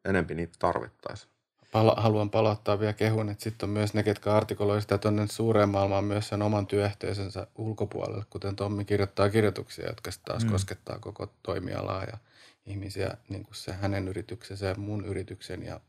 enempi 0.05 0.34
niitä 0.34 0.57
tarvittaisiin. 0.59 1.30
Pala- 1.72 2.01
haluan 2.01 2.30
palauttaa 2.30 2.80
vielä 2.80 2.92
kehun, 2.92 3.28
että 3.28 3.44
sitten 3.44 3.68
on 3.68 3.72
myös 3.72 3.94
ne, 3.94 4.03
ketkä 4.03 4.34
artikuloi 4.34 4.80
sitä 4.80 4.99
tuonne 4.99 5.26
suureen 5.26 5.68
maailmaan 5.68 6.05
myös 6.05 6.28
sen 6.28 6.42
oman 6.42 6.66
työyhteisönsä 6.66 7.46
ulkopuolelle, 7.55 8.24
kuten 8.30 8.57
Tommi 8.57 8.84
kirjoittaa 8.84 9.30
kirjoituksia, 9.30 9.86
jotka 9.86 10.11
sitten 10.11 10.32
taas 10.32 10.44
mm. 10.44 10.51
koskettaa 10.51 10.99
koko 10.99 11.34
toimialaa 11.42 12.05
ja 12.05 12.18
ihmisiä, 12.66 13.16
niin 13.28 13.44
kuin 13.44 13.55
se 13.55 13.72
hänen 13.72 14.09
yrityksensä 14.09 14.66
ja 14.66 14.74
mun 14.74 15.05
yrityksen 15.05 15.62
ja 15.62 15.80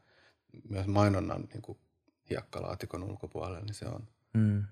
myös 0.70 0.88
mainonnan 0.88 1.48
niin 1.54 1.62
kuin 1.62 1.78
hiekkalaatikon 2.30 3.04
ulkopuolelle, 3.04 3.62
niin 3.62 3.74
se 3.74 3.86
on, 3.86 4.08
Mm. 4.34 4.64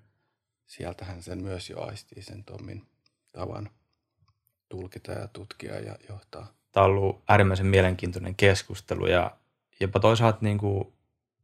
Sieltähän 0.68 1.22
sen 1.22 1.42
myös 1.42 1.70
jo 1.70 1.80
aistii 1.80 2.22
sen 2.22 2.44
Tommin 2.44 2.86
tavan 3.32 3.70
tulkita 4.68 5.12
ja 5.12 5.28
tutkia 5.28 5.80
ja 5.80 5.96
johtaa. 6.08 6.52
Tämä 6.72 6.84
on 6.84 6.90
ollut 6.90 7.22
äärimmäisen 7.28 7.66
mielenkiintoinen 7.66 8.34
keskustelu 8.34 9.06
ja 9.06 9.36
jopa 9.80 10.00
toisaalta 10.00 10.38
niin 10.40 10.58
kuin 10.58 10.92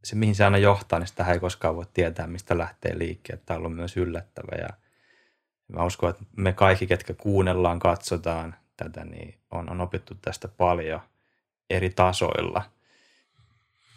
se, 0.04 0.16
mihin 0.16 0.34
se 0.34 0.44
aina 0.44 0.58
johtaa, 0.58 0.98
niin 0.98 1.06
sitä 1.06 1.24
ei 1.24 1.40
koskaan 1.40 1.76
voi 1.76 1.86
tietää, 1.94 2.26
mistä 2.26 2.58
lähtee 2.58 2.98
liikkeelle. 2.98 3.42
Tämä 3.46 3.56
on 3.56 3.58
ollut 3.58 3.76
myös 3.76 3.96
yllättävä 3.96 4.56
ja 4.56 4.68
mä 5.68 5.84
uskon, 5.84 6.10
että 6.10 6.24
me 6.36 6.52
kaikki, 6.52 6.86
ketkä 6.86 7.14
kuunnellaan, 7.14 7.78
katsotaan 7.78 8.54
tätä, 8.76 9.04
niin 9.04 9.38
on, 9.50 9.70
on 9.70 9.80
opittu 9.80 10.14
tästä 10.14 10.48
paljon 10.48 11.00
eri 11.70 11.90
tasoilla. 11.90 12.62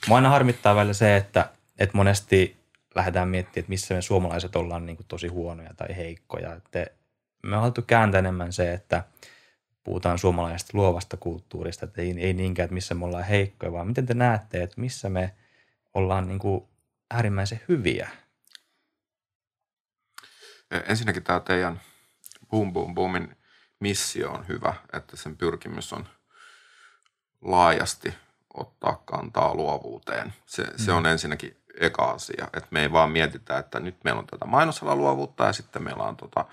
Mä 0.09 0.15
aina 0.15 0.29
harmittaa 0.29 0.75
välillä 0.75 0.93
se, 0.93 1.17
että, 1.17 1.49
että 1.79 1.97
monesti 1.97 2.56
lähdetään 2.97 3.27
miettimään, 3.27 3.59
että 3.59 3.69
missä 3.69 3.95
me 3.95 4.01
suomalaiset 4.01 4.55
ollaan 4.55 4.85
niin 4.85 4.95
kuin 4.95 5.07
tosi 5.07 5.27
huonoja 5.27 5.73
tai 5.73 5.95
heikkoja. 5.95 6.53
Että 6.53 6.87
me 7.43 7.55
on 7.55 7.61
haluttu 7.61 7.81
kääntää 7.81 8.19
enemmän 8.19 8.53
se, 8.53 8.73
että 8.73 9.03
puhutaan 9.83 10.19
suomalaisesta 10.19 10.77
luovasta 10.77 11.17
kulttuurista, 11.17 11.85
että 11.85 12.01
ei, 12.01 12.15
ei 12.19 12.33
niinkään, 12.33 12.63
että 12.65 12.73
missä 12.73 12.95
me 12.95 13.05
ollaan 13.05 13.23
heikkoja, 13.23 13.71
vaan 13.71 13.87
miten 13.87 14.05
te 14.05 14.13
näette, 14.13 14.63
että 14.63 14.81
missä 14.81 15.09
me 15.09 15.35
ollaan 15.93 16.27
niin 16.27 16.39
kuin 16.39 16.67
äärimmäisen 17.11 17.61
hyviä. 17.67 18.09
E, 20.71 20.77
Ensinnäkin 20.87 21.23
tämä 21.23 21.39
teidän 21.39 21.81
Boom 22.49 22.73
Boom 22.73 22.95
Boomin 22.95 23.37
missio 23.79 24.31
on 24.31 24.47
hyvä, 24.47 24.73
että 24.93 25.17
sen 25.17 25.37
pyrkimys 25.37 25.93
on 25.93 26.07
laajasti 27.41 28.13
ottaa 28.53 29.01
kantaa 29.05 29.55
luovuuteen. 29.55 30.33
Se, 30.45 30.63
mm. 30.63 30.73
se 30.75 30.91
on 30.91 31.05
ensinnäkin 31.05 31.57
eka 31.79 32.03
asia, 32.03 32.47
että 32.53 32.67
me 32.71 32.81
ei 32.81 32.91
vaan 32.91 33.11
mietitä, 33.11 33.57
että 33.57 33.79
nyt 33.79 34.03
meillä 34.03 34.19
on 34.19 34.27
tätä 34.27 34.45
mainosalan 34.45 34.97
luovuutta 34.97 35.43
ja 35.43 35.53
sitten 35.53 35.83
meillä 35.83 36.03
on 36.03 36.17
tota 36.17 36.45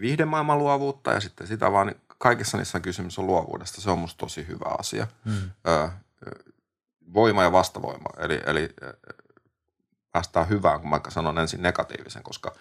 viihdemaailman 0.00 0.58
luovuutta 0.58 1.12
ja 1.12 1.20
sitten 1.20 1.46
sitä 1.46 1.72
vaan 1.72 1.94
kaikissa 2.18 2.56
niissä 2.56 2.80
kysymys 2.80 3.18
on 3.18 3.26
luovuudesta. 3.26 3.80
Se 3.80 3.90
on 3.90 3.98
musta 3.98 4.18
tosi 4.18 4.46
hyvä 4.46 4.74
asia. 4.78 5.06
Mm. 5.24 5.50
Ö, 5.68 5.70
ö, 5.72 5.90
voima 7.14 7.42
ja 7.42 7.52
vastavoima, 7.52 8.08
eli, 8.18 8.40
eli 8.46 8.74
päästään 10.12 10.48
hyvään, 10.48 10.80
kun 10.80 10.90
mä 10.90 11.00
sanon 11.08 11.38
ensin 11.38 11.62
negatiivisen, 11.62 12.22
koska 12.22 12.54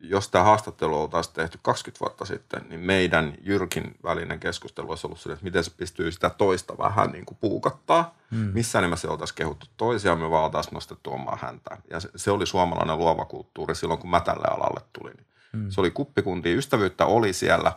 jos 0.00 0.28
tämä 0.28 0.44
haastattelu 0.44 1.00
oltaisiin 1.00 1.34
tehty 1.34 1.58
20 1.62 2.00
vuotta 2.00 2.24
sitten, 2.24 2.62
niin 2.68 2.80
meidän 2.80 3.34
Jyrkin 3.40 3.94
välinen 4.02 4.40
keskustelu 4.40 4.90
olisi 4.90 5.06
ollut 5.06 5.20
sille, 5.20 5.34
että 5.34 5.44
miten 5.44 5.64
se 5.64 5.70
pystyy 5.76 6.12
sitä 6.12 6.30
toista 6.30 6.78
vähän 6.78 7.10
niin 7.10 7.26
kuin 7.26 7.38
puukattaa. 7.40 8.14
Mm. 8.30 8.50
Missään 8.54 8.82
nimessä 8.82 9.08
ei 9.08 9.12
oltaisi 9.12 9.34
kehuttu 9.34 9.66
toisiaan, 9.76 10.18
me 10.18 10.30
vaan 10.30 10.44
oltaisiin 10.44 10.74
nostettu 10.74 11.12
omaa 11.12 11.38
häntä. 11.42 11.76
Ja 11.90 12.00
se, 12.00 12.10
se 12.16 12.30
oli 12.30 12.46
suomalainen 12.46 12.98
luova 12.98 13.24
kulttuuri 13.24 13.74
silloin, 13.74 14.00
kun 14.00 14.10
mä 14.10 14.20
tälle 14.20 14.48
alalle 14.50 14.80
tulin. 14.92 15.26
Mm. 15.52 15.70
Se 15.70 15.80
oli 15.80 15.90
kuppikuntia, 15.90 16.56
ystävyyttä 16.56 17.06
oli 17.06 17.32
siellä 17.32 17.72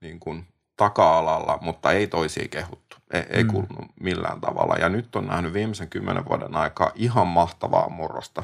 niin 0.00 0.20
kuin 0.20 0.46
taka-alalla, 0.76 1.58
mutta 1.60 1.92
ei 1.92 2.06
toisiin 2.06 2.50
kehuttu. 2.50 2.96
Ei, 3.12 3.24
ei 3.30 3.44
mm. 3.44 3.50
kuulunut 3.50 3.90
millään 4.00 4.40
tavalla. 4.40 4.74
Ja 4.74 4.88
nyt 4.88 5.16
on 5.16 5.26
nähnyt 5.26 5.52
viimeisen 5.52 5.88
kymmenen 5.88 6.24
vuoden 6.24 6.56
aikaa 6.56 6.92
ihan 6.94 7.26
mahtavaa 7.26 7.88
murrosta 7.88 8.42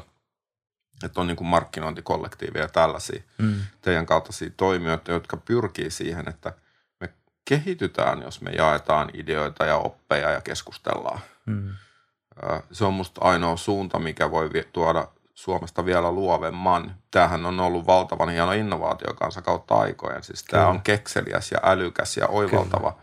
että 1.05 1.21
on 1.21 1.27
niin 1.27 1.37
kuin 1.37 1.47
markkinointikollektiivia 1.47 2.61
ja 2.61 2.67
tällaisia 2.67 3.21
Mm. 3.37 3.55
teidän 3.81 4.05
kaltaisia 4.05 4.49
toimijoita, 4.57 5.11
jotka 5.11 5.37
pyrkii 5.37 5.91
siihen, 5.91 6.29
että 6.29 6.53
me 6.99 7.09
kehitytään, 7.45 8.21
jos 8.21 8.41
me 8.41 8.51
jaetaan 8.51 9.09
ideoita 9.13 9.65
ja 9.65 9.77
oppeja 9.77 10.29
ja 10.29 10.41
keskustellaan. 10.41 11.19
Mm. 11.45 11.69
Se 12.71 12.85
on 12.85 12.93
musta 12.93 13.21
ainoa 13.21 13.57
suunta, 13.57 13.99
mikä 13.99 14.31
voi 14.31 14.49
tuoda 14.73 15.07
Suomesta 15.33 15.85
vielä 15.85 16.11
luovemman. 16.11 16.95
Tämähän 17.11 17.45
on 17.45 17.59
ollut 17.59 17.87
valtavan 17.87 18.29
hieno 18.29 18.51
innovaatio 18.51 19.13
kanssa 19.13 19.41
kautta 19.41 19.75
aikojen. 19.75 20.23
Siis 20.23 20.43
tämä 20.43 20.63
Kyllä. 20.63 20.71
on 20.71 20.81
kekseliäs 20.81 21.51
ja 21.51 21.59
älykäs 21.63 22.17
ja 22.17 22.27
oivaltava. 22.27 22.97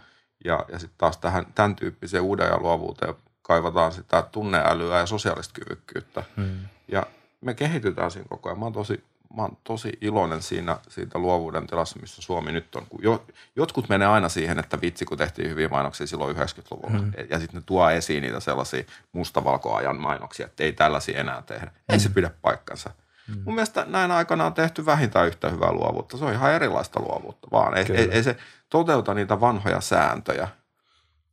Ja, 0.45 0.65
ja 0.73 0.79
sitten 0.79 0.99
taas 0.99 1.17
tähän, 1.17 1.47
tämän 1.55 1.77
tyyppiseen 1.77 2.23
uuden 2.23 2.47
ja 2.47 2.59
luovuuteen 2.61 3.15
kaivataan 3.43 3.93
sitä 3.93 4.23
tunneälyä 4.23 4.99
ja 4.99 5.07
sosiaalista 5.07 5.61
kyvykkyyttä. 5.61 6.23
Mm. 6.37 6.59
Ja 6.89 7.07
me 7.41 7.55
kehitytään 7.55 8.11
siinä 8.11 8.29
koko 8.29 8.49
ajan. 8.49 8.59
Mä 8.59 8.65
oon 8.65 8.73
tosi, 8.73 9.05
mä 9.37 9.43
oon 9.43 9.57
tosi 9.65 9.93
iloinen 10.01 10.43
siinä, 10.43 10.79
siitä 10.89 11.19
luovuuden 11.19 11.67
tilassa, 11.67 11.99
missä 12.01 12.23
Suomi 12.23 12.53
nyt 12.53 12.77
on. 12.77 12.87
Kun 12.89 13.03
jo, 13.03 13.25
jotkut 13.57 13.89
menee 13.89 14.09
aina 14.09 14.29
siihen, 14.29 14.59
että 14.59 14.81
vitsi, 14.81 15.05
kun 15.05 15.19
tehtiin 15.19 15.51
hyviä 15.51 15.69
mainoksia 15.69 16.07
silloin 16.07 16.37
90-luvulla. 16.37 16.99
Mm. 16.99 17.13
Ja 17.31 17.39
sitten 17.39 17.61
ne 17.61 17.63
tuo 17.67 17.91
esiin 17.91 18.23
niitä 18.23 18.41
sellaisia 18.41 18.85
mustavalkoajan 19.13 20.01
mainoksia, 20.01 20.47
että 20.47 20.65
ei 20.65 20.73
tällaisia 20.73 21.21
enää 21.21 21.43
tehdä. 21.43 21.67
Mm. 21.67 21.93
Ei 21.93 22.01
se 22.01 22.09
pidä 22.09 22.31
paikkansa. 22.43 22.91
Mm. 23.29 23.43
Mun 23.45 23.55
mielestä 23.55 23.85
näin 23.89 24.11
aikana 24.11 24.47
on 24.47 24.55
tehty 24.55 24.87
vähintään 24.87 25.27
yhtä 25.27 25.49
hyvää 25.49 25.73
luovuutta. 25.73 26.17
Se 26.17 26.25
on 26.25 26.33
ihan 26.33 26.53
erilaista 26.53 27.01
luovuutta 27.01 27.49
vaan. 27.53 27.77
Ei, 27.77 27.85
Kyllä. 27.85 28.01
ei, 28.01 28.09
ei 28.11 28.23
se 28.23 28.37
toteuta 28.69 29.15
niitä 29.15 29.41
vanhoja 29.41 29.81
sääntöjä. 29.81 30.49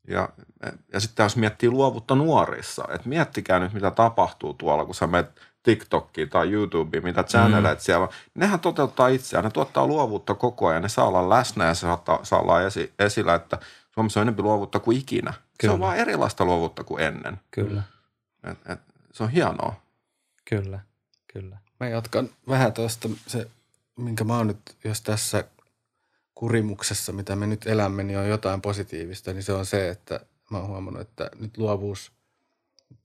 Ja, 0.08 0.30
ja 0.94 1.00
sitten 1.00 1.24
jos 1.24 1.36
miettii 1.36 1.70
luovuutta 1.70 2.16
nuorissa, 2.16 2.88
että 2.90 3.10
miettikää 3.10 3.60
nyt 3.60 3.74
mitä 3.74 3.92
tapahtuu 3.92 4.54
tuolla, 4.54 4.86
kun 4.86 4.96
sä 4.96 5.08
menet 5.08 5.42
TikTokiin 5.66 6.30
tai 6.30 6.52
YouTubeen, 6.52 7.04
mitä 7.04 7.24
channeleita 7.24 7.82
mm. 7.82 7.84
siellä 7.84 8.04
on. 8.04 8.14
Nehän 8.36 8.60
toteuttaa 8.60 9.08
itseään, 9.08 9.44
ne 9.44 9.52
tuottaa 9.52 9.88
luovuutta 9.88 10.36
koko 10.36 10.68
ajan, 10.68 10.82
ne 10.82 10.90
saa 10.90 11.08
olla 11.08 11.30
läsnä 11.30 11.66
ja 11.66 11.74
se 11.74 11.80
saattaa, 11.80 12.20
saa 12.24 12.40
olla 12.40 12.62
esi, 12.62 12.94
esillä, 13.00 13.36
että 13.36 13.58
Suomessa 13.94 14.20
on 14.20 14.22
enemmän 14.28 14.46
luovuutta 14.46 14.80
kuin 14.80 14.98
ikinä. 14.98 15.32
Se 15.32 15.40
Kyllä. 15.58 15.74
on 15.74 15.80
vaan 15.80 15.98
erilaista 15.98 16.46
luovuutta 16.46 16.84
kuin 16.84 17.04
ennen. 17.04 17.40
Kyllä, 17.52 17.84
Et, 18.52 18.58
et, 18.70 18.80
se 19.14 19.24
on 19.24 19.30
hienoa. 19.30 19.76
kyllä, 20.50 20.80
kyllä. 21.34 21.58
Mä 21.80 21.88
jatkan 21.88 22.30
vähän 22.50 22.74
tuosta 22.74 23.10
se, 23.28 23.48
minkä 23.96 24.24
mä 24.24 24.38
oon 24.38 24.48
nyt, 24.48 24.76
jos 24.84 25.02
tässä 25.02 25.44
kurimuksessa, 26.36 27.14
mitä 27.14 27.36
me 27.36 27.48
nyt 27.48 27.68
elämme, 27.68 28.04
niin 28.04 28.20
on 28.20 28.28
jotain 28.30 28.62
positiivista, 28.62 29.34
niin 29.34 29.44
se 29.44 29.54
on 29.54 29.66
se, 29.66 29.90
että 29.90 30.20
mä 30.50 30.58
oon 30.58 30.68
huomannut, 30.68 31.02
että 31.02 31.30
nyt 31.40 31.58
luovuus 31.58 32.12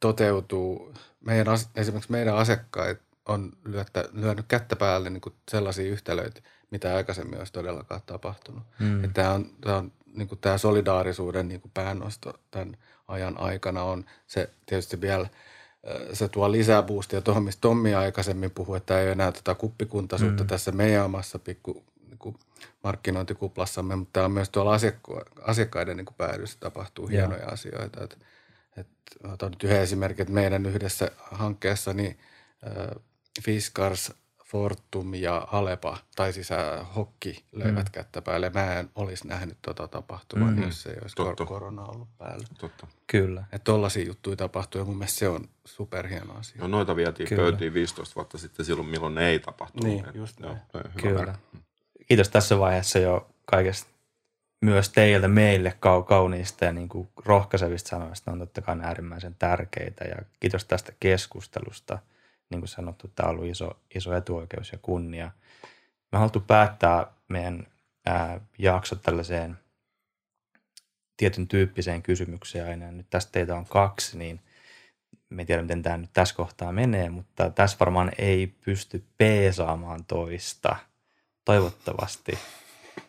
toteutuu. 0.01 0.95
Meidän, 1.21 1.47
esimerkiksi 1.77 2.13
meidän 2.13 2.37
asiakkaat 2.37 2.99
on 3.27 3.53
lyöttä, 3.65 4.05
lyönyt 4.13 4.45
kättä 4.49 4.77
päälle 4.77 5.11
niin 5.11 5.21
kuin 5.21 5.35
sellaisia 5.51 5.91
yhtälöitä, 5.91 6.41
mitä 6.71 6.97
aikaisemmin 6.97 7.39
olisi 7.39 7.53
todellakaan 7.53 8.01
tapahtunut. 8.07 8.63
Mm. 8.79 9.13
Tämä 9.13 9.31
on, 9.31 9.51
tämä 9.61 9.77
on 9.77 9.93
niin 10.15 10.29
kuin 10.29 10.39
tämä 10.39 10.59
solidaarisuuden 10.59 11.49
niin 11.49 11.61
kuin 11.61 11.71
päännosto 11.75 12.41
tämän 12.51 12.77
ajan 13.09 13.41
aikana 13.41 13.83
on 13.83 14.05
se 14.27 14.51
tietysti 14.67 15.01
vielä– 15.01 15.29
se 16.13 16.29
tuo 16.29 16.53
lisää 16.53 16.83
boostia 16.83 17.21
tuohon, 17.21 17.45
mistä 17.45 17.61
Tommi 17.61 17.95
aikaisemmin 17.95 18.51
puhui, 18.51 18.77
että 18.77 18.99
ei 18.99 19.05
ole 19.05 19.13
enää 19.13 19.33
tätä 19.33 19.55
kuppikuntaisuutta 19.55 20.43
mm. 20.43 20.49
tässä 20.49 20.73
meidän 20.73 21.05
omassa 21.05 21.39
pikku 21.39 21.85
niin 22.09 22.19
kuin 22.19 22.37
markkinointikuplassamme, 22.85 23.97
mutta 23.97 24.13
tämä 24.13 24.27
on 24.27 24.33
myös 24.33 24.51
tuolla 24.51 24.75
asiakka- 24.75 25.25
asiakkaiden 25.43 25.97
niin 25.97 26.07
päädyssä 26.17 26.57
tapahtuu 26.61 27.09
ja. 27.09 27.11
hienoja 27.11 27.47
asioita. 27.47 28.05
Et, 28.05 28.19
et, 28.77 28.89
otan 29.33 29.51
nyt 29.51 29.65
yhden 29.65 29.81
esimerkin, 29.81 30.23
että 30.23 30.35
meidän 30.35 30.67
yhdessä 30.67 31.11
hankkeessa 31.31 31.93
niin 31.93 32.19
äh, 32.67 33.03
Fiskars 33.45 34.13
Fortum 34.51 35.15
ja 35.15 35.49
Alepa, 35.53 35.99
tai 36.17 36.33
siis 36.33 36.49
Hokki 36.97 37.45
löivät 37.53 37.87
mm. 37.87 37.93
kättä 37.93 38.23
päälle. 38.23 38.51
Mä 38.51 38.79
en 38.79 38.91
olisi 38.95 39.29
nähnyt 39.29 39.59
tuota 39.63 39.89
tapahtumaa, 39.89 40.51
mm. 40.51 40.63
jos 40.63 40.87
ei 40.87 40.97
olisi 41.03 41.17
Totta. 41.17 41.47
korona 41.47 41.85
ollut 41.85 42.09
päällä. 42.19 42.47
Totta. 42.59 42.87
Kyllä. 43.07 43.41
Että 43.41 43.65
tollaisia 43.65 44.05
juttuja 44.05 44.37
tapahtuu 44.37 44.81
ja 44.81 44.85
mun 44.85 44.97
mielestä 44.97 45.19
se 45.19 45.29
on 45.29 45.49
superhieno 45.65 46.35
asia. 46.35 46.61
No 46.61 46.67
noita 46.67 46.97
vietiin 46.97 47.29
Kyllä. 47.29 47.43
pöytiin 47.43 47.75
15 47.75 48.15
vuotta 48.15 48.39
sitten 48.39 48.67
silloin, 48.67 48.89
milloin 48.89 49.15
ne 49.15 49.29
ei 49.29 49.39
tapahtunut. 49.39 49.87
Niin, 49.87 50.05
just 50.15 50.41
näin. 50.41 50.57
Joo, 50.75 50.83
Kyllä. 51.03 51.35
Kiitos 52.09 52.29
tässä 52.29 52.59
vaiheessa 52.59 52.99
jo 52.99 53.31
kaikesta 53.45 53.91
myös 54.61 54.89
teiltä 54.89 55.29
meille 55.29 55.77
kau- 55.77 56.05
kauniista 56.05 56.65
ja 56.65 56.73
niin 56.73 56.89
kuin 56.89 57.09
rohkaisevista 57.25 57.89
sanoista 57.89 58.31
on 58.31 58.39
totta 58.39 58.61
kai 58.61 58.77
äärimmäisen 58.83 59.37
tärkeitä 59.39 60.05
ja 60.05 60.17
kiitos 60.41 60.65
tästä 60.65 60.93
keskustelusta– 61.01 61.99
niin 62.51 62.61
kuin 62.61 62.69
sanottu, 62.69 63.09
tämä 63.09 63.29
on 63.29 63.35
ollut 63.35 63.51
iso, 63.51 63.81
iso 63.95 64.15
etuoikeus 64.15 64.73
ja 64.73 64.79
kunnia. 64.83 65.31
Me 66.13 66.19
haluttu 66.19 66.41
päättää 66.41 67.07
meidän 67.29 67.67
ää, 68.07 68.41
jaksot 68.59 69.03
tällaiseen 69.03 69.59
tietyn 71.17 71.49
tyyppiseen 71.49 72.03
kysymykseen 72.03 72.67
aina. 72.67 72.93
Nyt 72.93 73.07
tästä 73.11 73.33
teitä 73.33 73.57
on 73.57 73.67
kaksi, 73.67 74.19
niin 74.19 74.41
me 75.31 75.45
tiedä, 75.45 75.63
miten 75.63 75.83
tämä 75.83 75.97
nyt 75.97 76.11
tässä 76.13 76.35
kohtaa 76.35 76.73
menee, 76.73 77.11
mutta 77.11 77.51
tässä 77.51 77.77
varmaan 77.81 78.13
ei 78.19 78.47
pysty 78.47 79.05
peesaamaan 79.19 80.05
toista. 80.05 80.77
Toivottavasti. 81.45 82.39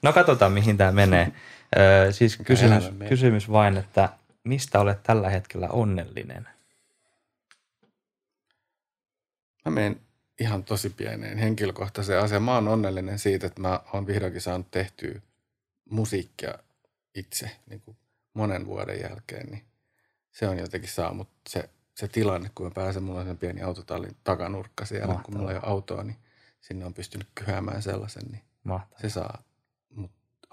No 0.02 0.14
katsotaan, 0.14 0.52
mihin 0.52 0.78
tämä 0.78 0.92
menee. 0.92 1.32
Öö, 1.78 2.12
siis 2.12 2.38
kysymys, 2.46 2.84
kysymys 3.10 3.52
vain, 3.52 3.78
että 3.78 4.10
mistä 4.44 4.80
olet 4.80 5.04
tällä 5.04 5.30
hetkellä 5.30 5.68
onnellinen– 5.68 6.48
Mä 9.66 9.72
menen 9.72 10.02
ihan 10.40 10.64
tosi 10.64 10.90
pieneen 10.90 11.38
henkilökohtaiseen 11.38 12.20
asiaan. 12.20 12.44
Mä 12.44 12.56
oon 12.56 12.68
onnellinen 12.68 13.20
siitä, 13.20 13.48
että 13.48 13.62
mä 13.62 13.80
oon 13.94 14.08
vihdoinkin 14.08 14.42
saanut 14.42 14.72
tehtyä 14.72 15.22
musiikkia 15.90 16.54
itse 17.16 17.52
niin 17.70 17.82
kuin 17.82 17.98
monen 18.34 18.66
vuoden 18.66 19.02
jälkeen. 19.02 19.48
Niin 19.48 19.64
se 20.32 20.48
on 20.48 20.58
jotenkin 20.58 20.90
saa, 20.90 21.14
mutta 21.14 21.34
se, 21.50 21.70
se 21.96 22.08
tilanne, 22.08 22.52
kun 22.56 22.66
mä 22.66 22.72
pääsen, 22.72 23.04
mulla 23.04 23.20
on 23.20 23.26
sen 23.26 23.38
pieni 23.38 23.62
autotallin 23.62 24.16
takanurkka 24.24 24.86
siellä, 24.86 25.08
Mahtavaa. 25.08 25.24
kun 25.24 25.38
mulla 25.38 25.52
ei 25.52 25.58
ole 25.58 25.66
autoa, 25.66 26.04
niin 26.04 26.18
sinne 26.62 26.86
on 26.86 26.94
pystynyt 26.94 27.28
kyhäämään 27.36 27.82
sellaisen, 27.82 28.24
niin 28.32 28.44
Mahtavaa. 28.64 29.02
se 29.02 29.10
saa 29.10 29.44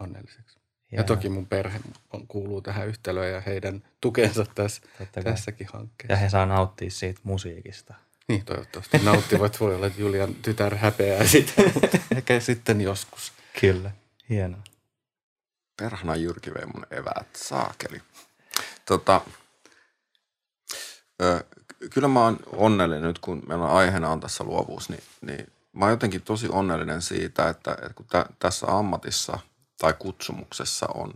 onnelliseksi. 0.00 0.58
Ja, 0.92 0.98
ja 0.98 1.04
toki 1.04 1.28
mun 1.28 1.46
perhe 1.46 1.80
on, 2.12 2.26
kuuluu 2.26 2.62
tähän 2.62 2.88
yhtälöön 2.88 3.32
ja 3.32 3.40
heidän 3.40 3.82
tukensa 4.00 4.46
tässä, 4.54 4.82
tässäkin 5.24 5.68
hankkeessa. 5.72 6.12
Ja 6.12 6.16
he 6.16 6.28
saa 6.28 6.46
nauttia 6.46 6.90
siitä 6.90 7.20
musiikista. 7.22 7.94
Niin, 8.28 8.44
toivottavasti 8.44 8.98
nauttivat. 8.98 9.60
Voi 9.60 9.74
olla, 9.74 9.86
että 9.86 10.00
Julian 10.00 10.34
tytär 10.34 10.76
häpeää 10.76 11.26
sitten, 11.26 11.72
ehkä 12.16 12.40
sitten 12.40 12.80
joskus. 12.80 13.32
Kyllä, 13.60 13.90
hienoa. 14.28 14.62
Perhana 15.76 16.16
Jyrki 16.16 16.54
vei 16.54 16.66
mun 16.66 16.86
eväät, 16.90 17.36
saakeli. 17.36 18.02
Tota, 18.84 19.20
ö, 21.22 21.44
kyllä 21.90 22.08
mä 22.08 22.24
oon 22.24 22.38
onnellinen 22.46 23.02
nyt, 23.02 23.18
kun 23.18 23.42
meillä 23.48 23.64
on 23.64 23.76
aiheena 23.76 24.10
on 24.10 24.20
tässä 24.20 24.44
luovuus, 24.44 24.88
niin, 24.88 25.02
niin 25.20 25.52
mä 25.72 25.84
oon 25.84 25.90
jotenkin 25.90 26.22
tosi 26.22 26.48
onnellinen 26.48 27.02
siitä, 27.02 27.48
että, 27.48 27.72
että 27.72 27.94
kun 27.94 28.06
tä, 28.06 28.26
tässä 28.38 28.66
ammatissa 28.66 29.38
tai 29.78 29.94
kutsumuksessa 29.98 30.86
on 30.94 31.14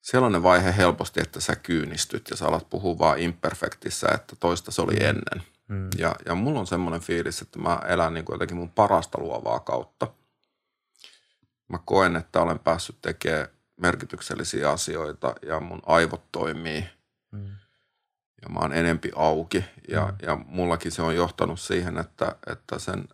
sellainen 0.00 0.42
vaihe 0.42 0.74
helposti, 0.76 1.20
että 1.20 1.40
sä 1.40 1.56
kyynistyt 1.56 2.30
ja 2.30 2.36
sä 2.36 2.46
alat 2.46 2.70
puhua 2.70 2.98
vaan 2.98 3.18
imperfektissä, 3.18 4.08
että 4.14 4.36
toista 4.36 4.70
se 4.70 4.82
oli 4.82 4.96
ennen– 5.04 5.42
Mm. 5.68 5.88
Ja, 5.98 6.14
ja 6.26 6.34
mulla 6.34 6.60
on 6.60 6.66
semmoinen 6.66 7.00
fiilis, 7.00 7.42
että 7.42 7.58
mä 7.58 7.80
elän 7.88 8.14
niin 8.14 8.24
kuin 8.24 8.34
jotenkin 8.34 8.56
mun 8.56 8.70
parasta 8.70 9.18
luovaa 9.20 9.60
kautta. 9.60 10.12
Mä 11.68 11.78
koen, 11.84 12.16
että 12.16 12.40
olen 12.40 12.58
päässyt 12.58 12.96
tekemään 13.02 13.48
merkityksellisiä 13.80 14.70
asioita 14.70 15.34
ja 15.46 15.60
mun 15.60 15.82
aivot 15.86 16.32
toimii. 16.32 16.88
Mm. 17.30 17.48
Ja 18.42 18.48
mä 18.48 18.60
oon 18.60 18.72
enempi 18.72 19.10
auki. 19.16 19.64
Ja, 19.88 20.06
mm. 20.06 20.16
ja 20.22 20.36
mullakin 20.46 20.92
se 20.92 21.02
on 21.02 21.16
johtanut 21.16 21.60
siihen, 21.60 21.98
että, 21.98 22.36
että 22.46 22.78
sen 22.78 23.08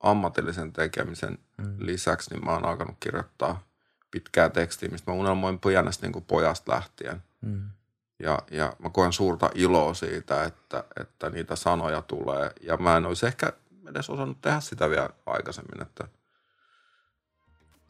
ammatillisen 0.00 0.72
tekemisen 0.72 1.38
mm. 1.58 1.76
lisäksi 1.78 2.34
niin 2.34 2.44
mä 2.44 2.50
oon 2.50 2.64
alkanut 2.64 2.96
kirjoittaa 3.00 3.66
pitkää 4.10 4.48
tekstiä, 4.50 4.88
mistä 4.88 5.10
mä 5.10 5.16
unelmoin 5.16 5.58
pienestä 5.58 6.06
niin 6.06 6.12
kuin 6.12 6.24
pojasta 6.24 6.72
lähtien. 6.72 7.22
Mm. 7.40 7.70
Ja, 8.18 8.38
ja 8.50 8.76
mä 8.78 8.90
koen 8.90 9.12
suurta 9.12 9.50
iloa 9.54 9.94
siitä, 9.94 10.44
että, 10.44 10.84
että 11.00 11.30
niitä 11.30 11.56
sanoja 11.56 12.02
tulee. 12.02 12.50
Ja 12.62 12.76
mä 12.76 12.96
en 12.96 13.06
olisi 13.06 13.26
ehkä 13.26 13.52
edes 13.90 14.10
osannut 14.10 14.40
tehdä 14.40 14.60
sitä 14.60 14.90
vielä 14.90 15.10
aikaisemmin, 15.26 15.82
että 15.82 16.08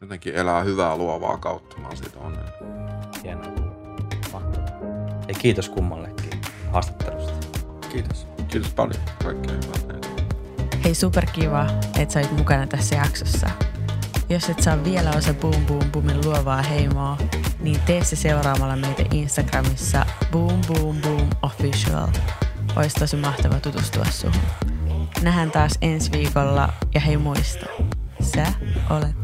jotenkin 0.01 0.35
elää 0.35 0.63
hyvää 0.63 0.97
luovaa 0.97 1.37
kautta. 1.37 1.77
Mä 1.77 1.87
oon 1.87 1.97
siitä 1.97 2.19
onnellinen. 2.19 3.21
Hienoa. 3.23 3.67
Ja 5.27 5.33
kiitos 5.33 5.69
kummallekin 5.69 6.41
haastattelusta. 6.71 7.33
Kiitos. 7.91 8.27
Kiitos 8.47 8.73
paljon. 8.73 9.03
Kaikkea 9.23 9.53
hyvää. 9.53 9.86
Hei 10.87 10.95
superkiva, 10.95 11.67
että 11.99 12.13
sä 12.13 12.19
olit 12.19 12.37
mukana 12.37 12.67
tässä 12.67 12.95
jaksossa. 12.95 13.49
Jos 14.29 14.49
et 14.49 14.63
saa 14.63 14.83
vielä 14.83 15.09
osa 15.17 15.33
Boom 15.33 15.65
Boom 15.65 15.91
Boomin 15.91 16.25
luovaa 16.25 16.61
heimoa, 16.61 17.17
niin 17.59 17.79
tee 17.85 18.03
se 18.03 18.15
seuraamalla 18.15 18.75
meitä 18.75 19.03
Instagramissa 19.11 20.05
Boom 20.31 20.61
Boom 20.67 21.01
Boom 21.01 21.29
Official. 21.41 22.07
Olisi 22.75 22.95
tosi 22.99 23.15
mahtava 23.15 23.59
tutustua 23.59 24.05
suhun. 24.05 24.41
Nähdään 25.21 25.51
taas 25.51 25.77
ensi 25.81 26.11
viikolla 26.11 26.73
ja 26.93 26.99
hei 26.99 27.17
muista, 27.17 27.65
sä 28.21 28.45
olet 28.89 29.15